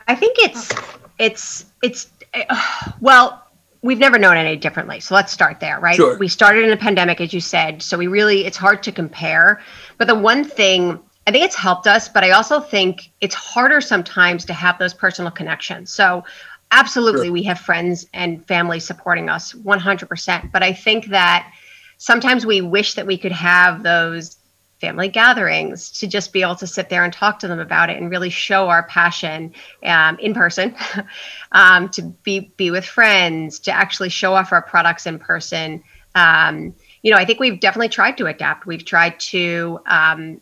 I 0.08 0.14
think 0.14 0.36
it's 0.38 0.72
it's 1.18 1.66
it's 1.82 2.10
uh, 2.34 2.92
well. 3.00 3.38
We've 3.84 3.98
never 3.98 4.16
known 4.16 4.36
any 4.36 4.54
differently. 4.54 5.00
So 5.00 5.12
let's 5.16 5.32
start 5.32 5.58
there, 5.58 5.80
right? 5.80 5.96
Sure. 5.96 6.16
We 6.16 6.28
started 6.28 6.64
in 6.64 6.70
a 6.70 6.76
pandemic, 6.76 7.20
as 7.20 7.34
you 7.34 7.40
said. 7.40 7.82
So 7.82 7.98
we 7.98 8.06
really, 8.06 8.44
it's 8.44 8.56
hard 8.56 8.80
to 8.84 8.92
compare. 8.92 9.60
But 9.98 10.06
the 10.06 10.14
one 10.14 10.44
thing 10.44 11.00
I 11.26 11.30
think 11.30 11.44
it's 11.44 11.54
helped 11.54 11.86
us, 11.86 12.08
but 12.08 12.24
I 12.24 12.30
also 12.30 12.58
think 12.60 13.10
it's 13.20 13.34
harder 13.34 13.80
sometimes 13.80 14.44
to 14.46 14.52
have 14.52 14.78
those 14.78 14.92
personal 14.92 15.30
connections. 15.30 15.92
So 15.92 16.24
absolutely 16.72 17.26
sure. 17.26 17.32
we 17.32 17.42
have 17.42 17.60
friends 17.60 18.06
and 18.12 18.44
family 18.46 18.80
supporting 18.80 19.28
us 19.28 19.52
100% 19.52 20.52
but 20.52 20.62
i 20.62 20.72
think 20.72 21.06
that 21.06 21.52
sometimes 21.98 22.44
we 22.44 22.60
wish 22.60 22.94
that 22.94 23.06
we 23.06 23.16
could 23.16 23.32
have 23.32 23.82
those 23.82 24.38
family 24.82 25.06
gatherings 25.06 25.92
to 25.92 26.08
just 26.08 26.32
be 26.32 26.42
able 26.42 26.56
to 26.56 26.66
sit 26.66 26.88
there 26.88 27.04
and 27.04 27.12
talk 27.12 27.38
to 27.38 27.46
them 27.46 27.60
about 27.60 27.88
it 27.88 27.96
and 27.96 28.10
really 28.10 28.28
show 28.28 28.68
our 28.68 28.82
passion 28.82 29.54
um, 29.84 30.18
in 30.18 30.34
person 30.34 30.74
um, 31.52 31.88
to 31.88 32.02
be 32.02 32.52
be 32.56 32.72
with 32.72 32.84
friends 32.84 33.60
to 33.60 33.70
actually 33.70 34.08
show 34.08 34.34
off 34.34 34.52
our 34.52 34.60
products 34.60 35.06
in 35.06 35.20
person. 35.20 35.82
Um, 36.16 36.74
you 37.02 37.10
know 37.10 37.16
i 37.16 37.24
think 37.24 37.40
we've 37.40 37.60
definitely 37.60 37.88
tried 37.88 38.16
to 38.18 38.26
adapt. 38.26 38.66
We've 38.66 38.84
tried 38.84 39.18
to 39.20 39.80
um, 39.86 40.40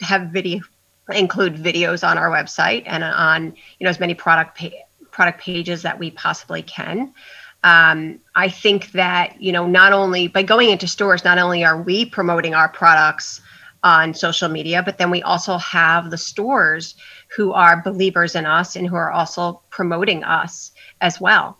have 0.00 0.28
video 0.28 0.60
include 1.10 1.56
videos 1.56 2.06
on 2.06 2.18
our 2.18 2.28
website 2.28 2.82
and 2.84 3.02
on 3.02 3.54
you 3.78 3.84
know 3.84 3.90
as 3.90 3.98
many 3.98 4.14
product 4.14 4.58
pa- 4.58 4.84
product 5.18 5.40
pages 5.40 5.82
that 5.82 5.98
we 5.98 6.12
possibly 6.12 6.62
can. 6.62 7.12
Um, 7.64 8.20
I 8.36 8.48
think 8.48 8.92
that, 8.92 9.42
you 9.42 9.50
know, 9.50 9.66
not 9.66 9.92
only 9.92 10.28
by 10.28 10.44
going 10.44 10.70
into 10.70 10.86
stores, 10.86 11.24
not 11.24 11.38
only 11.38 11.64
are 11.64 11.82
we 11.82 12.04
promoting 12.04 12.54
our 12.54 12.68
products 12.68 13.40
on 13.82 14.14
social 14.14 14.48
media, 14.48 14.80
but 14.80 14.96
then 14.96 15.10
we 15.10 15.20
also 15.22 15.58
have 15.58 16.12
the 16.12 16.16
stores 16.16 16.94
who 17.36 17.52
are 17.52 17.82
believers 17.82 18.36
in 18.36 18.46
us 18.46 18.76
and 18.76 18.86
who 18.86 18.94
are 18.94 19.10
also 19.10 19.60
promoting 19.70 20.22
us 20.22 20.70
as 21.00 21.20
well. 21.20 21.58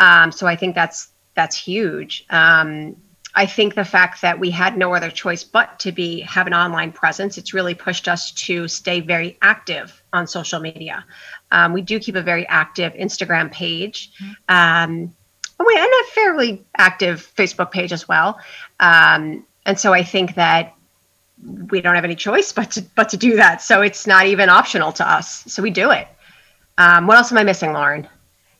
Um, 0.00 0.30
so 0.30 0.46
I 0.46 0.54
think 0.54 0.74
that's 0.74 1.08
that's 1.34 1.56
huge. 1.56 2.26
Um, 2.28 2.94
I 3.38 3.46
think 3.46 3.76
the 3.76 3.84
fact 3.84 4.20
that 4.22 4.40
we 4.40 4.50
had 4.50 4.76
no 4.76 4.96
other 4.96 5.12
choice 5.12 5.44
but 5.44 5.78
to 5.78 5.92
be 5.92 6.22
have 6.22 6.48
an 6.48 6.54
online 6.54 6.90
presence, 6.90 7.38
it's 7.38 7.54
really 7.54 7.72
pushed 7.72 8.08
us 8.08 8.32
to 8.32 8.66
stay 8.66 8.98
very 8.98 9.38
active 9.42 10.02
on 10.12 10.26
social 10.26 10.58
media. 10.58 11.04
Um, 11.52 11.72
we 11.72 11.80
do 11.80 12.00
keep 12.00 12.16
a 12.16 12.22
very 12.22 12.44
active 12.48 12.94
Instagram 12.94 13.52
page. 13.52 14.10
Mm-hmm. 14.20 14.32
Um, 14.48 15.14
and 15.60 15.92
a 16.00 16.04
fairly 16.14 16.64
active 16.78 17.32
Facebook 17.36 17.70
page 17.70 17.92
as 17.92 18.08
well. 18.08 18.40
Um, 18.80 19.46
and 19.66 19.78
so 19.78 19.92
I 19.92 20.02
think 20.02 20.34
that 20.34 20.74
we 21.70 21.80
don't 21.80 21.94
have 21.94 22.04
any 22.04 22.16
choice 22.16 22.52
but 22.52 22.72
to 22.72 22.82
but 22.96 23.08
to 23.10 23.16
do 23.16 23.36
that. 23.36 23.62
So 23.62 23.82
it's 23.82 24.04
not 24.04 24.26
even 24.26 24.48
optional 24.48 24.90
to 24.94 25.08
us. 25.08 25.44
So 25.46 25.62
we 25.62 25.70
do 25.70 25.92
it. 25.92 26.08
Um, 26.76 27.06
what 27.06 27.16
else 27.16 27.30
am 27.30 27.38
I 27.38 27.44
missing, 27.44 27.72
Lauren? 27.72 28.08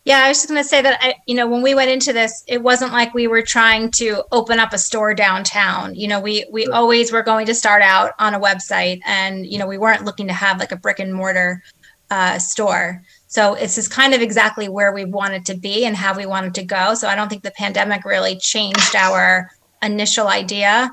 Yeah, 0.09 0.25
I 0.25 0.29
was 0.29 0.39
just 0.39 0.49
going 0.49 0.63
to 0.63 0.67
say 0.67 0.81
that 0.81 0.99
I, 1.03 1.17
you 1.27 1.35
know, 1.35 1.47
when 1.47 1.61
we 1.61 1.75
went 1.75 1.91
into 1.91 2.15
this, 2.15 2.43
it 2.47 2.63
wasn't 2.63 2.93
like 2.93 3.13
we 3.13 3.27
were 3.27 3.43
trying 3.43 3.91
to 3.91 4.25
open 4.33 4.59
up 4.59 4.73
a 4.73 4.79
store 4.79 5.13
downtown. 5.13 5.95
You 5.95 6.09
know, 6.09 6.19
we 6.19 6.47
we 6.51 6.67
always 6.69 7.13
were 7.13 7.23
going 7.23 7.45
to 7.45 7.55
start 7.55 7.83
out 7.83 8.13
on 8.19 8.33
a 8.33 8.41
website, 8.41 9.01
and 9.05 9.47
you 9.47 9.59
know, 9.59 9.67
we 9.67 9.77
weren't 9.77 10.07
looking 10.07 10.27
to 10.29 10.33
have 10.33 10.61
like 10.61 10.73
a 10.73 10.77
brick 10.77 10.99
and 10.99 11.13
mortar 11.13 11.63
uh, 12.11 12.39
store. 12.39 13.03
So 13.27 13.53
it's 13.53 13.75
just 13.75 13.91
kind 13.91 14.15
of 14.15 14.23
exactly 14.23 14.71
where 14.71 14.95
we 14.95 15.05
wanted 15.05 15.45
to 15.45 15.55
be 15.55 15.85
and 15.85 15.95
how 15.95 16.17
we 16.17 16.25
wanted 16.25 16.55
to 16.55 16.65
go. 16.65 16.95
So 16.95 17.07
I 17.07 17.15
don't 17.15 17.29
think 17.29 17.43
the 17.43 17.51
pandemic 17.51 18.07
really 18.07 18.39
changed 18.39 18.97
our 18.97 19.51
initial 19.83 20.29
idea. 20.29 20.91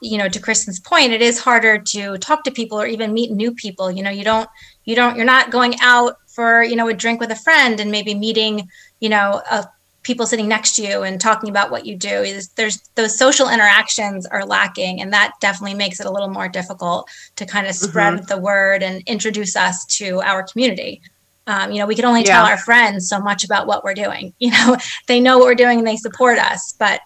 You 0.00 0.18
know, 0.18 0.28
to 0.28 0.40
Kristen's 0.40 0.80
point, 0.80 1.12
it 1.12 1.22
is 1.22 1.38
harder 1.38 1.78
to 1.78 2.18
talk 2.18 2.42
to 2.42 2.50
people 2.50 2.80
or 2.80 2.88
even 2.88 3.12
meet 3.12 3.30
new 3.30 3.54
people. 3.54 3.88
You 3.88 4.02
know, 4.02 4.10
you 4.10 4.24
don't, 4.24 4.48
you 4.84 4.96
don't, 4.96 5.16
you're 5.16 5.24
not 5.24 5.52
going 5.52 5.76
out 5.80 6.16
for, 6.34 6.62
you 6.62 6.76
know, 6.76 6.88
a 6.88 6.94
drink 6.94 7.20
with 7.20 7.30
a 7.30 7.36
friend 7.36 7.78
and 7.80 7.90
maybe 7.90 8.14
meeting, 8.14 8.68
you 9.00 9.08
know, 9.08 9.42
a 9.50 9.68
people 10.02 10.26
sitting 10.26 10.48
next 10.48 10.74
to 10.76 10.82
you 10.82 11.02
and 11.02 11.20
talking 11.20 11.48
about 11.48 11.70
what 11.70 11.86
you 11.86 11.96
do 11.96 12.08
is 12.08 12.48
there's 12.50 12.78
those 12.96 13.16
social 13.16 13.48
interactions 13.48 14.26
are 14.26 14.44
lacking 14.44 15.00
and 15.00 15.12
that 15.12 15.32
definitely 15.40 15.74
makes 15.74 16.00
it 16.00 16.06
a 16.06 16.10
little 16.10 16.28
more 16.28 16.48
difficult 16.48 17.08
to 17.36 17.46
kind 17.46 17.66
of 17.66 17.74
spread 17.74 18.14
mm-hmm. 18.14 18.26
the 18.26 18.38
word 18.38 18.82
and 18.82 19.02
introduce 19.06 19.56
us 19.56 19.84
to 19.86 20.20
our 20.22 20.42
community 20.42 21.00
um, 21.46 21.70
you 21.70 21.78
know 21.78 21.86
we 21.86 21.94
can 21.94 22.04
only 22.04 22.22
yeah. 22.22 22.36
tell 22.36 22.46
our 22.46 22.58
friends 22.58 23.08
so 23.08 23.20
much 23.20 23.44
about 23.44 23.66
what 23.66 23.84
we're 23.84 23.94
doing 23.94 24.32
you 24.38 24.50
know 24.50 24.76
they 25.06 25.20
know 25.20 25.38
what 25.38 25.46
we're 25.46 25.54
doing 25.54 25.78
and 25.78 25.86
they 25.86 25.96
support 25.96 26.38
us 26.38 26.74
but 26.78 27.00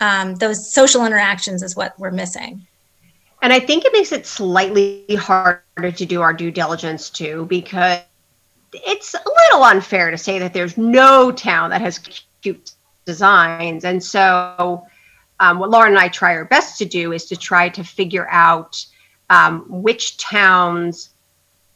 um, 0.00 0.34
those 0.36 0.72
social 0.72 1.04
interactions 1.04 1.62
is 1.62 1.76
what 1.76 1.98
we're 1.98 2.10
missing 2.10 2.66
and 3.42 3.52
i 3.52 3.60
think 3.60 3.84
it 3.84 3.92
makes 3.92 4.12
it 4.12 4.26
slightly 4.26 5.04
harder 5.16 5.92
to 5.92 6.04
do 6.04 6.20
our 6.20 6.32
due 6.32 6.50
diligence 6.50 7.10
too 7.10 7.46
because 7.48 8.00
it's 8.72 9.14
a 9.14 9.18
little 9.18 9.64
unfair 9.64 10.10
to 10.10 10.18
say 10.18 10.38
that 10.38 10.52
there's 10.52 10.76
no 10.76 11.32
town 11.32 11.70
that 11.70 11.80
has 11.80 11.98
cute 12.42 12.72
designs. 13.04 13.84
And 13.84 14.02
so, 14.02 14.86
um, 15.40 15.58
what 15.58 15.70
Lauren 15.70 15.92
and 15.92 15.98
I 15.98 16.08
try 16.08 16.34
our 16.34 16.44
best 16.44 16.78
to 16.78 16.84
do 16.84 17.12
is 17.12 17.24
to 17.26 17.36
try 17.36 17.68
to 17.70 17.82
figure 17.82 18.28
out 18.30 18.84
um, 19.28 19.64
which 19.68 20.18
towns. 20.18 21.10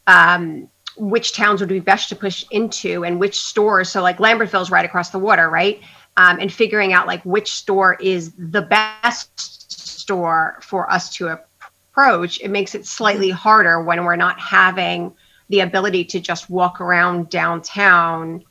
Um, 0.07 0.69
which 0.97 1.33
towns 1.33 1.59
would 1.59 1.67
be 1.67 1.79
best 1.79 2.07
to 2.09 2.15
push 2.15 2.45
into 2.51 3.03
and 3.03 3.19
which 3.19 3.37
stores 3.37 3.89
so 3.89 4.01
like 4.01 4.17
lambertville's 4.17 4.71
right 4.71 4.85
across 4.85 5.09
the 5.09 5.19
water 5.19 5.49
right 5.49 5.81
um, 6.15 6.39
and 6.39 6.53
figuring 6.53 6.93
out 6.93 7.05
like 7.05 7.21
which 7.23 7.51
store 7.51 7.95
is 7.95 8.31
the 8.37 8.61
best 8.61 9.71
store 9.71 10.57
for 10.61 10.89
us 10.89 11.13
to 11.13 11.27
approach 11.27 12.39
it 12.39 12.49
makes 12.49 12.75
it 12.75 12.85
slightly 12.85 13.29
harder 13.29 13.83
when 13.83 14.05
we're 14.05 14.15
not 14.15 14.39
having 14.39 15.13
the 15.49 15.59
ability 15.61 16.05
to 16.05 16.19
just 16.19 16.49
walk 16.49 16.81
around 16.81 17.29
downtown 17.29 18.43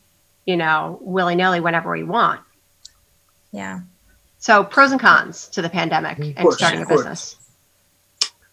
you 0.45 0.55
know, 0.55 0.99
willy 1.01 1.35
nilly 1.35 1.59
whenever 1.59 1.91
we 1.91 2.03
want. 2.03 2.41
Yeah. 3.51 3.81
So 4.37 4.63
pros 4.63 4.91
and 4.91 5.01
cons 5.01 5.47
to 5.49 5.61
the 5.61 5.69
pandemic 5.69 6.19
and 6.19 6.53
starting 6.53 6.83
a 6.83 6.85
business. 6.85 7.37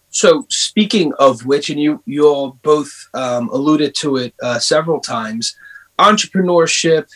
So 0.09 0.45
speaking 0.49 1.13
of 1.19 1.45
which, 1.45 1.69
and 1.69 1.79
you 1.79 2.01
you 2.05 2.27
all 2.27 2.59
both 2.63 2.91
um, 3.13 3.49
alluded 3.49 3.95
to 3.95 4.17
it 4.17 4.33
uh, 4.41 4.59
several 4.59 4.99
times, 4.99 5.55
entrepreneurship, 5.99 7.07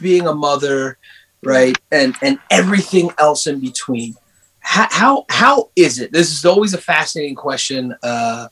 being 0.00 0.26
a 0.26 0.34
mother, 0.34 0.98
right, 1.42 1.76
and 1.90 2.16
and 2.22 2.38
everything 2.50 3.10
else 3.18 3.46
in 3.46 3.60
between. 3.60 4.14
How 4.60 4.88
how, 4.90 5.24
how 5.28 5.70
is 5.76 6.00
it? 6.00 6.12
This 6.12 6.32
is 6.32 6.44
always 6.44 6.74
a 6.74 6.78
fascinating 6.78 7.36
question 7.36 7.94
uh, 8.02 8.48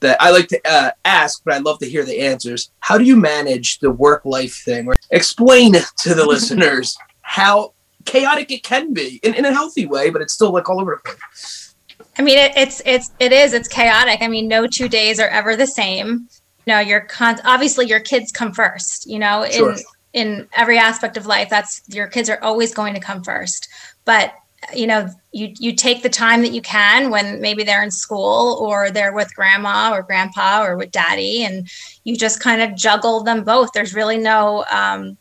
that 0.00 0.20
I 0.20 0.30
like 0.30 0.48
to 0.48 0.60
uh, 0.64 0.90
ask, 1.04 1.42
but 1.44 1.54
I 1.54 1.58
love 1.58 1.78
to 1.80 1.88
hear 1.88 2.04
the 2.04 2.20
answers. 2.20 2.70
How 2.80 2.98
do 2.98 3.04
you 3.04 3.16
manage 3.16 3.78
the 3.80 3.90
work 3.90 4.24
life 4.24 4.62
thing? 4.64 4.88
Explain 5.10 5.74
to 5.74 6.14
the 6.14 6.26
listeners 6.34 6.96
how 7.22 7.74
chaotic 8.04 8.50
it 8.50 8.62
can 8.62 8.92
be 8.92 9.20
in, 9.22 9.34
in 9.34 9.44
a 9.44 9.52
healthy 9.52 9.86
way, 9.86 10.10
but 10.10 10.22
it's 10.22 10.32
still 10.32 10.52
like 10.52 10.68
all 10.68 10.80
over 10.80 11.00
the 11.04 11.10
place. 11.10 11.74
I 12.18 12.22
mean, 12.22 12.38
it, 12.38 12.52
it's 12.56 12.82
it's 12.84 13.12
it 13.20 13.32
is 13.32 13.52
it's 13.52 13.68
chaotic. 13.68 14.22
I 14.22 14.28
mean, 14.28 14.48
no 14.48 14.66
two 14.66 14.88
days 14.88 15.20
are 15.20 15.28
ever 15.28 15.56
the 15.56 15.66
same. 15.66 16.28
You 16.66 16.74
know, 16.74 16.80
your 16.80 17.00
con- 17.02 17.40
obviously 17.44 17.86
your 17.86 18.00
kids 18.00 18.32
come 18.32 18.52
first. 18.52 19.06
You 19.06 19.18
know, 19.18 19.42
in 19.44 19.52
Sure. 19.52 19.76
in 20.14 20.48
every 20.56 20.78
aspect 20.78 21.16
of 21.16 21.26
life, 21.26 21.48
that's 21.48 21.82
your 21.88 22.08
kids 22.08 22.28
are 22.28 22.42
always 22.42 22.74
going 22.74 22.94
to 22.94 23.00
come 23.00 23.22
first. 23.22 23.68
But 24.04 24.34
you 24.74 24.86
know, 24.86 25.08
you 25.32 25.52
you 25.58 25.74
take 25.74 26.02
the 26.02 26.08
time 26.08 26.42
that 26.42 26.52
you 26.52 26.62
can 26.62 27.10
when 27.10 27.40
maybe 27.40 27.64
they're 27.64 27.82
in 27.82 27.90
school 27.90 28.58
or 28.60 28.90
they're 28.90 29.14
with 29.14 29.34
grandma 29.34 29.92
or 29.92 30.02
grandpa 30.02 30.64
or 30.64 30.76
with 30.76 30.90
daddy, 30.90 31.44
and 31.44 31.68
you 32.04 32.16
just 32.16 32.40
kind 32.40 32.62
of 32.62 32.76
juggle 32.76 33.22
them 33.22 33.44
both. 33.44 33.72
There's 33.72 33.94
really 33.94 34.18
no 34.18 34.64
um, 34.70 35.16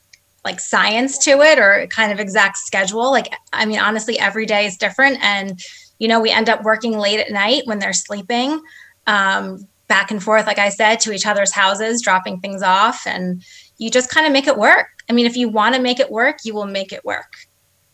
like 0.46 0.60
science 0.60 1.18
to 1.20 1.42
it 1.42 1.60
or 1.60 1.88
kind 1.88 2.12
of 2.12 2.20
exact 2.20 2.58
schedule. 2.58 3.12
Like, 3.12 3.34
I 3.54 3.66
mean, 3.66 3.80
honestly, 3.80 4.20
every 4.20 4.46
day 4.46 4.66
is 4.66 4.78
different, 4.78 5.18
and 5.22 5.60
you 6.00 6.08
know, 6.08 6.20
we 6.20 6.30
end 6.30 6.50
up 6.50 6.64
working 6.64 6.98
late 6.98 7.20
at 7.20 7.32
night 7.32 7.64
when 7.66 7.80
they're 7.80 7.94
sleeping, 7.94 8.62
um, 9.08 9.68
back 9.88 10.12
and 10.12 10.22
forth, 10.22 10.46
like 10.46 10.60
I 10.60 10.70
said, 10.70 11.00
to 11.02 11.12
each 11.12 11.26
other's 11.26 11.52
houses, 11.52 12.02
dropping 12.02 12.40
things 12.40 12.62
off. 12.62 13.08
And 13.08 13.44
you 13.78 13.90
just 13.90 14.10
kind 14.10 14.28
of 14.28 14.34
make 14.34 14.48
it 14.48 14.58
work. 14.58 14.88
I 15.10 15.14
mean, 15.14 15.26
if 15.26 15.38
you 15.38 15.50
want 15.50 15.76
to 15.76 15.82
make 15.82 16.00
it 16.00 16.12
work, 16.12 16.38
you 16.44 16.54
will 16.54 16.66
make 16.66 16.92
it 16.92 17.06
work 17.06 17.47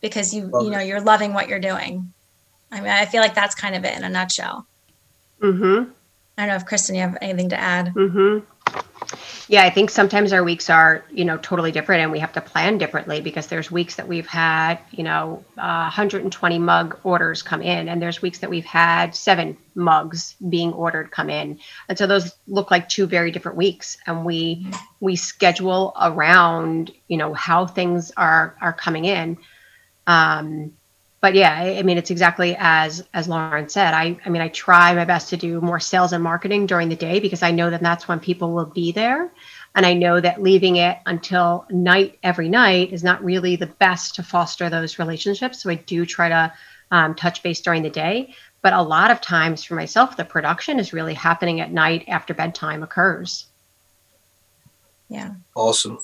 because 0.04 0.34
you, 0.34 0.44
Love 0.48 0.64
you 0.64 0.70
know, 0.70 0.80
it. 0.80 0.86
you're 0.86 1.00
loving 1.00 1.32
what 1.32 1.48
you're 1.48 1.58
doing. 1.58 2.12
I 2.70 2.80
mean, 2.80 2.90
I 2.90 3.06
feel 3.06 3.22
like 3.22 3.34
that's 3.34 3.54
kind 3.54 3.74
of 3.74 3.86
it 3.86 3.96
in 3.96 4.04
a 4.04 4.08
nutshell. 4.10 4.66
Mm-hmm. 5.40 5.90
I 6.36 6.42
don't 6.42 6.48
know 6.48 6.56
if 6.56 6.66
Kristen, 6.66 6.94
you 6.94 7.00
have 7.00 7.16
anything 7.22 7.48
to 7.48 7.58
add. 7.58 7.94
Mm-hmm. 7.94 8.44
Yeah, 9.48 9.62
I 9.62 9.70
think 9.70 9.88
sometimes 9.88 10.34
our 10.34 10.44
weeks 10.44 10.68
are, 10.68 11.06
you 11.10 11.24
know, 11.24 11.38
totally 11.38 11.72
different 11.72 12.02
and 12.02 12.12
we 12.12 12.18
have 12.18 12.32
to 12.34 12.42
plan 12.42 12.76
differently 12.76 13.22
because 13.22 13.46
there's 13.46 13.70
weeks 13.70 13.96
that 13.96 14.06
we've 14.06 14.26
had, 14.26 14.78
you 14.90 15.04
know, 15.04 15.42
uh, 15.56 15.88
120 15.88 16.58
mug 16.58 16.98
orders 17.02 17.42
come 17.42 17.62
in 17.62 17.88
and 17.88 18.02
there's 18.02 18.20
weeks 18.20 18.40
that 18.40 18.50
we've 18.50 18.64
had 18.64 19.14
seven 19.14 19.56
mugs 19.74 20.34
being 20.50 20.72
ordered 20.74 21.10
come 21.10 21.30
in. 21.30 21.58
And 21.88 21.96
so 21.96 22.06
those 22.06 22.34
look 22.46 22.70
like 22.70 22.90
two 22.90 23.06
very 23.06 23.30
different 23.30 23.56
weeks 23.56 23.96
and 24.06 24.24
we 24.24 24.66
we 25.00 25.16
schedule 25.16 25.94
around, 25.98 26.90
you 27.08 27.16
know, 27.16 27.32
how 27.32 27.66
things 27.66 28.12
are 28.18 28.54
are 28.60 28.74
coming 28.74 29.06
in. 29.06 29.38
Um 30.06 30.72
but 31.24 31.34
yeah, 31.34 31.56
I, 31.58 31.78
I 31.78 31.82
mean, 31.82 31.96
it's 31.96 32.10
exactly 32.10 32.54
as 32.58 33.02
as 33.14 33.28
Lauren 33.28 33.66
said. 33.70 33.94
I, 33.94 34.14
I 34.26 34.28
mean, 34.28 34.42
I 34.42 34.48
try 34.48 34.94
my 34.94 35.06
best 35.06 35.30
to 35.30 35.38
do 35.38 35.58
more 35.62 35.80
sales 35.80 36.12
and 36.12 36.22
marketing 36.22 36.66
during 36.66 36.90
the 36.90 36.96
day 36.96 37.18
because 37.18 37.42
I 37.42 37.50
know 37.50 37.70
that 37.70 37.80
that's 37.80 38.06
when 38.06 38.20
people 38.20 38.52
will 38.52 38.66
be 38.66 38.92
there, 38.92 39.32
and 39.74 39.86
I 39.86 39.94
know 39.94 40.20
that 40.20 40.42
leaving 40.42 40.76
it 40.76 40.98
until 41.06 41.64
night 41.70 42.18
every 42.22 42.50
night 42.50 42.92
is 42.92 43.02
not 43.02 43.24
really 43.24 43.56
the 43.56 43.68
best 43.68 44.16
to 44.16 44.22
foster 44.22 44.68
those 44.68 44.98
relationships. 44.98 45.62
So 45.62 45.70
I 45.70 45.76
do 45.76 46.04
try 46.04 46.28
to 46.28 46.52
um, 46.90 47.14
touch 47.14 47.42
base 47.42 47.62
during 47.62 47.82
the 47.82 47.88
day, 47.88 48.34
but 48.60 48.74
a 48.74 48.82
lot 48.82 49.10
of 49.10 49.22
times 49.22 49.64
for 49.64 49.76
myself, 49.76 50.18
the 50.18 50.26
production 50.26 50.78
is 50.78 50.92
really 50.92 51.14
happening 51.14 51.62
at 51.62 51.72
night 51.72 52.04
after 52.06 52.34
bedtime 52.34 52.82
occurs. 52.82 53.46
Yeah. 55.08 55.32
Awesome. 55.54 55.98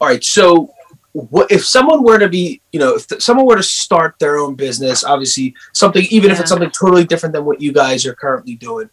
All 0.00 0.06
right. 0.06 0.22
So, 0.22 0.72
what 1.14 1.50
if 1.50 1.64
someone 1.64 2.02
were 2.02 2.18
to 2.18 2.28
be, 2.28 2.60
you 2.72 2.80
know, 2.80 2.96
if 2.96 3.06
th- 3.06 3.22
someone 3.22 3.46
were 3.46 3.56
to 3.56 3.62
start 3.62 4.16
their 4.18 4.36
own 4.36 4.56
business, 4.56 5.04
obviously 5.04 5.54
something, 5.72 6.04
even 6.10 6.30
if 6.30 6.40
it's 6.40 6.50
something 6.50 6.70
totally 6.70 7.04
different 7.04 7.32
than 7.32 7.44
what 7.44 7.60
you 7.60 7.72
guys 7.72 8.04
are 8.04 8.14
currently 8.14 8.56
doing, 8.56 8.90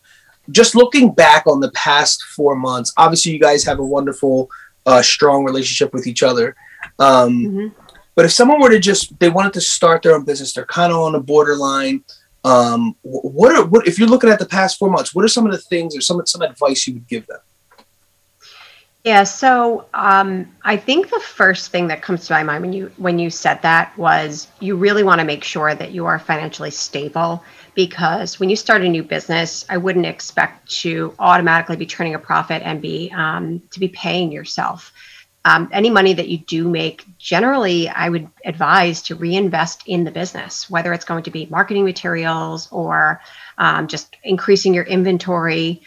just 0.52 0.76
looking 0.76 1.12
back 1.14 1.48
on 1.48 1.60
the 1.60 1.72
past 1.72 2.22
four 2.24 2.56
months, 2.56 2.94
obviously 2.96 3.32
you 3.32 3.40
guys 3.40 3.64
have 3.64 3.80
a 3.80 3.86
wonderful, 3.86 4.50
uh, 4.86 5.02
strong 5.02 5.44
relationship 5.44 5.94
with 5.94 6.06
each 6.06 6.22
other. 6.24 6.56
Um, 7.00 7.40
Mhm. 7.40 7.72
But 8.14 8.26
if 8.26 8.34
someone 8.34 8.60
were 8.60 8.70
to 8.70 8.80
just, 8.80 9.18
they 9.20 9.30
wanted 9.30 9.54
to 9.54 9.62
start 9.62 10.04
their 10.04 10.14
own 10.14 10.26
business, 10.26 10.54
they're 10.54 10.66
kind 10.66 10.92
of 10.92 11.00
on 11.00 11.14
the 11.14 11.20
borderline. 11.20 12.04
Um, 12.44 12.96
what 13.04 13.56
are 13.56 13.66
what 13.66 13.88
if 13.88 13.98
you're 13.98 14.08
looking 14.08 14.30
at 14.30 14.38
the 14.38 14.46
past 14.46 14.78
four 14.78 14.90
months? 14.90 15.16
What 15.16 15.24
are 15.24 15.30
some 15.30 15.46
of 15.46 15.52
the 15.52 15.60
things 15.60 15.96
or 15.96 16.02
some 16.02 16.22
some 16.26 16.42
advice 16.42 16.86
you 16.88 16.96
would 16.96 17.08
give 17.08 17.26
them? 17.28 17.40
Yeah, 19.04 19.24
so 19.24 19.86
um, 19.96 20.52
I 20.64 20.78
think 20.78 21.10
the 21.10 21.20
first 21.20 21.72
thing 21.72 21.88
that 21.88 22.04
comes 22.04 22.28
to 22.28 22.34
my 22.34 22.44
mind 22.44 22.62
when 22.62 22.72
you 22.74 22.92
when 22.98 23.18
you 23.18 23.32
said 23.32 23.60
that 23.64 23.98
was 23.98 24.48
you 24.60 24.76
really 24.76 25.02
want 25.04 25.20
to 25.20 25.26
make 25.26 25.44
sure 25.44 25.74
that 25.74 25.92
you 25.92 26.06
are 26.06 26.20
financially 26.20 26.70
stable 26.70 27.44
because 27.74 28.40
when 28.40 28.52
you 28.52 28.56
start 28.56 28.84
a 28.84 28.90
new 28.90 29.02
business, 29.02 29.66
I 29.70 29.78
wouldn't 29.78 30.06
expect 30.06 30.70
to 30.82 31.16
automatically 31.18 31.78
be 31.78 31.88
turning 31.88 32.14
a 32.14 32.20
profit 32.20 32.62
and 32.64 32.80
be 32.80 33.12
um, 33.16 33.64
to 33.72 33.80
be 33.80 33.88
paying 33.88 34.32
yourself. 34.32 34.94
Um, 35.46 35.70
any 35.72 35.90
money 35.90 36.14
that 36.14 36.28
you 36.28 36.38
do 36.38 36.70
make, 36.70 37.04
generally, 37.18 37.90
I 37.90 38.10
would 38.10 38.30
advise 38.46 39.02
to 39.04 39.16
reinvest 39.16 39.82
in 39.88 40.04
the 40.04 40.12
business, 40.12 40.70
whether 40.70 40.94
it's 40.94 41.06
going 41.06 41.24
to 41.24 41.32
be 41.32 41.48
marketing 41.50 41.86
materials 41.86 42.68
or 42.72 43.20
um, 43.58 43.88
just 43.88 44.16
increasing 44.24 44.76
your 44.76 44.84
inventory 44.84 45.82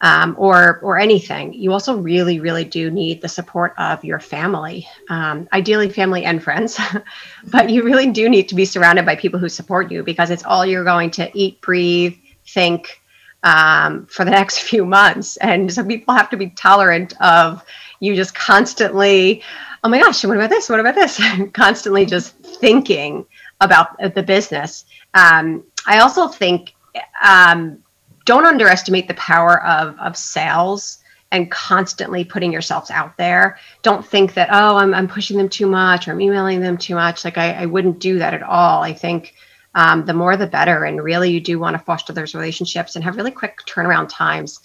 um, 0.00 0.34
or 0.38 0.78
or 0.80 0.98
anything. 0.98 1.52
You 1.52 1.72
also 1.72 1.96
really, 1.96 2.40
really 2.40 2.64
do 2.64 2.90
need 2.90 3.20
the 3.20 3.28
support 3.28 3.74
of 3.78 4.04
your 4.04 4.20
family, 4.20 4.88
um, 5.08 5.48
ideally 5.52 5.90
family 5.90 6.24
and 6.24 6.42
friends, 6.42 6.78
but 7.44 7.70
you 7.70 7.82
really 7.82 8.10
do 8.10 8.28
need 8.28 8.48
to 8.48 8.54
be 8.54 8.64
surrounded 8.64 9.04
by 9.04 9.16
people 9.16 9.38
who 9.38 9.48
support 9.48 9.90
you 9.90 10.02
because 10.02 10.30
it's 10.30 10.44
all 10.44 10.64
you're 10.64 10.84
going 10.84 11.10
to 11.12 11.30
eat, 11.34 11.60
breathe, 11.60 12.16
think 12.46 13.00
um, 13.42 14.06
for 14.06 14.24
the 14.24 14.30
next 14.40 14.60
few 14.60 14.84
months. 14.84 15.36
And 15.38 15.72
so 15.72 15.84
people 15.84 16.14
have 16.14 16.30
to 16.30 16.36
be 16.36 16.50
tolerant 16.50 17.14
of 17.20 17.64
you 18.00 18.16
just 18.16 18.34
constantly, 18.34 19.42
oh 19.84 19.88
my 19.88 20.00
gosh, 20.00 20.24
what 20.24 20.36
about 20.36 20.50
this? 20.50 20.68
What 20.68 20.80
about 20.80 20.94
this? 20.94 21.20
constantly 21.52 22.06
just 22.06 22.34
thinking 22.38 23.26
about 23.60 23.98
the 24.14 24.22
business. 24.22 24.86
Um, 25.12 25.64
I 25.86 25.98
also 25.98 26.28
think 26.28 26.74
um, 27.22 27.82
don't 28.30 28.46
underestimate 28.46 29.08
the 29.08 29.14
power 29.14 29.60
of 29.64 29.98
of 29.98 30.16
sales 30.16 30.98
and 31.32 31.50
constantly 31.50 32.24
putting 32.24 32.52
yourselves 32.52 32.88
out 32.90 33.16
there. 33.16 33.58
Don't 33.82 34.06
think 34.06 34.34
that 34.34 34.50
oh 34.52 34.76
I'm 34.76 34.94
I'm 34.94 35.08
pushing 35.08 35.36
them 35.36 35.48
too 35.48 35.66
much 35.66 36.06
or 36.06 36.12
I'm 36.12 36.20
emailing 36.20 36.60
them 36.60 36.78
too 36.78 36.94
much. 36.94 37.24
Like 37.24 37.38
I, 37.38 37.62
I 37.62 37.66
wouldn't 37.66 37.98
do 37.98 38.20
that 38.20 38.32
at 38.32 38.44
all. 38.44 38.84
I 38.84 38.92
think 38.92 39.34
um, 39.74 40.04
the 40.04 40.14
more 40.14 40.36
the 40.36 40.46
better. 40.46 40.84
And 40.84 41.02
really, 41.02 41.30
you 41.32 41.40
do 41.40 41.58
want 41.58 41.74
to 41.74 41.82
foster 41.82 42.12
those 42.12 42.34
relationships 42.34 42.94
and 42.94 43.04
have 43.04 43.16
really 43.16 43.32
quick 43.32 43.58
turnaround 43.66 44.08
times 44.08 44.60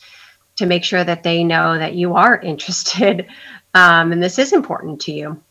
to 0.58 0.68
make 0.68 0.84
sure 0.84 1.04
that 1.04 1.24
they 1.24 1.44
know 1.44 1.78
that 1.78 1.96
you 1.96 2.16
are 2.16 2.40
interested 2.54 3.28
um, 3.76 4.14
and 4.14 4.24
this 4.24 4.40
is 4.40 4.54
important 4.54 5.02
to 5.02 5.12
you. 5.12 5.44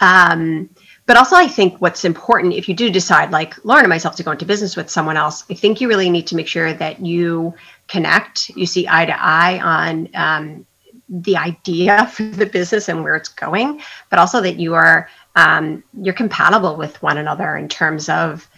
Um, 0.00 0.68
but 1.06 1.16
also, 1.16 1.36
I 1.36 1.46
think 1.46 1.80
what's 1.80 2.04
important 2.04 2.54
if 2.54 2.68
you 2.68 2.74
do 2.74 2.90
decide, 2.90 3.30
like 3.30 3.64
Lauren 3.64 3.84
and 3.84 3.90
myself, 3.90 4.16
to 4.16 4.24
go 4.24 4.32
into 4.32 4.44
business 4.44 4.76
with 4.76 4.90
someone 4.90 5.16
else, 5.16 5.44
I 5.48 5.54
think 5.54 5.80
you 5.80 5.88
really 5.88 6.10
need 6.10 6.26
to 6.26 6.36
make 6.36 6.48
sure 6.48 6.72
that 6.72 7.00
you 7.00 7.54
connect, 7.86 8.48
you 8.50 8.66
see 8.66 8.88
eye 8.88 9.06
to 9.06 9.14
eye 9.16 9.60
on 9.60 10.08
um, 10.14 10.66
the 11.08 11.36
idea 11.36 12.06
for 12.12 12.24
the 12.24 12.46
business 12.46 12.88
and 12.88 13.04
where 13.04 13.14
it's 13.14 13.28
going, 13.28 13.80
but 14.10 14.18
also 14.18 14.40
that 14.40 14.58
you 14.58 14.74
are 14.74 15.08
um, 15.36 15.84
you're 16.00 16.14
compatible 16.14 16.76
with 16.76 17.00
one 17.02 17.18
another 17.18 17.56
in 17.56 17.68
terms 17.68 18.08
of 18.08 18.48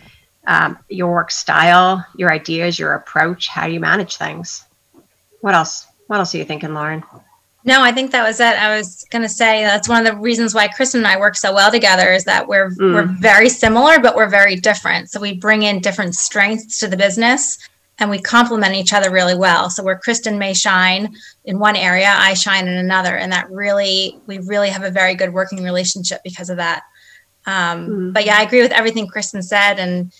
um, 0.46 0.78
your 0.88 1.12
work 1.12 1.30
style, 1.30 2.06
your 2.16 2.32
ideas, 2.32 2.78
your 2.78 2.94
approach, 2.94 3.48
how 3.48 3.66
you 3.66 3.80
manage 3.80 4.16
things. 4.16 4.64
What 5.42 5.54
else? 5.54 5.86
What 6.06 6.18
else 6.18 6.34
are 6.34 6.38
you 6.38 6.44
thinking, 6.44 6.72
Lauren? 6.72 7.04
No, 7.68 7.82
I 7.82 7.92
think 7.92 8.12
that 8.12 8.26
was 8.26 8.40
it. 8.40 8.56
I 8.66 8.74
was 8.78 9.04
going 9.10 9.20
to 9.20 9.28
say 9.28 9.62
that's 9.62 9.90
one 9.90 10.04
of 10.04 10.10
the 10.10 10.18
reasons 10.18 10.54
why 10.54 10.68
Kristen 10.68 11.00
and 11.00 11.06
I 11.06 11.18
work 11.18 11.36
so 11.36 11.52
well 11.52 11.70
together 11.70 12.10
is 12.18 12.24
that 12.24 12.48
we're 12.48 12.70
Mm. 12.70 12.94
we're 12.94 13.10
very 13.20 13.50
similar, 13.50 13.98
but 14.00 14.16
we're 14.16 14.30
very 14.40 14.56
different. 14.56 15.10
So 15.10 15.20
we 15.20 15.34
bring 15.34 15.64
in 15.64 15.80
different 15.80 16.14
strengths 16.14 16.78
to 16.78 16.88
the 16.88 16.96
business, 16.96 17.58
and 17.98 18.08
we 18.08 18.20
complement 18.20 18.74
each 18.74 18.94
other 18.94 19.10
really 19.10 19.34
well. 19.34 19.68
So 19.68 19.82
where 19.82 19.98
Kristen 19.98 20.38
may 20.38 20.54
shine 20.54 21.14
in 21.44 21.58
one 21.58 21.76
area, 21.76 22.10
I 22.16 22.32
shine 22.32 22.66
in 22.68 22.78
another, 22.78 23.14
and 23.16 23.30
that 23.32 23.50
really 23.50 24.18
we 24.26 24.38
really 24.38 24.70
have 24.70 24.84
a 24.84 24.90
very 24.90 25.14
good 25.14 25.34
working 25.34 25.62
relationship 25.62 26.22
because 26.24 26.48
of 26.48 26.56
that. 26.56 26.80
Um, 27.46 27.78
Mm. 27.88 28.12
But 28.14 28.24
yeah, 28.24 28.38
I 28.38 28.42
agree 28.44 28.62
with 28.62 28.72
everything 28.72 29.08
Kristen 29.08 29.42
said, 29.42 29.78
and 29.78 30.10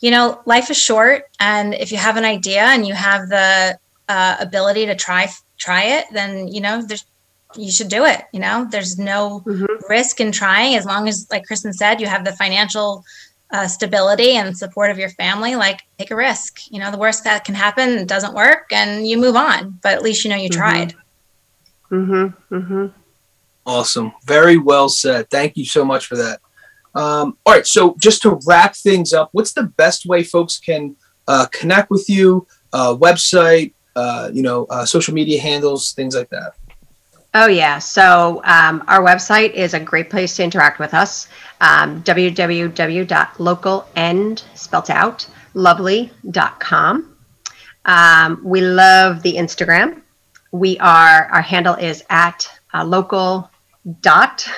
you 0.00 0.10
know, 0.10 0.40
life 0.46 0.70
is 0.70 0.78
short, 0.78 1.24
and 1.38 1.74
if 1.74 1.92
you 1.92 1.98
have 1.98 2.16
an 2.16 2.24
idea 2.24 2.62
and 2.74 2.86
you 2.86 2.94
have 2.94 3.28
the 3.28 3.78
uh, 4.08 4.36
ability 4.40 4.86
to 4.86 4.94
try 4.94 5.28
try 5.58 5.84
it, 5.84 6.06
then 6.12 6.48
you 6.48 6.60
know 6.60 6.82
there's 6.82 7.04
you 7.56 7.70
should 7.70 7.88
do 7.88 8.04
it. 8.04 8.22
You 8.32 8.40
know, 8.40 8.66
there's 8.68 8.98
no 8.98 9.40
Mhm. 9.46 9.88
risk 9.88 10.20
in 10.20 10.32
trying 10.32 10.74
as 10.74 10.84
long 10.84 11.06
as, 11.08 11.28
like 11.30 11.46
Kristen 11.46 11.72
said, 11.72 12.00
you 12.00 12.08
have 12.08 12.24
the 12.24 12.32
financial 12.32 13.04
uh, 13.52 13.68
stability 13.68 14.32
and 14.32 14.58
support 14.58 14.90
of 14.90 14.98
your 14.98 15.10
family. 15.10 15.54
Like, 15.54 15.78
take 15.96 16.10
a 16.10 16.16
risk. 16.16 16.62
You 16.70 16.80
know, 16.80 16.90
the 16.90 16.98
worst 16.98 17.22
that 17.22 17.44
can 17.44 17.54
happen, 17.54 18.04
doesn't 18.06 18.34
work, 18.34 18.72
and 18.72 19.06
you 19.06 19.16
move 19.16 19.36
on. 19.36 19.78
But 19.82 19.92
at 19.92 20.02
least 20.02 20.24
you 20.24 20.30
know 20.30 20.36
you 20.36 20.48
Mhm. 20.48 20.56
tried. 20.56 20.94
Mm-hmm. 21.92 22.54
Mm-hmm. 22.54 22.86
Awesome. 23.66 24.12
Very 24.24 24.56
well 24.56 24.88
said. 24.88 25.30
Thank 25.30 25.56
you 25.56 25.64
so 25.64 25.84
much 25.84 26.06
for 26.06 26.16
that. 26.16 26.40
Um, 26.96 27.36
all 27.46 27.52
right. 27.54 27.66
So, 27.66 27.94
just 28.00 28.22
to 28.22 28.40
wrap 28.46 28.74
things 28.74 29.12
up, 29.12 29.28
what's 29.32 29.52
the 29.52 29.64
best 29.64 30.06
way 30.06 30.24
folks 30.24 30.58
can 30.58 30.96
uh, 31.28 31.46
connect 31.52 31.90
with 31.90 32.08
you? 32.10 32.46
Uh, 32.72 32.94
website, 32.96 33.72
uh, 33.96 34.30
you 34.32 34.42
know, 34.42 34.66
uh, 34.66 34.84
social 34.84 35.14
media 35.14 35.40
handles, 35.40 35.92
things 35.92 36.14
like 36.14 36.28
that. 36.30 36.54
Oh 37.34 37.48
yeah. 37.48 37.80
So 37.80 38.40
um, 38.44 38.84
our 38.86 39.02
website 39.02 39.54
is 39.54 39.74
a 39.74 39.80
great 39.80 40.08
place 40.08 40.36
to 40.36 40.44
interact 40.44 40.78
with 40.78 40.94
us. 40.94 41.26
Um, 41.60 42.00
www.localand 42.04 44.42
spelt 44.54 44.90
out 44.90 45.28
lovely.com. 45.54 47.16
Um, 47.84 48.40
we 48.44 48.60
love 48.60 49.22
the 49.22 49.34
Instagram. 49.34 50.02
We 50.52 50.78
are 50.78 51.26
our 51.32 51.42
handle 51.42 51.74
is 51.74 52.04
at 52.08 52.48
uh, 52.72 52.84
local 52.84 53.50
dot 54.00 54.48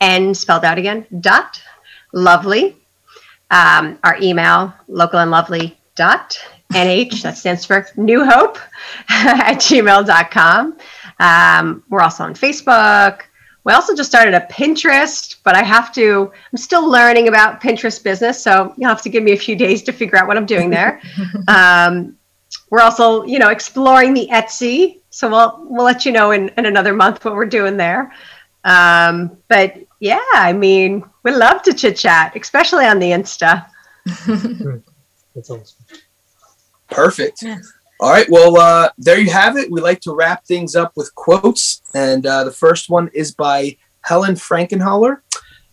and 0.00 0.36
spelled 0.36 0.64
out 0.64 0.78
again 0.78 1.04
dot 1.20 1.60
lovely. 2.12 2.76
Um, 3.50 3.98
our 4.04 4.16
email 4.22 4.72
local 4.88 5.18
and 5.18 5.30
lovely 5.30 5.76
dot 5.96 6.38
nh 6.74 7.22
that 7.22 7.36
stands 7.36 7.64
for 7.64 7.86
New 7.96 8.24
Hope 8.24 8.58
at 9.08 9.56
gmail.com. 9.56 10.76
Um, 11.20 11.82
we're 11.88 12.00
also 12.00 12.24
on 12.24 12.34
Facebook. 12.34 13.22
We 13.64 13.72
also 13.72 13.94
just 13.94 14.10
started 14.10 14.34
a 14.34 14.40
Pinterest, 14.50 15.36
but 15.42 15.56
I 15.56 15.62
have 15.62 15.92
to, 15.94 16.30
I'm 16.52 16.58
still 16.58 16.88
learning 16.88 17.28
about 17.28 17.62
Pinterest 17.62 18.02
business. 18.02 18.42
So 18.42 18.74
you'll 18.76 18.90
have 18.90 19.02
to 19.02 19.08
give 19.08 19.22
me 19.22 19.32
a 19.32 19.38
few 19.38 19.56
days 19.56 19.82
to 19.84 19.92
figure 19.92 20.18
out 20.18 20.26
what 20.26 20.36
I'm 20.36 20.44
doing 20.44 20.68
there. 20.68 21.00
um, 21.48 22.16
we're 22.70 22.80
also, 22.80 23.24
you 23.24 23.38
know, 23.38 23.48
exploring 23.48 24.12
the 24.12 24.28
Etsy. 24.30 25.00
So 25.08 25.30
we'll, 25.30 25.66
we'll 25.68 25.84
let 25.84 26.04
you 26.04 26.12
know 26.12 26.32
in, 26.32 26.50
in 26.58 26.66
another 26.66 26.92
month 26.92 27.24
what 27.24 27.34
we're 27.34 27.46
doing 27.46 27.78
there. 27.78 28.12
Um, 28.64 29.38
but 29.48 29.76
yeah, 30.00 30.20
I 30.34 30.52
mean, 30.52 31.04
we 31.22 31.30
love 31.30 31.62
to 31.62 31.72
chit 31.72 31.96
chat, 31.96 32.36
especially 32.36 32.84
on 32.84 32.98
the 32.98 33.10
Insta. 33.10 33.66
That's 35.34 35.50
awesome. 35.50 35.84
Perfect. 36.94 37.44
All 38.00 38.10
right. 38.10 38.26
Well, 38.28 38.58
uh, 38.58 38.90
there 38.98 39.18
you 39.18 39.30
have 39.30 39.56
it. 39.56 39.70
We 39.70 39.80
like 39.80 40.00
to 40.00 40.14
wrap 40.14 40.44
things 40.44 40.74
up 40.74 40.92
with 40.96 41.14
quotes. 41.14 41.82
And 41.94 42.26
uh, 42.26 42.44
the 42.44 42.52
first 42.52 42.90
one 42.90 43.08
is 43.14 43.32
by 43.32 43.76
Helen 44.02 44.34
Frankenthaler. 44.34 45.18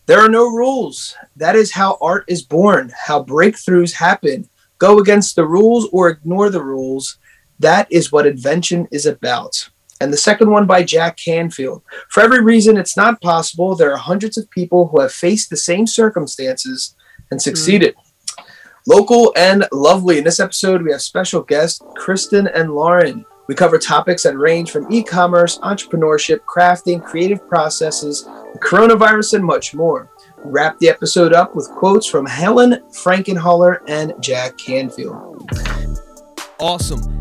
There 0.05 0.19
are 0.19 0.29
no 0.29 0.45
rules. 0.49 1.15
That 1.35 1.55
is 1.55 1.71
how 1.71 1.97
art 2.01 2.25
is 2.27 2.41
born, 2.41 2.91
how 3.05 3.23
breakthroughs 3.23 3.93
happen. 3.93 4.49
Go 4.77 4.99
against 4.99 5.35
the 5.35 5.45
rules 5.45 5.87
or 5.91 6.09
ignore 6.09 6.49
the 6.49 6.63
rules. 6.63 7.17
That 7.59 7.87
is 7.91 8.11
what 8.11 8.25
invention 8.25 8.87
is 8.91 9.05
about. 9.05 9.69
And 9.99 10.11
the 10.11 10.17
second 10.17 10.49
one 10.49 10.65
by 10.65 10.83
Jack 10.83 11.17
Canfield. 11.17 11.83
For 12.09 12.23
every 12.23 12.41
reason 12.41 12.77
it's 12.77 12.97
not 12.97 13.21
possible, 13.21 13.75
there 13.75 13.93
are 13.93 13.97
hundreds 13.97 14.37
of 14.37 14.49
people 14.49 14.87
who 14.87 14.99
have 14.99 15.11
faced 15.11 15.49
the 15.49 15.57
same 15.57 15.85
circumstances 15.85 16.95
and 17.29 17.39
succeeded. 17.39 17.95
Local 18.87 19.31
and 19.35 19.67
lovely. 19.71 20.17
In 20.17 20.23
this 20.23 20.39
episode, 20.39 20.81
we 20.81 20.91
have 20.91 21.01
special 21.01 21.41
guests 21.41 21.81
Kristen 21.95 22.47
and 22.47 22.73
Lauren. 22.73 23.25
We 23.47 23.53
cover 23.53 23.77
topics 23.77 24.23
that 24.23 24.37
range 24.37 24.71
from 24.71 24.91
e 24.91 25.03
commerce, 25.03 25.59
entrepreneurship, 25.59 26.39
crafting, 26.39 27.03
creative 27.03 27.47
processes, 27.47 28.23
the 28.23 28.59
coronavirus, 28.59 29.35
and 29.35 29.45
much 29.45 29.75
more. 29.75 30.09
We 30.43 30.51
wrap 30.51 30.79
the 30.79 30.89
episode 30.89 31.33
up 31.33 31.55
with 31.55 31.69
quotes 31.69 32.07
from 32.07 32.25
Helen 32.25 32.81
Frankenthaler 32.91 33.81
and 33.87 34.13
Jack 34.19 34.57
Canfield. 34.57 35.47
Awesome. 36.59 37.20